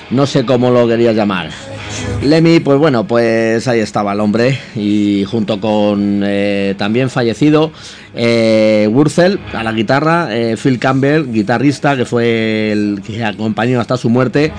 no 0.09 0.25
sé 0.25 0.45
cómo 0.45 0.69
lo 0.71 0.87
querías 0.87 1.13
llamar. 1.13 1.49
Lemmy, 2.21 2.61
pues 2.61 2.79
bueno, 2.79 3.05
pues 3.05 3.67
ahí 3.67 3.81
estaba 3.81 4.13
el 4.13 4.21
hombre 4.21 4.57
y 4.77 5.25
junto 5.25 5.59
con 5.59 6.21
eh, 6.23 6.75
también 6.77 7.09
fallecido 7.09 7.73
eh, 8.15 8.87
Wurzel 8.89 9.37
a 9.51 9.63
la 9.63 9.73
guitarra, 9.73 10.29
eh, 10.31 10.55
Phil 10.55 10.79
Campbell, 10.79 11.29
guitarrista 11.29 11.97
que 11.97 12.05
fue 12.05 12.71
el 12.71 13.01
que 13.05 13.21
acompañó 13.21 13.81
hasta 13.81 13.97
su 13.97 14.09
muerte 14.09 14.53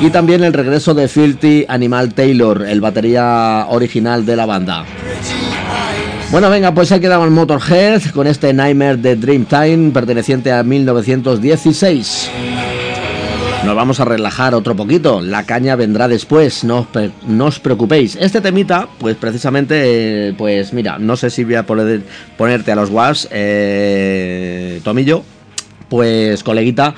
y 0.00 0.08
también 0.08 0.44
el 0.44 0.54
regreso 0.54 0.94
de 0.94 1.08
Filthy 1.08 1.66
Animal 1.68 2.14
Taylor, 2.14 2.64
el 2.66 2.80
batería 2.80 3.66
original 3.68 4.24
de 4.24 4.36
la 4.36 4.46
banda. 4.46 4.86
Bueno, 6.30 6.50
venga, 6.50 6.74
pues 6.74 6.90
ahí 6.90 7.00
quedaba 7.00 7.24
el 7.24 7.30
Motorhead 7.30 8.02
con 8.12 8.26
este 8.26 8.52
Nightmare 8.52 8.96
de 8.96 9.16
Dreamtime 9.16 9.92
perteneciente 9.92 10.52
a 10.52 10.62
1916. 10.62 12.30
Nos 13.64 13.74
vamos 13.74 14.00
a 14.00 14.04
relajar 14.04 14.54
otro 14.54 14.76
poquito. 14.76 15.20
La 15.20 15.44
caña 15.44 15.76
vendrá 15.76 16.08
después, 16.08 16.64
no 16.64 16.86
os, 17.40 17.60
preocupéis. 17.60 18.16
Este 18.16 18.40
temita, 18.40 18.88
pues 18.98 19.16
precisamente, 19.16 20.28
eh, 20.28 20.34
pues 20.36 20.72
mira, 20.72 20.98
no 20.98 21.16
sé 21.16 21.30
si 21.30 21.44
voy 21.44 21.54
a 21.54 21.64
poder 21.64 22.02
ponerte 22.36 22.72
a 22.72 22.76
los 22.76 22.90
was, 22.90 23.28
eh, 23.30 24.80
Tomillo, 24.84 25.22
pues 25.88 26.42
coleguita, 26.42 26.94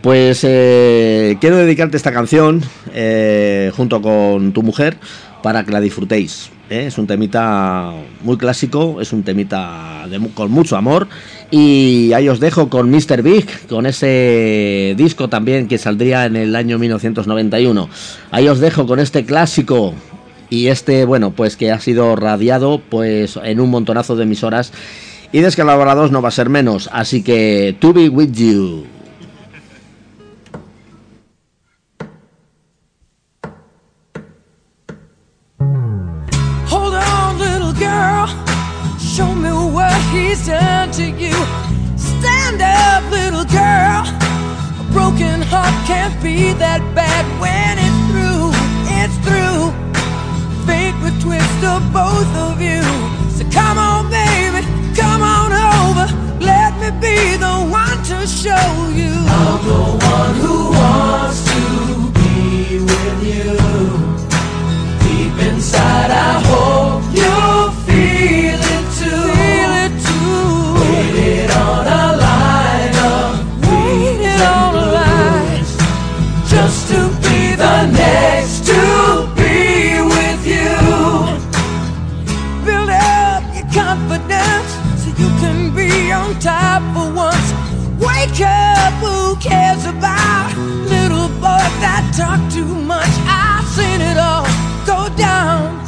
pues 0.00 0.40
eh, 0.42 1.36
quiero 1.40 1.56
dedicarte 1.56 1.96
esta 1.96 2.12
canción 2.12 2.62
eh, 2.94 3.70
junto 3.76 4.00
con 4.00 4.52
tu 4.52 4.62
mujer 4.62 4.96
para 5.42 5.64
que 5.64 5.72
la 5.72 5.80
disfrutéis. 5.80 6.50
¿Eh? 6.70 6.86
Es 6.86 6.96
un 6.96 7.06
temita 7.06 7.92
muy 8.22 8.38
clásico, 8.38 9.00
es 9.00 9.12
un 9.12 9.22
temita 9.22 10.06
con 10.34 10.50
mucho 10.50 10.76
amor. 10.76 11.08
Y 11.50 12.12
ahí 12.14 12.28
os 12.28 12.40
dejo 12.40 12.70
con 12.70 12.90
Mr. 12.90 13.22
Big, 13.22 13.46
con 13.68 13.86
ese 13.86 14.94
disco 14.96 15.28
también 15.28 15.68
que 15.68 15.76
saldría 15.76 16.24
en 16.24 16.36
el 16.36 16.56
año 16.56 16.78
1991. 16.78 17.88
Ahí 18.30 18.48
os 18.48 18.60
dejo 18.60 18.86
con 18.86 19.00
este 19.00 19.24
clásico 19.24 19.92
y 20.48 20.68
este, 20.68 21.04
bueno, 21.04 21.32
pues 21.32 21.56
que 21.56 21.72
ha 21.72 21.80
sido 21.80 22.16
radiado 22.16 22.80
pues 22.88 23.38
en 23.42 23.60
un 23.60 23.70
montonazo 23.70 24.16
de 24.16 24.22
emisoras 24.22 24.72
y 25.32 25.40
descalabrados 25.40 26.10
no 26.10 26.22
va 26.22 26.28
a 26.28 26.32
ser 26.32 26.48
menos. 26.48 26.88
Así 26.92 27.22
que, 27.22 27.76
to 27.80 27.92
be 27.92 28.08
with 28.08 28.32
you. 28.32 28.84
Show 39.20 39.34
me 39.34 39.50
what 39.50 40.00
he's 40.14 40.46
done 40.46 40.90
to 40.92 41.04
you. 41.04 41.36
Stand 41.94 42.62
up, 42.62 43.04
little 43.12 43.44
girl. 43.44 44.00
A 44.80 44.84
broken 44.94 45.42
heart 45.42 45.76
can't 45.86 46.16
be 46.22 46.54
that 46.54 46.80
bad 46.94 47.26
when 47.36 47.76
it's 47.84 48.00
through. 48.08 48.48
It's 48.96 49.16
through. 49.20 49.76
Fate 50.64 50.96
would 51.02 51.20
twist 51.20 51.52
the 51.60 51.76
both 51.92 52.32
of 52.48 52.62
you. 52.64 52.80
So 53.36 53.44
come 53.52 53.76
on, 53.76 54.08
baby, 54.08 54.64
come 54.96 55.20
on 55.20 55.52
over. 55.52 56.06
Let 56.40 56.72
me 56.80 56.88
be 57.04 57.36
the 57.36 57.56
one 57.68 58.00
to 58.08 58.24
show 58.26 58.72
you. 58.88 59.12
I'm 59.36 59.60
the 59.68 59.82
one 60.00 60.34
who 60.40 60.70
wants 60.72 61.49
talk 92.20 92.52
too 92.52 92.66
much? 92.66 93.14
I've 93.24 93.66
seen 93.76 94.00
it 94.02 94.18
all 94.18 94.44
go 94.84 95.08
down. 95.16 95.80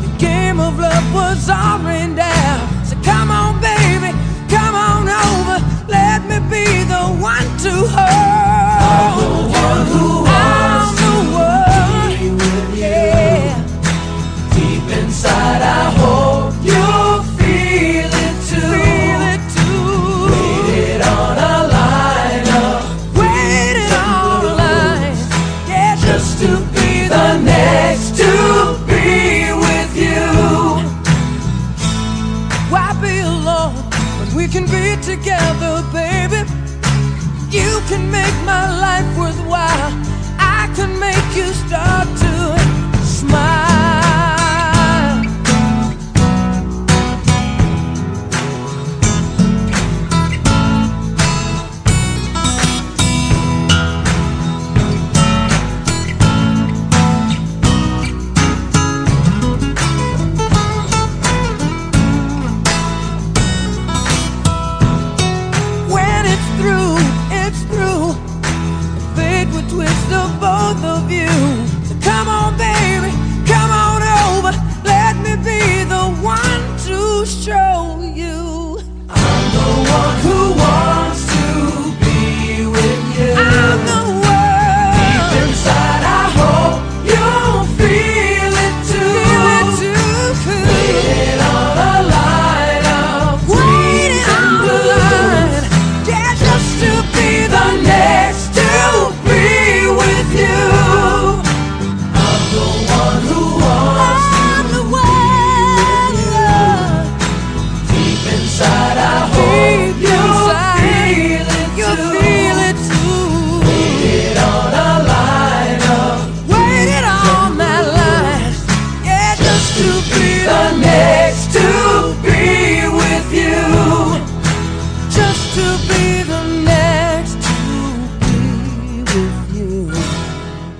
The 0.00 0.10
game 0.18 0.58
of 0.58 0.78
love 0.78 1.06
was 1.12 1.50
all 1.50 1.78
rained 1.80 2.16
down. 2.16 2.84
So 2.86 2.96
come 3.02 3.30
on, 3.30 3.60
baby, 3.60 4.10
come 4.48 4.74
on 4.74 5.04
over. 5.24 5.58
Let 5.86 6.22
me 6.30 6.38
be 6.48 6.66
the 6.84 7.04
one 7.20 7.48
to 7.64 7.72
hold 7.94 8.15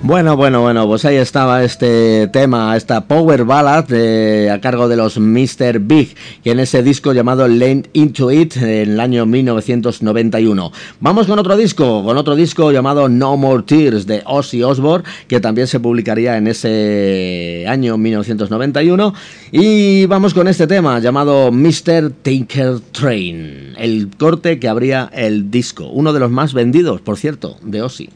Bueno, 0.07 0.37
bueno, 0.37 0.61
bueno, 0.61 0.87
pues 0.87 1.03
ahí 1.03 1.17
estaba 1.17 1.65
este 1.65 2.29
tema, 2.29 2.77
esta 2.77 3.09
Power 3.09 3.43
Ballad 3.43 3.83
de- 3.89 4.49
a 4.49 4.61
cargo 4.61 4.87
de 4.87 4.95
los 4.95 5.19
Mr. 5.19 5.79
Big, 5.81 6.15
que 6.45 6.51
en 6.51 6.61
ese 6.61 6.81
disco 6.81 7.11
llamado 7.11 7.45
Lane 7.45 7.83
Into 7.91 8.31
It 8.31 8.55
en 8.55 8.69
el 8.91 8.99
año 9.01 9.25
1991. 9.25 10.71
Vamos 11.01 11.27
con 11.27 11.39
otro 11.39 11.57
disco, 11.57 12.05
con 12.05 12.15
otro 12.15 12.37
disco 12.37 12.71
llamado 12.71 13.09
No 13.09 13.35
More 13.35 13.63
Tears 13.63 14.07
de 14.07 14.21
Ozzy 14.25 14.63
Osbourne, 14.63 15.03
que 15.27 15.41
también 15.41 15.67
se 15.67 15.81
publicaría 15.81 16.37
en 16.37 16.47
ese 16.47 17.65
año 17.67 17.97
1991. 17.97 19.13
Y 19.51 20.05
vamos 20.05 20.33
con 20.33 20.47
este 20.47 20.67
tema 20.67 20.99
llamado 20.99 21.51
Mr. 21.51 22.13
Tinker 22.21 22.79
Train, 22.93 23.73
el 23.77 24.09
corte 24.17 24.57
que 24.57 24.69
abría 24.69 25.09
el 25.13 25.51
disco, 25.51 25.89
uno 25.89 26.13
de 26.13 26.21
los 26.21 26.31
más 26.31 26.53
vendidos, 26.53 27.01
por 27.01 27.17
cierto, 27.17 27.57
de 27.61 27.81
Ozzy. 27.81 28.09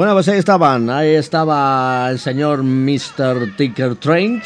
Bueno, 0.00 0.14
pues 0.14 0.28
ahí 0.28 0.38
estaban. 0.38 0.88
Ahí 0.88 1.10
estaba 1.10 2.08
el 2.10 2.18
señor 2.18 2.62
Mr. 2.62 3.54
Ticker 3.58 3.96
Train 3.96 4.40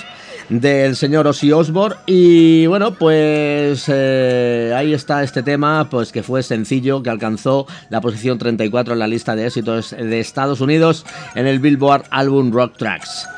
del 0.49 0.97
señor 0.97 1.29
Ozzy 1.29 1.53
Osbourne 1.53 1.97
y 2.07 2.67
bueno 2.67 2.95
pues 2.95 3.85
eh, 3.87 4.75
ahí 4.77 4.93
está 4.93 5.23
este 5.23 5.45
tema 5.45 5.89
pues 5.89 6.11
que 6.11 6.25
fue 6.25 6.43
sencillo 6.43 7.05
que 7.05 7.09
alcanzó 7.09 7.69
la 7.89 8.01
posición 8.01 8.37
34 8.37 8.95
en 8.95 8.99
la 8.99 9.07
lista 9.07 9.37
de 9.37 9.47
éxitos 9.47 9.93
de 9.93 10.19
Estados 10.19 10.61
Unidos 10.61 11.07
en 11.37 11.47
el 11.47 11.61
Billboard 11.61 12.03
Album 12.11 12.53
Rock 12.53 12.77
Tracks 12.77 13.29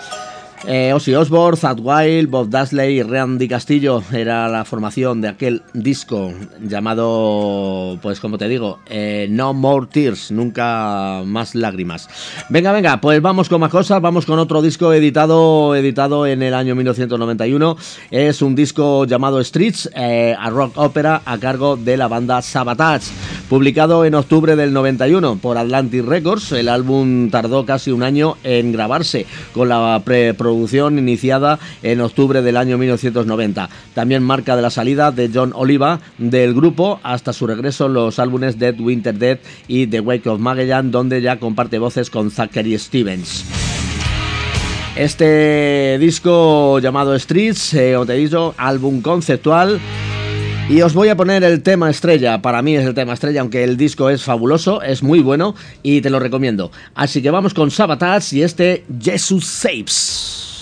eh, 0.67 0.93
Osbourne, 0.93 1.57
Thad 1.57 1.79
Wild, 1.81 2.29
Bob 2.29 2.51
Dasley 2.51 2.99
y 2.99 3.03
Randy 3.03 3.47
Castillo 3.47 4.03
era 4.13 4.49
la 4.49 4.65
formación 4.65 5.21
de 5.21 5.29
aquel 5.29 5.63
disco 5.75 6.33
llamado, 6.61 7.99
pues 8.03 8.19
como 8.19 8.37
te 8.37 8.49
digo, 8.49 8.81
eh, 8.87 9.29
No 9.31 9.55
More 9.55 9.87
Tears, 9.87 10.33
nunca 10.33 11.23
más 11.25 11.55
lágrimas. 11.55 12.09
Venga, 12.49 12.73
venga, 12.73 13.01
pues 13.01 13.23
vamos 13.23 13.49
con 13.49 13.61
más 13.61 13.71
cosas, 13.71 14.01
vamos 14.01 14.27
con 14.27 14.41
otro 14.41 14.61
disco 14.61 14.93
editado, 14.93 15.77
editado 15.77 16.27
en 16.27 16.43
el 16.43 16.55
año 16.55 16.75
1991. 16.75 17.77
Es 18.11 18.43
un 18.43 18.57
disco 18.57 19.05
llamado 19.05 19.43
Streets, 19.43 19.91
eh, 19.95 20.35
a 20.37 20.51
rock 20.51 20.73
opera 20.77 21.23
a 21.25 21.39
cargo 21.39 21.77
de 21.77 21.97
la 21.97 22.09
banda 22.09 22.43
Sabotage. 22.43 23.13
Publicado 23.49 24.05
en 24.05 24.17
octubre 24.17 24.57
del 24.57 24.73
91 24.73 25.39
por 25.41 25.59
Atlantic 25.59 26.05
Records, 26.05 26.51
el 26.51 26.69
álbum 26.69 27.31
tardó 27.31 27.65
casi 27.65 27.93
un 27.93 28.03
año 28.03 28.37
en 28.43 28.73
grabarse 28.73 29.27
con 29.53 29.69
la 29.69 30.03
preproducción 30.05 30.56
iniciada 30.99 31.59
en 31.83 32.01
octubre 32.01 32.43
del 32.43 32.57
año 32.57 32.79
1990. 32.79 33.69
También 33.95 34.23
marca 34.23 34.57
de 34.57 34.63
la 34.63 34.71
salida 34.71 35.11
de 35.11 35.31
John 35.33 35.53
Oliva 35.55 36.01
del 36.19 36.55
grupo 36.55 37.01
hasta 37.03 37.33
su 37.33 37.47
regreso 37.47 37.87
en 37.87 37.95
los 37.95 38.19
álbumes 38.19 38.59
Dead 38.59 38.79
Winter 38.79 39.15
Dead 39.15 39.39
y 39.69 39.87
The 39.87 40.01
Wake 40.01 40.29
of 40.29 40.41
Magellan, 40.41 40.91
donde 40.91 41.21
ya 41.21 41.39
comparte 41.39 41.79
voces 41.79 42.11
con 42.11 42.31
Zachary 42.31 42.79
Stevens. 42.79 43.45
Este 44.97 45.99
disco 45.99 46.79
llamado 46.79 47.19
Streets, 47.19 47.75
eh, 47.75 47.93
como 47.93 48.07
te 48.07 48.15
he 48.15 48.17
dicho, 48.17 48.55
álbum 48.57 49.03
conceptual. 49.03 49.79
Y 50.69 50.83
os 50.83 50.95
voy 50.95 51.09
a 51.09 51.17
poner 51.17 51.45
el 51.45 51.63
tema 51.63 51.89
estrella, 51.89 52.43
para 52.43 52.61
mí 52.61 52.75
es 52.75 52.85
el 52.85 52.93
tema 52.93 53.13
estrella, 53.13 53.41
aunque 53.41 53.63
el 53.63 53.77
disco 53.77 54.11
es 54.11 54.25
fabuloso, 54.25 54.83
es 54.83 55.01
muy 55.01 55.21
bueno 55.21 55.55
y 55.85 56.01
te 56.01 56.11
lo 56.11 56.19
recomiendo. 56.19 56.73
Así 56.97 57.23
que 57.23 57.31
vamos 57.31 57.55
con 57.55 57.71
Sabotage 57.71 58.33
y 58.33 58.43
este 58.43 58.85
Jesus 59.01 59.47
Saves. 59.47 60.56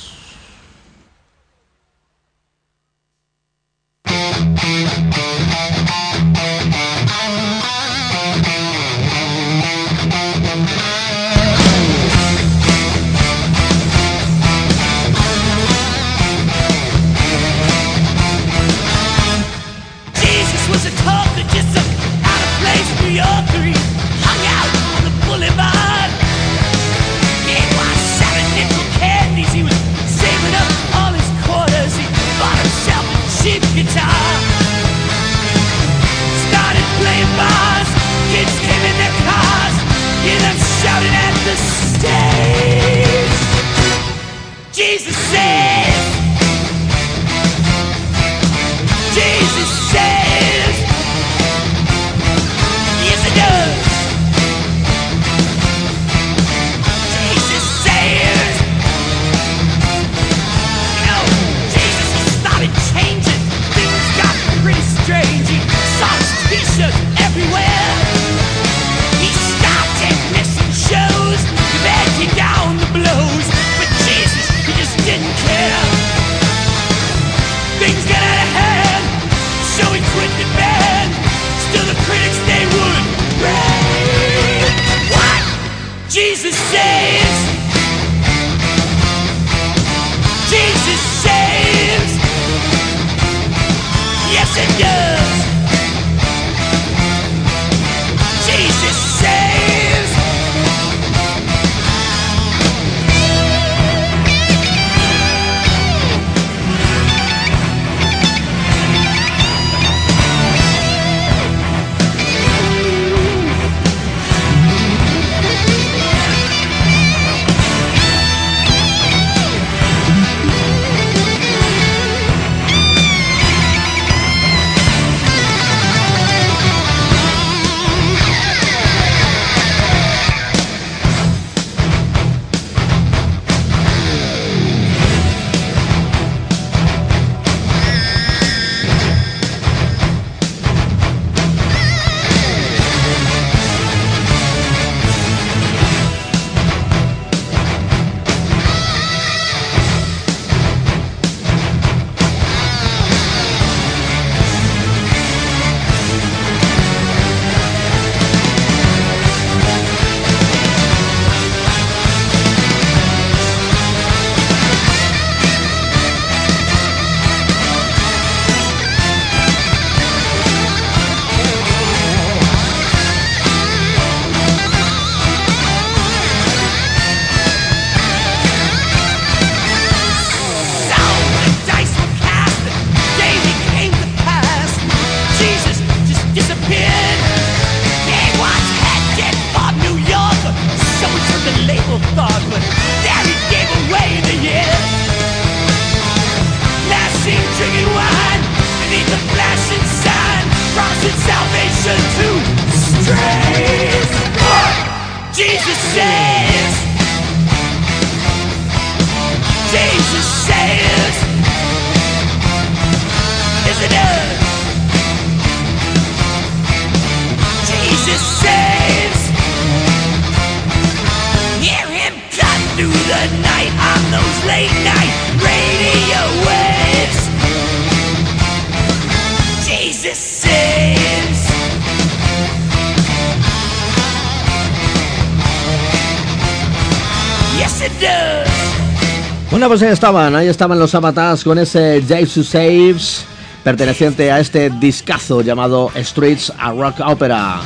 Bueno, 239.65 239.79
pues 239.79 239.83
ahí 239.89 239.95
estaban, 239.95 240.37
ahí 240.37 240.49
estaban 240.49 240.79
los 240.79 240.95
Avatars 240.95 241.43
con 241.43 241.59
ese 241.59 242.05
Jesus 242.07 242.51
Saves, 242.51 243.25
perteneciente 243.63 244.31
a 244.31 244.39
este 244.39 244.69
discazo 244.69 245.41
llamado 245.41 245.91
Streets 245.97 246.53
a 246.59 246.71
Rock 246.73 247.01
Opera. 247.01 247.63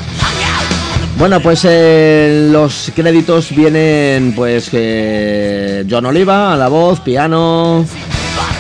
Bueno, 1.18 1.40
pues 1.40 1.64
en 1.64 2.52
los 2.52 2.92
créditos 2.94 3.50
vienen 3.50 4.32
pues 4.36 4.70
eh, 4.74 5.84
John 5.90 6.06
Oliva 6.06 6.52
a 6.54 6.56
la 6.56 6.68
voz, 6.68 7.00
piano, 7.00 7.84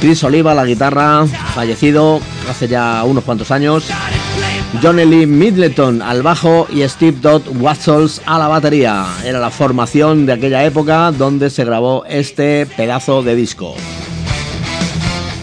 Chris 0.00 0.24
Oliva 0.24 0.50
a 0.50 0.54
la 0.56 0.64
guitarra, 0.64 1.24
fallecido 1.54 2.20
hace 2.50 2.66
ya 2.66 3.04
unos 3.04 3.22
cuantos 3.22 3.52
años, 3.52 3.84
Johnny 4.82 5.04
Lee 5.04 5.26
Middleton 5.26 6.02
al 6.02 6.22
bajo 6.22 6.66
y 6.70 6.86
Steve 6.88 7.18
Dodd 7.20 7.42
Watsels 7.60 8.20
a 8.26 8.38
la 8.38 8.48
batería. 8.48 9.06
Era 9.24 9.40
la 9.40 9.50
formación 9.50 10.26
de 10.26 10.34
aquella 10.34 10.64
época 10.64 11.10
donde 11.10 11.50
se 11.50 11.64
grabó 11.64 12.04
este 12.06 12.66
pedazo 12.76 13.22
de 13.22 13.34
disco. 13.34 13.74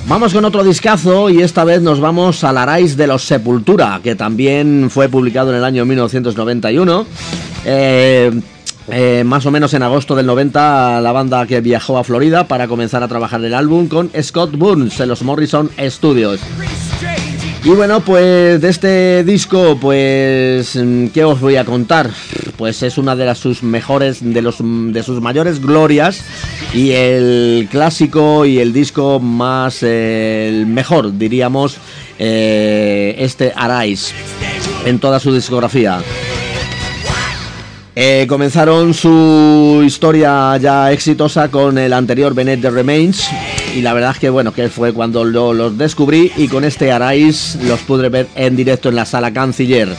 Vamos 0.08 0.34
con 0.34 0.46
otro 0.46 0.64
discazo 0.64 1.32
y 1.32 1.42
esta 1.42 1.64
vez 1.64 1.82
nos 1.82 2.00
vamos 2.00 2.44
al 2.44 2.60
Arais 2.60 2.96
de 2.96 3.08
los 3.08 3.24
Sepultura, 3.24 4.00
que 4.04 4.16
también 4.16 4.90
fue 4.92 5.10
publicado 5.10 5.50
en 5.50 5.58
el 5.58 5.64
año 5.64 5.84
1991. 5.86 7.06
Eh, 7.66 8.32
eh, 8.88 9.24
más 9.26 9.48
o 9.48 9.52
menos 9.52 9.74
en 9.74 9.82
agosto 9.82 10.16
del 10.16 10.28
90 10.28 11.02
la 11.02 11.12
banda 11.12 11.48
que 11.48 11.60
viajó 11.60 11.98
a 11.98 12.04
Florida 12.04 12.48
para 12.48 12.68
comenzar 12.68 13.02
a 13.02 13.08
trabajar 13.08 13.44
el 13.44 13.56
álbum 13.56 13.88
con 13.88 14.12
Scott 14.22 14.56
Burns 14.56 15.00
en 15.00 15.10
los 15.10 15.24
Morrison 15.24 15.72
Studios. 15.80 16.40
Y 17.66 17.70
bueno, 17.70 18.00
pues 18.02 18.62
de 18.62 18.70
este 18.70 19.24
disco, 19.24 19.76
pues, 19.82 20.76
mm, 20.76 21.08
¿qué 21.08 21.24
os 21.24 21.40
voy 21.40 21.56
a 21.56 21.66
contar? 21.66 22.12
Pues 22.58 22.84
es 22.84 23.00
una 23.00 23.16
de 23.16 23.26
las 23.26 23.40
sus 23.40 23.64
mejores, 23.64 24.20
de 24.22 24.44
los 24.44 24.58
de 24.60 25.02
sus 25.02 25.20
mayores 25.20 25.60
glorias 25.60 26.24
y 26.76 26.92
el 26.92 27.68
clásico 27.72 28.46
y 28.46 28.60
el 28.60 28.72
disco 28.72 29.20
más 29.20 29.80
eh, 29.82 30.64
mejor, 30.68 31.18
diríamos, 31.18 31.78
eh, 32.20 33.16
este 33.18 33.52
Arise 33.56 34.14
en 34.86 35.00
toda 35.00 35.20
su 35.20 35.34
discografía. 35.34 36.04
Eh, 37.96 38.28
comenzaron 38.30 38.94
su 38.94 39.82
historia 39.84 40.56
ya 40.58 40.92
exitosa 40.92 41.50
con 41.50 41.80
el 41.80 41.94
anterior 41.94 42.36
Benet 42.36 42.62
de 42.62 42.70
Remains 42.70 43.28
y 43.76 43.82
la 43.82 43.94
verdad 43.94 44.12
es 44.12 44.20
que 44.20 44.30
bueno, 44.30 44.54
que 44.54 44.70
fue 44.70 44.94
cuando 44.94 45.24
lo- 45.24 45.54
los 45.54 45.78
descubrí 45.78 46.32
y 46.38 46.48
con 46.48 46.64
este 46.64 46.92
Arais 46.92 47.58
los 47.64 47.80
pude 47.82 48.10
ver 48.10 48.28
en 48.36 48.56
directo 48.56 48.90
en 48.90 48.96
la 48.96 49.06
sala 49.06 49.32
Canciller. 49.32 49.90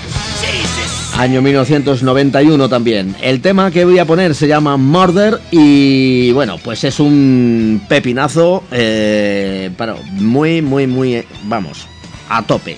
Año 1.19 1.41
1991 1.41 2.69
también. 2.69 3.15
El 3.23 3.41
tema 3.41 3.71
que 3.71 3.85
voy 3.87 3.99
a 3.99 4.05
poner 4.05 4.35
se 4.35 4.49
llama 4.49 4.77
Murder 4.77 5.41
y 5.51 6.31
bueno, 6.33 6.59
pues 6.63 6.85
es 6.85 7.01
un 7.01 7.81
pepinazo, 7.89 8.65
eh, 8.71 9.71
pero 9.79 9.99
muy, 10.13 10.61
muy, 10.61 10.87
muy, 10.87 11.15
eh, 11.15 11.27
vamos, 11.45 11.87
a 12.29 12.43
tope. 12.43 12.77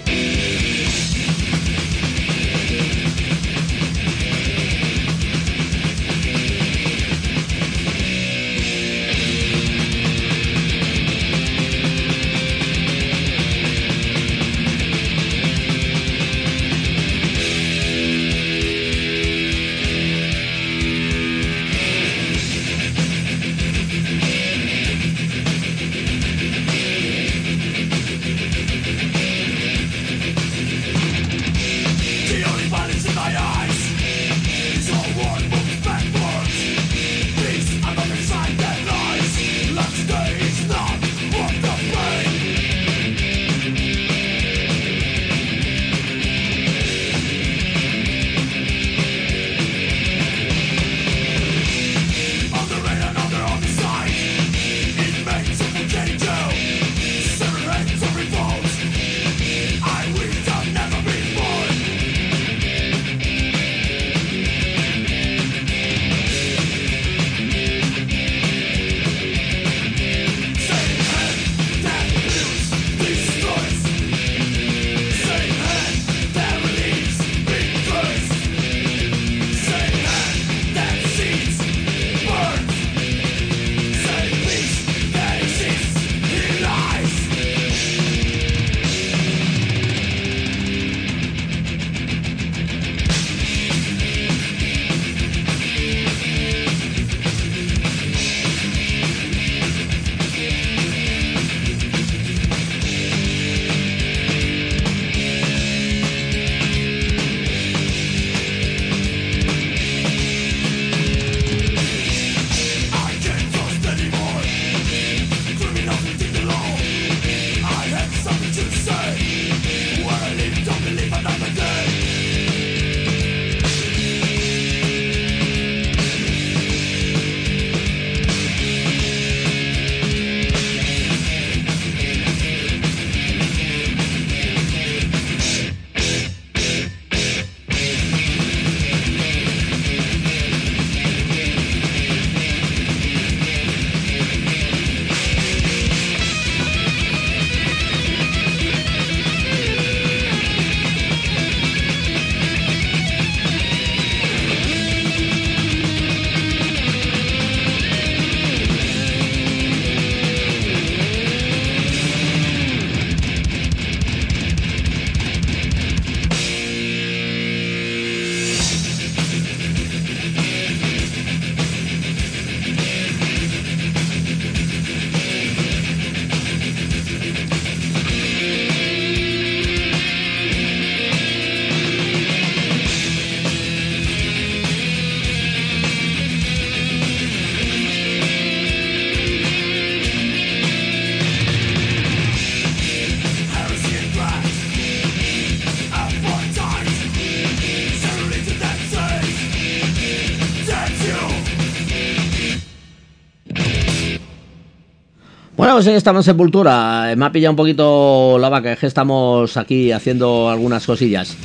Pues 205.78 205.86
ahí 205.86 205.94
estamos 205.94 206.24
Sepultura. 206.24 207.14
Me 207.16 207.24
ha 207.24 207.30
pillado 207.30 207.52
un 207.52 207.56
poquito 207.56 208.36
la 208.40 208.48
vaca, 208.48 208.74
que 208.74 208.84
estamos 208.84 209.56
aquí 209.56 209.92
haciendo 209.92 210.50
algunas 210.50 210.84
cosillas. 210.84 211.36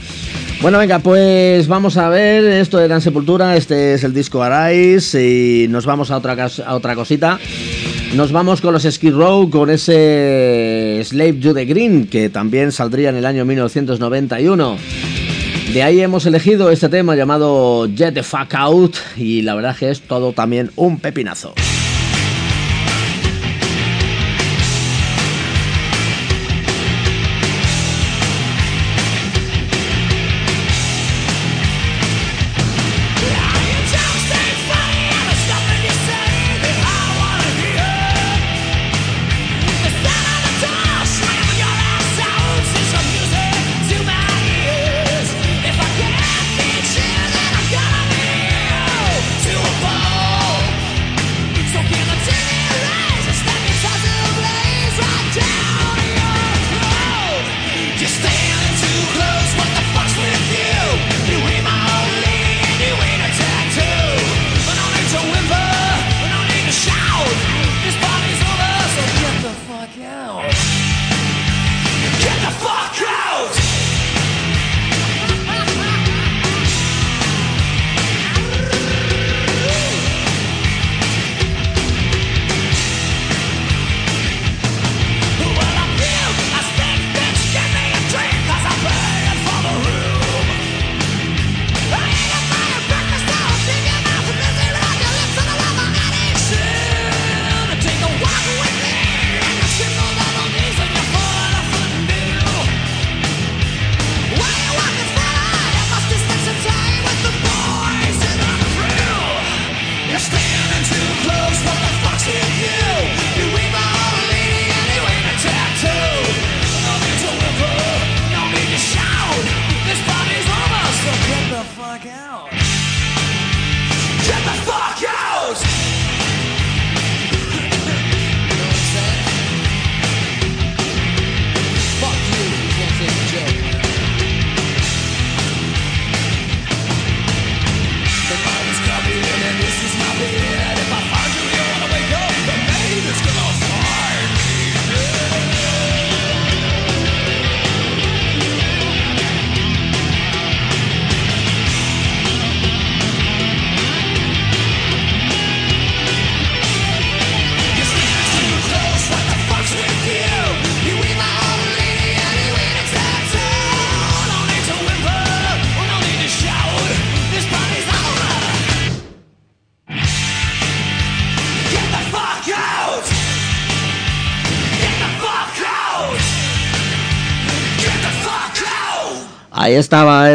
Bueno, 0.59 0.79
venga, 0.79 0.97
pues 0.97 1.67
vamos 1.67 1.97
a 1.97 2.09
ver. 2.09 2.43
Esto 2.43 2.79
era 2.79 2.95
en 2.95 3.01
Sepultura, 3.01 3.55
este 3.55 3.93
es 3.93 4.03
el 4.03 4.11
disco 4.11 4.41
Arise 4.41 5.23
y 5.23 5.67
nos 5.67 5.85
vamos 5.85 6.09
a 6.09 6.17
otra, 6.17 6.49
otra 6.69 6.95
cosita. 6.95 7.37
Nos 8.15 8.31
vamos 8.31 8.59
con 8.59 8.73
los 8.73 8.81
Skid 8.81 9.13
Row, 9.13 9.51
con 9.51 9.69
ese 9.69 10.99
Slave 11.03 11.33
to 11.33 11.53
the 11.53 11.65
Green, 11.65 12.07
que 12.07 12.29
también 12.29 12.71
saldría 12.71 13.09
en 13.09 13.17
el 13.17 13.27
año 13.27 13.45
1991. 13.45 14.77
De 15.75 15.83
ahí 15.83 16.01
hemos 16.01 16.25
elegido 16.25 16.71
este 16.71 16.89
tema 16.89 17.15
llamado 17.15 17.85
Jet 17.85 18.15
the 18.15 18.23
Fuck 18.23 18.55
Out 18.55 18.95
y 19.15 19.43
la 19.43 19.53
verdad 19.53 19.75
que 19.77 19.91
es 19.91 20.01
todo 20.01 20.33
también 20.33 20.71
un 20.75 20.97
pepinazo. 20.97 21.53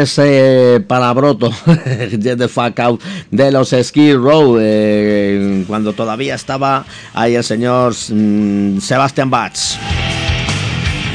Ese 0.01 0.83
palabroto, 0.87 1.51
Get 1.65 2.37
the 2.37 2.47
fuck 2.47 2.79
out, 2.79 3.01
de 3.31 3.51
los 3.51 3.69
Skid 3.69 4.15
Row, 4.15 4.57
eh, 4.59 5.63
cuando 5.67 5.93
todavía 5.93 6.35
estaba 6.35 6.85
ahí 7.13 7.35
el 7.35 7.43
señor 7.43 7.93
mm, 7.93 8.79
Sebastian 8.79 9.29
Bach. 9.29 9.57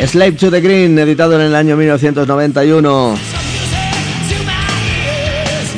Slave 0.06 0.32
to 0.32 0.50
the 0.50 0.60
Green, 0.60 0.98
editado 0.98 1.34
en 1.34 1.46
el 1.46 1.54
año 1.54 1.76
1991. 1.76 3.16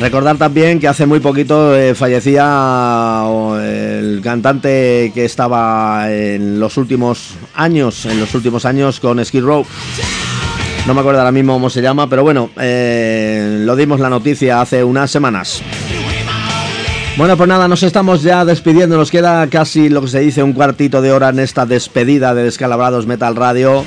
Recordar 0.01 0.37
también 0.37 0.79
que 0.79 0.89
hace 0.89 1.07
muy 1.07 1.21
poquito 1.21 1.75
eh, 1.75 1.95
fallecía 1.95 3.25
el 3.63 4.21
cantante 4.23 5.11
que 5.15 5.25
estaba 5.25 6.13
en 6.13 6.61
los 6.61 6.77
últimos 6.77 7.35
años, 7.55 8.05
en 8.05 8.21
los 8.21 8.35
últimos 8.35 8.67
años 8.67 9.01
con 9.01 9.25
Skid 9.25 9.43
Row. 9.43 9.65
No 10.87 10.95
me 10.95 11.01
acuerdo 11.01 11.19
ahora 11.19 11.33
mismo 11.33 11.55
cómo 11.55 11.69
se 11.69 11.83
llama, 11.83 12.09
pero 12.09 12.23
bueno, 12.23 12.51
eh, 12.61 13.59
lo 13.65 13.75
dimos 13.75 13.99
la 13.99 14.09
noticia 14.09 14.61
hace 14.61 14.85
unas 14.85 15.11
semanas. 15.11 15.61
Bueno, 17.17 17.37
pues 17.37 17.49
nada, 17.49 17.67
nos 17.67 17.83
estamos 17.83 18.23
ya 18.23 18.45
despidiendo. 18.45 18.97
Nos 18.97 19.11
queda 19.11 19.47
casi 19.49 19.89
lo 19.89 20.03
que 20.03 20.09
se 20.09 20.21
dice 20.21 20.45
un 20.45 20.53
cuartito 20.53 21.03
de 21.03 21.11
hora 21.11 21.31
en 21.31 21.41
esta 21.41 21.67
despedida 21.67 22.35
de 22.35 22.45
Descalabrados 22.45 23.07
Metal 23.07 23.35
Radio. 23.35 23.85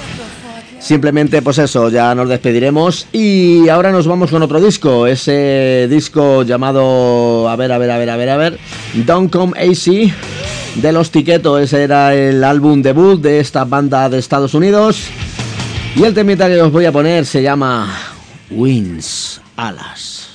Simplemente, 0.80 1.42
pues 1.42 1.58
eso, 1.60 1.90
ya 1.90 2.14
nos 2.16 2.28
despediremos. 2.28 3.08
Y 3.14 3.70
ahora 3.70 3.92
nos 3.92 4.08
vamos 4.08 4.30
con 4.30 4.42
otro 4.42 4.60
disco. 4.60 5.08
Ese 5.08 5.88
disco 5.90 6.44
llamado. 6.44 7.48
A 7.48 7.56
ver, 7.56 7.72
a 7.72 7.78
ver, 7.78 7.92
a 7.92 7.98
ver, 7.98 8.10
a 8.10 8.18
ver, 8.18 8.30
a 8.30 8.38
ver. 8.38 8.60
Don't 9.06 9.32
Come 9.32 9.54
AC 9.58 10.12
de 10.76 10.92
los 10.92 11.12
Tiquetos. 11.12 11.62
Ese 11.62 11.84
era 11.84 12.14
el 12.16 12.44
álbum 12.44 12.82
debut 12.82 13.22
de 13.22 13.40
esta 13.40 13.64
banda 13.64 14.10
de 14.10 14.18
Estados 14.18 14.54
Unidos. 14.54 15.10
Y 15.96 16.04
el 16.04 16.14
temita 16.14 16.48
que 16.48 16.62
os 16.62 16.72
voy 16.72 16.86
a 16.86 16.92
poner 16.92 17.26
se 17.26 17.42
llama 17.42 17.94
Wings 18.52 19.42
Alas. 19.58 20.29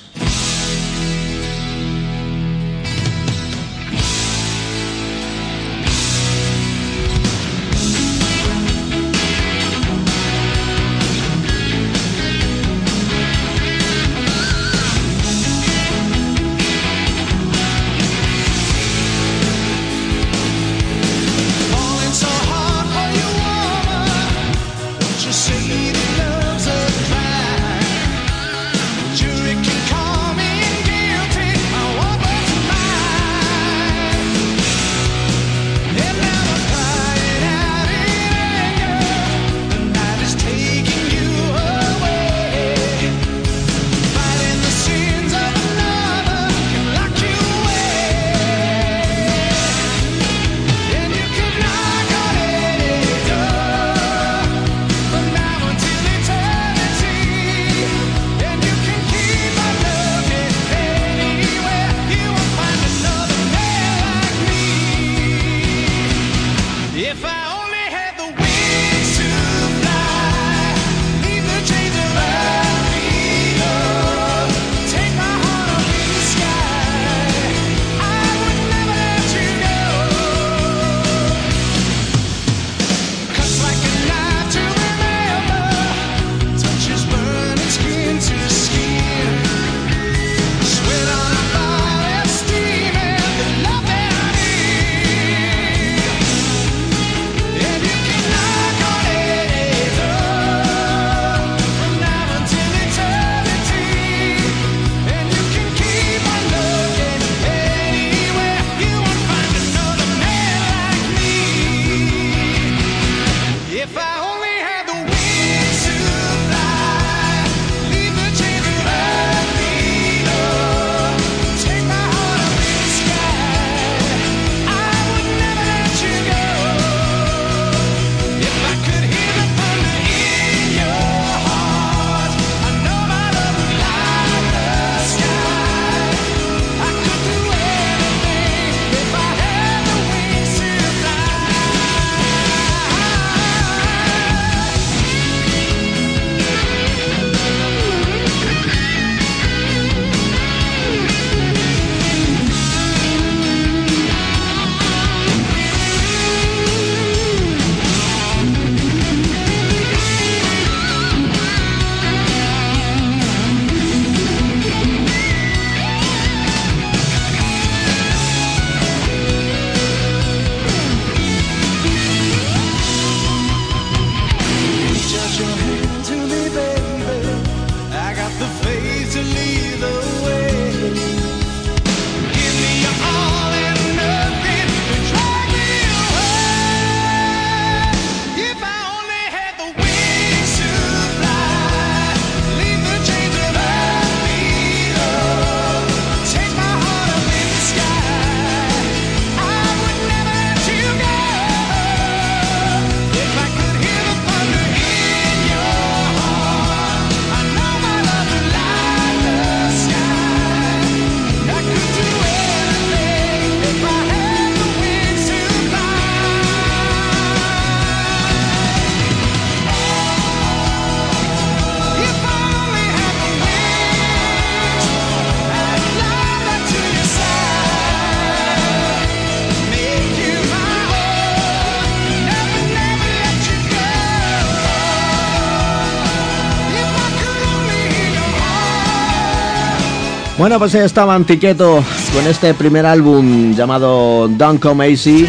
Bueno, 240.45 240.59
pues 240.59 240.75
ahí 240.75 240.83
estaba 240.83 241.15
Antiqueto 241.15 241.83
con 242.13 242.27
este 242.27 242.53
primer 242.53 242.85
álbum 242.85 243.55
llamado 243.55 244.29
Don't 244.29 244.61
Come 244.61 244.91
Easy. 244.91 245.27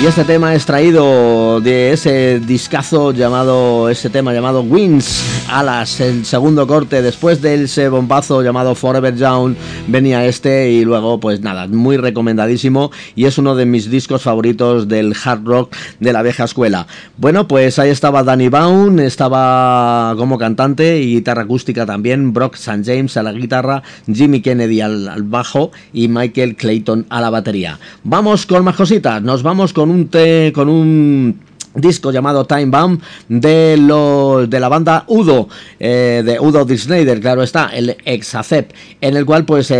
Y 0.00 0.06
este 0.06 0.24
tema 0.24 0.54
es 0.54 0.64
traído 0.64 1.60
de 1.60 1.92
ese 1.92 2.38
discazo 2.38 3.12
llamado, 3.12 3.90
ese 3.90 4.08
tema 4.08 4.32
llamado 4.32 4.62
Wings, 4.62 5.24
Alas, 5.50 6.00
el 6.00 6.24
segundo 6.24 6.68
corte, 6.68 7.02
después 7.02 7.42
de 7.42 7.64
ese 7.64 7.88
bombazo 7.88 8.40
llamado 8.40 8.76
Forever 8.76 9.16
Young, 9.16 9.56
venía 9.88 10.24
este 10.24 10.70
y 10.70 10.84
luego 10.84 11.18
pues 11.18 11.40
nada, 11.40 11.66
muy 11.66 11.96
recomendadísimo 11.96 12.92
y 13.16 13.24
es 13.24 13.38
uno 13.38 13.56
de 13.56 13.66
mis 13.66 13.90
discos 13.90 14.22
favoritos 14.22 14.86
del 14.86 15.16
hard 15.22 15.44
rock 15.44 15.74
de 15.98 16.12
la 16.12 16.22
vieja 16.22 16.44
escuela. 16.44 16.86
Bueno, 17.20 17.48
pues 17.48 17.80
ahí 17.80 17.90
estaba 17.90 18.22
Danny 18.22 18.48
Baum, 18.48 19.00
estaba 19.00 20.14
como 20.16 20.38
cantante 20.38 21.00
y 21.00 21.14
guitarra 21.14 21.42
acústica 21.42 21.84
también, 21.84 22.32
Brock 22.32 22.54
St. 22.54 22.84
James 22.84 23.16
a 23.16 23.24
la 23.24 23.32
guitarra, 23.32 23.82
Jimmy 24.06 24.40
Kennedy 24.40 24.80
al, 24.80 25.24
bajo 25.24 25.72
y 25.92 26.06
Michael 26.06 26.54
Clayton 26.54 27.06
a 27.08 27.20
la 27.20 27.30
batería. 27.30 27.80
Vamos 28.04 28.46
con 28.46 28.62
más 28.62 28.76
cositas, 28.76 29.20
nos 29.20 29.42
vamos 29.42 29.72
con 29.72 29.90
un 29.90 30.06
té, 30.06 30.52
con 30.54 30.68
un 30.68 31.40
disco 31.74 32.12
llamado 32.12 32.44
Time 32.44 32.66
Bomb 32.66 33.00
de 33.28 33.76
los 33.78 34.27
de 34.46 34.60
la 34.60 34.68
banda 34.68 35.04
Udo 35.06 35.48
eh, 35.80 36.22
de 36.24 36.38
Udo 36.40 36.64
D. 36.64 36.76
Snyder 36.76 37.20
claro 37.20 37.42
está 37.42 37.70
el 37.74 37.96
Exacep 38.04 38.72
en 39.00 39.16
el 39.16 39.26
cual 39.26 39.44
pues 39.44 39.72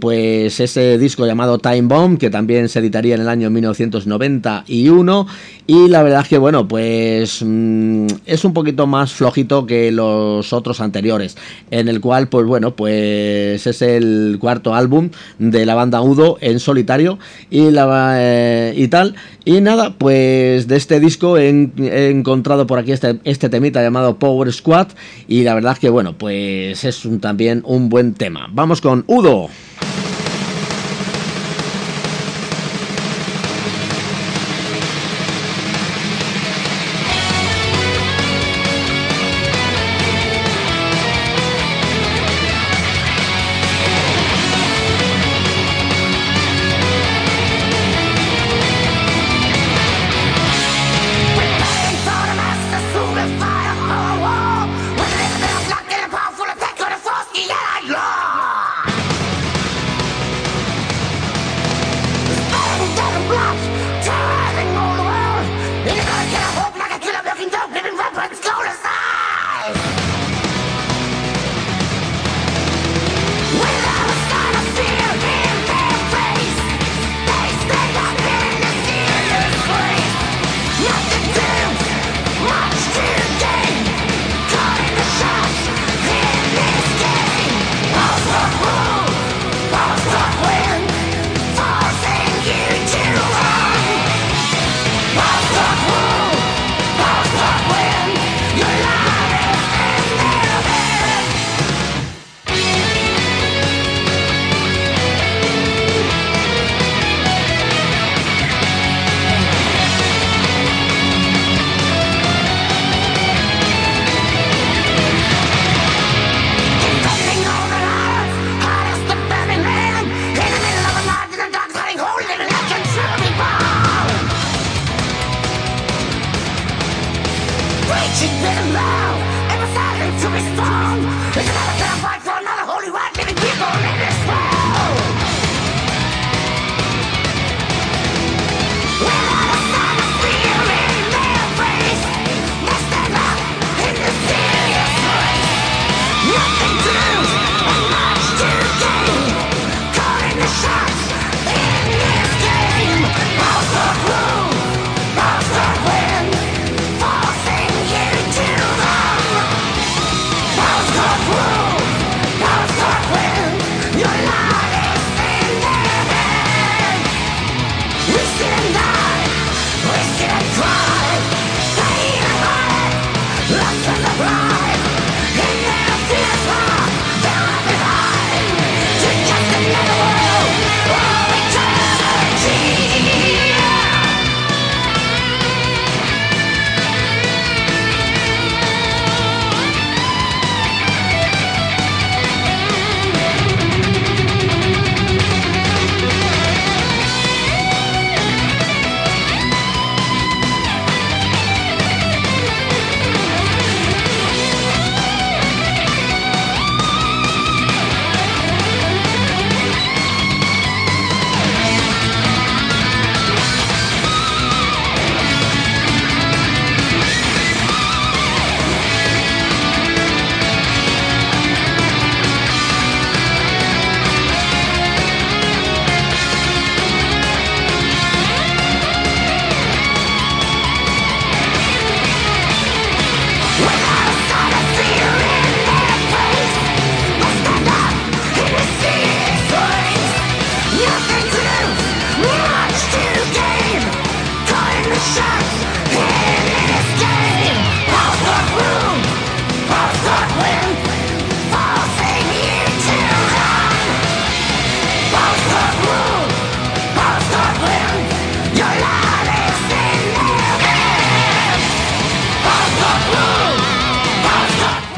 pues 0.00 0.60
ese 0.60 0.98
disco 0.98 1.26
llamado 1.26 1.58
Time 1.58 1.82
Bomb 1.82 2.18
que 2.18 2.30
también 2.30 2.68
se 2.68 2.80
editaría 2.80 3.14
en 3.14 3.22
el 3.22 3.28
año 3.28 3.50
1991 3.50 5.26
y 5.66 5.88
la 5.88 6.02
verdad 6.02 6.22
es 6.22 6.28
que 6.28 6.38
bueno 6.38 6.68
pues 6.68 7.42
mm, 7.44 8.06
es 8.26 8.44
un 8.44 8.52
poquito 8.52 8.86
más 8.86 9.12
flojito 9.12 9.66
que 9.66 9.90
los 9.92 10.52
otros 10.52 10.80
anteriores 10.80 11.36
en 11.70 11.88
el 11.88 12.00
cual 12.00 12.28
pues 12.28 12.46
bueno 12.46 12.74
pues 12.74 13.66
es 13.66 13.82
el 13.82 14.36
cuarto 14.40 14.74
álbum 14.74 15.10
de 15.38 15.66
la 15.66 15.74
banda 15.74 16.00
Udo 16.00 16.38
en 16.40 16.60
solitario 16.60 17.18
y 17.50 17.70
la 17.70 18.16
eh, 18.18 18.74
y 18.76 18.88
tal 18.88 19.14
y 19.44 19.60
nada 19.60 19.94
pues 19.96 20.66
de 20.66 20.76
este 20.76 21.00
disco 21.00 21.38
he, 21.38 21.48
he 21.78 22.10
encontrado 22.10 22.66
por 22.66 22.78
aquí 22.78 22.92
este, 22.92 23.20
este 23.24 23.48
temita 23.48 23.82
llamado 23.86 24.18
Power 24.18 24.52
Squad 24.52 24.88
y 25.28 25.42
la 25.42 25.54
verdad 25.54 25.78
que 25.78 25.88
bueno 25.88 26.12
pues 26.16 26.84
es 26.84 27.04
un, 27.04 27.20
también 27.20 27.62
un 27.64 27.88
buen 27.88 28.14
tema. 28.14 28.48
Vamos 28.52 28.80
con 28.80 29.04
Udo 29.06 29.48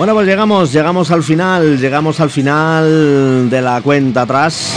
Bueno, 0.09 0.21
pues 0.21 0.29
llegamos, 0.29 0.73
llegamos 0.73 1.11
al 1.11 1.23
final, 1.23 1.79
llegamos 1.79 2.19
al 2.21 2.31
final 2.31 3.51
de 3.51 3.61
la 3.61 3.83
cuenta 3.83 4.23
atrás. 4.23 4.75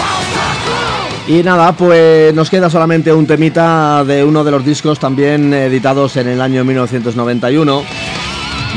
Y 1.25 1.41
nada, 1.41 1.71
pues 1.71 2.35
nos 2.35 2.49
queda 2.49 2.69
solamente 2.69 3.13
un 3.13 3.25
temita 3.25 4.03
de 4.03 4.25
uno 4.25 4.43
de 4.43 4.51
los 4.51 4.65
discos 4.65 4.99
también 4.99 5.53
editados 5.53 6.17
en 6.17 6.27
el 6.27 6.41
año 6.41 6.65
1991 6.65 7.81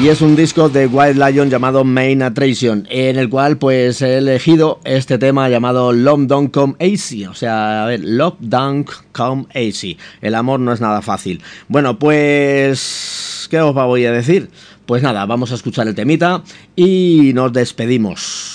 y 0.01 0.09
es 0.09 0.23
un 0.23 0.35
disco 0.35 0.69
de 0.69 0.87
White 0.87 1.15
Lion 1.15 1.49
llamado 1.49 1.85
Main 1.85 2.23
Attraction, 2.23 2.87
en 2.91 3.17
el 3.17 3.29
cual 3.29 3.59
pues 3.59 4.03
he 4.03 4.19
elegido 4.19 4.81
este 4.85 5.19
tema 5.19 5.49
llamado 5.49 5.93
Love 5.93 6.27
Don't 6.27 6.53
Come 6.53 6.75
Easy, 6.79 7.27
o 7.27 7.35
sea, 7.35 7.85
a 7.85 7.87
ver, 7.87 8.01
Love 8.03 8.35
Don't 8.41 8.91
Come 9.13 9.47
Easy, 9.55 9.97
el 10.21 10.35
amor 10.35 10.59
no 10.59 10.73
es 10.73 10.81
nada 10.81 11.01
fácil. 11.01 11.43
Bueno, 11.69 11.99
pues, 11.99 13.47
¿qué 13.51 13.61
os 13.61 13.73
voy 13.73 14.05
a 14.07 14.13
decir? 14.13 14.51
Pues 14.87 15.03
nada, 15.03 15.25
vamos 15.25 15.51
a 15.53 15.55
escuchar 15.55 15.89
el 15.89 15.95
temita 15.95 16.43
y 16.77 17.33
nos 17.35 17.53
despedimos. 17.53 18.55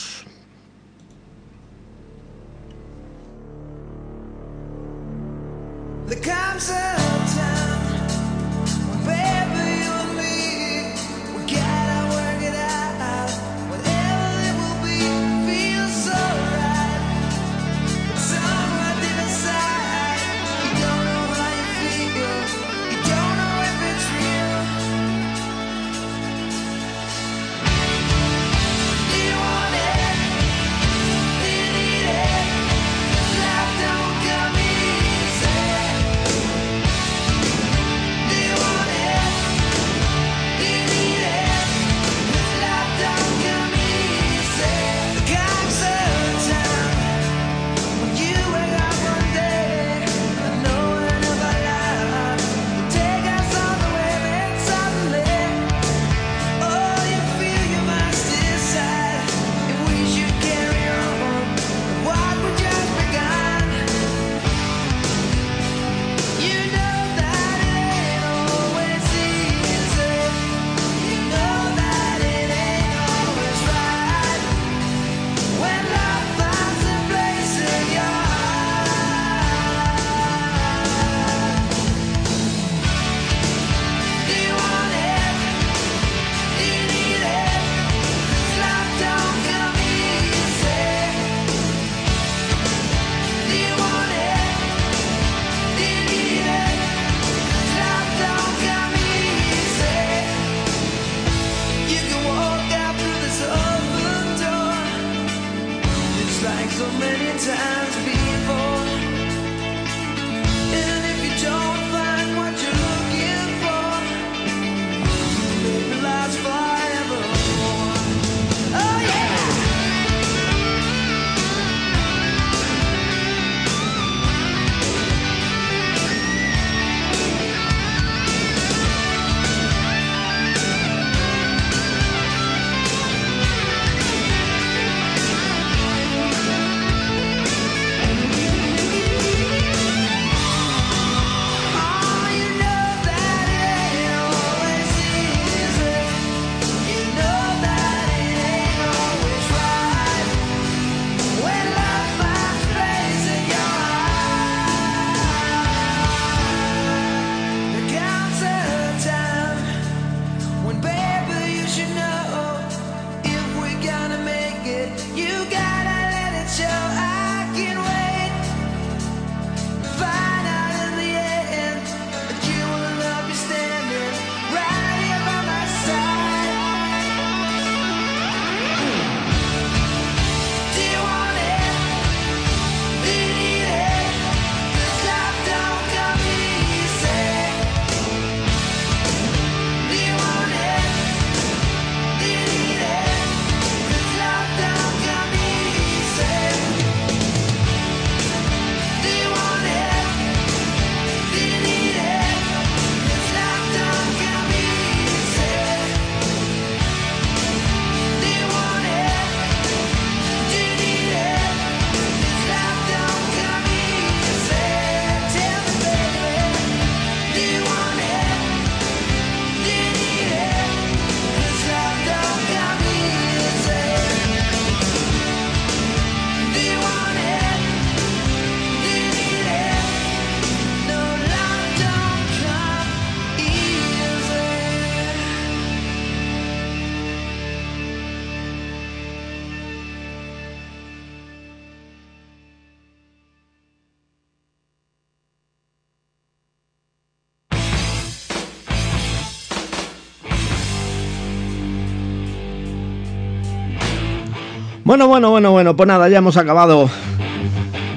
Bueno, 254.90 255.08
bueno, 255.08 255.30
bueno, 255.30 255.52
bueno, 255.52 255.76
pues 255.76 255.86
nada, 255.86 256.10
ya 256.10 256.18
hemos 256.18 256.36
acabado. 256.36 256.90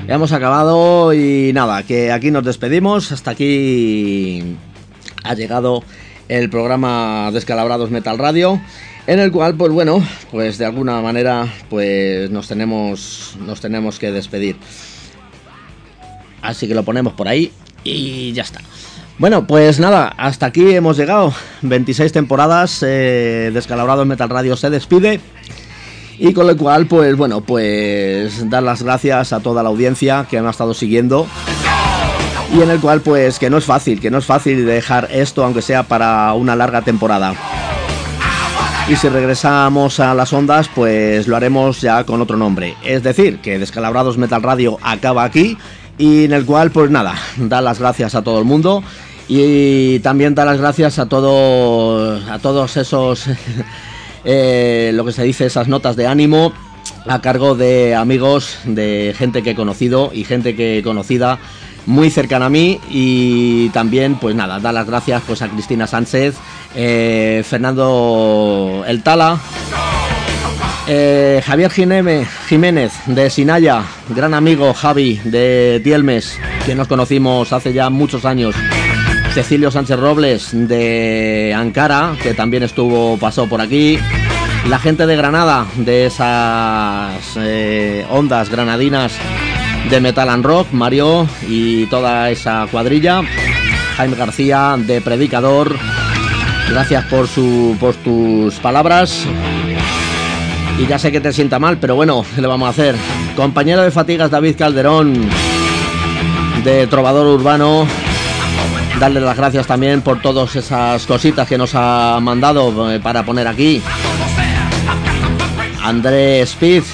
Ya 0.06 0.16
hemos 0.16 0.30
acabado 0.32 1.14
y 1.14 1.50
nada, 1.54 1.84
que 1.84 2.12
aquí 2.12 2.30
nos 2.30 2.44
despedimos. 2.44 3.12
Hasta 3.12 3.30
aquí 3.30 4.58
ha 5.24 5.32
llegado 5.32 5.82
el 6.28 6.50
programa 6.50 7.30
Descalabrados 7.32 7.90
Metal 7.90 8.18
Radio. 8.18 8.60
en 9.06 9.20
el 9.20 9.32
cual, 9.32 9.54
pues 9.54 9.72
bueno, 9.72 10.06
pues 10.30 10.58
de 10.58 10.66
alguna 10.66 11.00
manera, 11.00 11.48
pues 11.70 12.28
nos 12.30 12.46
tenemos, 12.46 13.38
nos 13.40 13.62
tenemos 13.62 13.98
que 13.98 14.12
despedir. 14.12 14.56
Así 16.42 16.68
que 16.68 16.74
lo 16.74 16.82
ponemos 16.82 17.14
por 17.14 17.26
ahí 17.26 17.52
y 17.84 18.34
ya 18.34 18.42
está. 18.42 18.60
Bueno, 19.16 19.46
pues 19.46 19.80
nada, 19.80 20.08
hasta 20.18 20.44
aquí 20.44 20.74
hemos 20.74 20.98
llegado. 20.98 21.32
26 21.62 22.12
temporadas, 22.12 22.84
eh, 22.86 23.50
Descalabrado 23.54 24.02
en 24.02 24.08
Metal 24.08 24.28
Radio 24.28 24.56
se 24.56 24.68
despide. 24.68 25.20
Y 26.24 26.34
con 26.34 26.46
lo 26.46 26.56
cual, 26.56 26.86
pues 26.86 27.16
bueno, 27.16 27.40
pues 27.40 28.48
dar 28.48 28.62
las 28.62 28.84
gracias 28.84 29.32
a 29.32 29.40
toda 29.40 29.64
la 29.64 29.70
audiencia 29.70 30.24
que 30.30 30.40
me 30.40 30.46
ha 30.46 30.52
estado 30.52 30.72
siguiendo. 30.72 31.26
Y 32.56 32.62
en 32.62 32.70
el 32.70 32.78
cual, 32.78 33.00
pues 33.00 33.40
que 33.40 33.50
no 33.50 33.58
es 33.58 33.64
fácil, 33.64 34.00
que 34.00 34.08
no 34.08 34.18
es 34.18 34.24
fácil 34.24 34.64
dejar 34.64 35.08
esto, 35.10 35.42
aunque 35.42 35.62
sea 35.62 35.82
para 35.82 36.32
una 36.34 36.54
larga 36.54 36.82
temporada. 36.82 37.34
Y 38.88 38.94
si 38.94 39.08
regresamos 39.08 39.98
a 39.98 40.14
las 40.14 40.32
ondas, 40.32 40.70
pues 40.72 41.26
lo 41.26 41.34
haremos 41.34 41.80
ya 41.80 42.04
con 42.04 42.20
otro 42.20 42.36
nombre. 42.36 42.76
Es 42.84 43.02
decir, 43.02 43.40
que 43.40 43.58
Descalabrados 43.58 44.16
Metal 44.16 44.44
Radio 44.44 44.78
acaba 44.80 45.24
aquí 45.24 45.58
y 45.98 46.26
en 46.26 46.34
el 46.34 46.46
cual, 46.46 46.70
pues 46.70 46.88
nada, 46.88 47.16
dar 47.36 47.64
las 47.64 47.80
gracias 47.80 48.14
a 48.14 48.22
todo 48.22 48.38
el 48.38 48.44
mundo 48.44 48.84
y 49.26 49.98
también 50.00 50.36
dar 50.36 50.46
las 50.46 50.60
gracias 50.60 51.00
a, 51.00 51.06
todo, 51.06 52.16
a 52.30 52.38
todos 52.38 52.76
esos, 52.76 53.24
eh, 54.24 54.90
lo 54.94 55.04
que 55.04 55.12
se 55.12 55.24
dice, 55.24 55.46
esas 55.46 55.68
notas 55.68 55.96
de 55.96 56.06
ánimo 56.06 56.52
a 57.06 57.20
cargo 57.20 57.54
de 57.54 57.94
amigos, 57.94 58.58
de 58.64 59.14
gente 59.16 59.42
que 59.42 59.50
he 59.50 59.54
conocido 59.54 60.10
y 60.12 60.24
gente 60.24 60.54
que 60.54 60.78
he 60.78 60.82
conocida 60.82 61.38
muy 61.86 62.10
cercana 62.10 62.46
a 62.46 62.50
mí 62.50 62.80
y 62.90 63.68
también 63.70 64.16
pues 64.16 64.34
nada, 64.34 64.60
dar 64.60 64.74
las 64.74 64.86
gracias 64.86 65.22
pues 65.26 65.42
a 65.42 65.48
Cristina 65.48 65.86
Sánchez, 65.86 66.36
eh, 66.74 67.42
Fernando 67.44 68.84
El 68.86 69.02
Tala, 69.02 69.40
eh, 70.86 71.42
Javier 71.44 71.70
Jiménez 71.70 72.92
de 73.06 73.30
Sinaya, 73.30 73.84
gran 74.10 74.34
amigo 74.34 74.72
Javi 74.74 75.20
de 75.24 75.80
Tielmes, 75.82 76.38
que 76.64 76.74
nos 76.74 76.88
conocimos 76.88 77.52
hace 77.52 77.72
ya 77.72 77.90
muchos 77.90 78.24
años. 78.24 78.54
Cecilio 79.34 79.70
Sánchez 79.70 79.98
Robles 79.98 80.50
de 80.52 81.54
Ankara, 81.56 82.16
que 82.22 82.34
también 82.34 82.62
estuvo, 82.64 83.16
pasó 83.16 83.46
por 83.46 83.62
aquí. 83.62 83.98
La 84.68 84.78
gente 84.78 85.06
de 85.06 85.16
Granada, 85.16 85.66
de 85.76 86.04
esas 86.04 87.16
eh, 87.36 88.04
ondas 88.10 88.50
granadinas 88.50 89.14
de 89.88 90.00
Metal 90.00 90.28
and 90.28 90.44
Rock, 90.44 90.68
Mario 90.72 91.26
y 91.48 91.86
toda 91.86 92.30
esa 92.30 92.66
cuadrilla. 92.70 93.22
Jaime 93.96 94.16
García 94.16 94.76
de 94.78 95.00
Predicador, 95.00 95.76
gracias 96.70 97.04
por, 97.06 97.26
su, 97.26 97.74
por 97.80 97.94
tus 97.94 98.54
palabras. 98.56 99.24
Y 100.78 100.86
ya 100.86 100.98
sé 100.98 101.10
que 101.10 101.20
te 101.20 101.32
sienta 101.32 101.58
mal, 101.58 101.78
pero 101.78 101.94
bueno, 101.94 102.24
¿qué 102.34 102.42
le 102.42 102.48
vamos 102.48 102.66
a 102.66 102.70
hacer? 102.70 102.96
Compañero 103.34 103.80
de 103.80 103.90
fatigas 103.90 104.30
David 104.30 104.56
Calderón, 104.58 105.14
de 106.64 106.86
Trovador 106.86 107.26
Urbano, 107.26 107.86
darle 109.02 109.20
las 109.20 109.36
gracias 109.36 109.66
también 109.66 110.00
por 110.00 110.22
todas 110.22 110.54
esas 110.54 111.04
cositas 111.06 111.48
que 111.48 111.58
nos 111.58 111.72
ha 111.74 112.20
mandado 112.22 112.88
eh, 112.88 113.00
para 113.00 113.24
poner 113.24 113.48
aquí. 113.48 113.82
Andrés 115.82 116.50
Speed, 116.50 116.84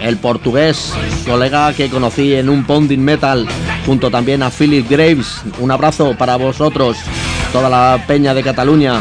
el 0.00 0.16
portugués, 0.16 0.92
colega 1.26 1.72
que 1.72 1.90
conocí 1.90 2.36
en 2.36 2.50
un 2.50 2.64
Pounding 2.64 3.00
Metal, 3.00 3.48
junto 3.84 4.12
también 4.12 4.44
a 4.44 4.50
Philip 4.50 4.88
Graves. 4.88 5.40
Un 5.58 5.72
abrazo 5.72 6.14
para 6.16 6.36
vosotros, 6.36 6.98
toda 7.52 7.68
la 7.68 8.00
peña 8.06 8.32
de 8.32 8.44
Cataluña. 8.44 9.00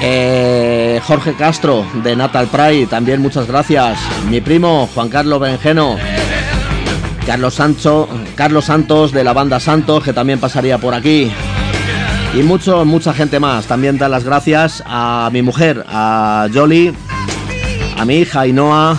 Eh, 0.00 1.02
Jorge 1.06 1.34
Castro 1.34 1.84
de 2.02 2.16
Natal 2.16 2.46
Pride, 2.46 2.86
también 2.86 3.20
muchas 3.20 3.46
gracias. 3.46 3.98
Mi 4.30 4.40
primo 4.40 4.88
Juan 4.94 5.10
Carlos 5.10 5.38
Benjeno. 5.38 5.98
Carlos 7.26 7.54
Sancho, 7.54 8.08
Carlos 8.34 8.64
Santos 8.64 9.12
de 9.12 9.24
la 9.24 9.32
banda 9.32 9.60
Santos, 9.60 10.02
que 10.02 10.12
también 10.12 10.40
pasaría 10.40 10.78
por 10.78 10.94
aquí. 10.94 11.30
Y 12.34 12.42
mucho, 12.42 12.84
mucha 12.84 13.12
gente 13.12 13.40
más. 13.40 13.66
También 13.66 13.98
dar 13.98 14.10
las 14.10 14.24
gracias 14.24 14.82
a 14.86 15.28
mi 15.32 15.42
mujer, 15.42 15.84
a 15.88 16.48
Jolly, 16.52 16.94
a 17.96 18.04
mi 18.04 18.16
hija 18.16 18.46
Inoa, 18.46 18.98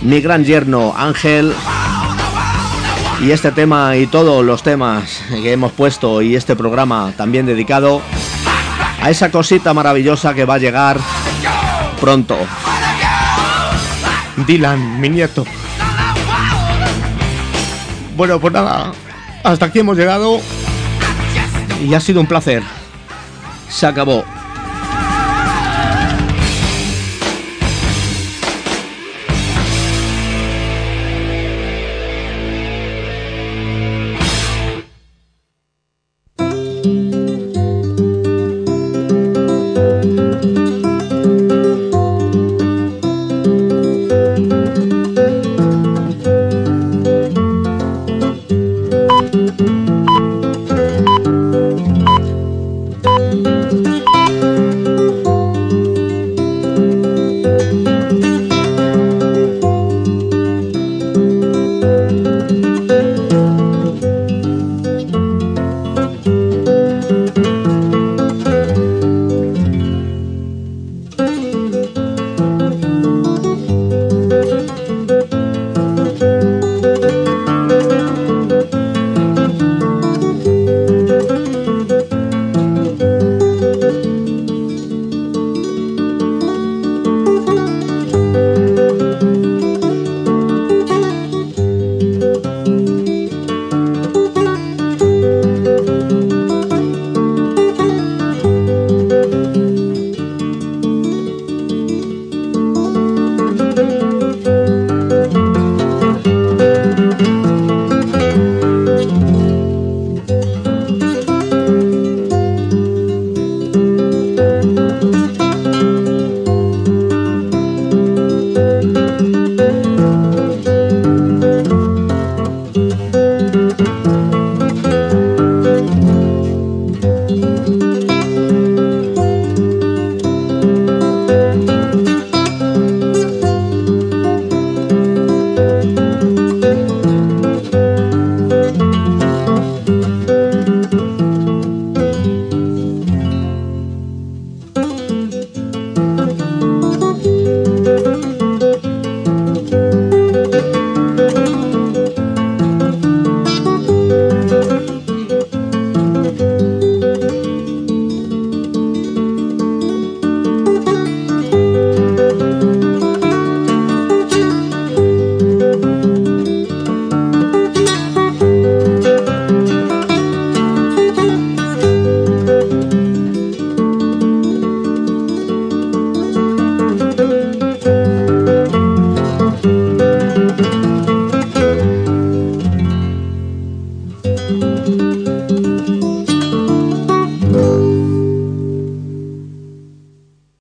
mi 0.00 0.20
gran 0.20 0.44
yerno 0.44 0.94
Ángel. 0.96 1.52
Y 3.20 3.32
este 3.32 3.50
tema 3.50 3.96
y 3.96 4.06
todos 4.06 4.44
los 4.44 4.62
temas 4.62 5.22
que 5.30 5.52
hemos 5.52 5.72
puesto 5.72 6.22
y 6.22 6.36
este 6.36 6.54
programa 6.54 7.12
también 7.16 7.46
dedicado 7.46 8.00
a 9.02 9.10
esa 9.10 9.30
cosita 9.30 9.74
maravillosa 9.74 10.34
que 10.34 10.44
va 10.44 10.54
a 10.54 10.58
llegar 10.58 10.98
pronto. 12.00 12.36
Dylan, 14.46 15.00
mi 15.00 15.08
nieto. 15.08 15.44
Bueno, 18.18 18.40
pues 18.40 18.52
nada, 18.52 18.90
hasta 19.44 19.66
aquí 19.66 19.78
hemos 19.78 19.96
llegado 19.96 20.40
y 21.80 21.94
ha 21.94 22.00
sido 22.00 22.20
un 22.20 22.26
placer. 22.26 22.64
Se 23.70 23.86
acabó. 23.86 24.24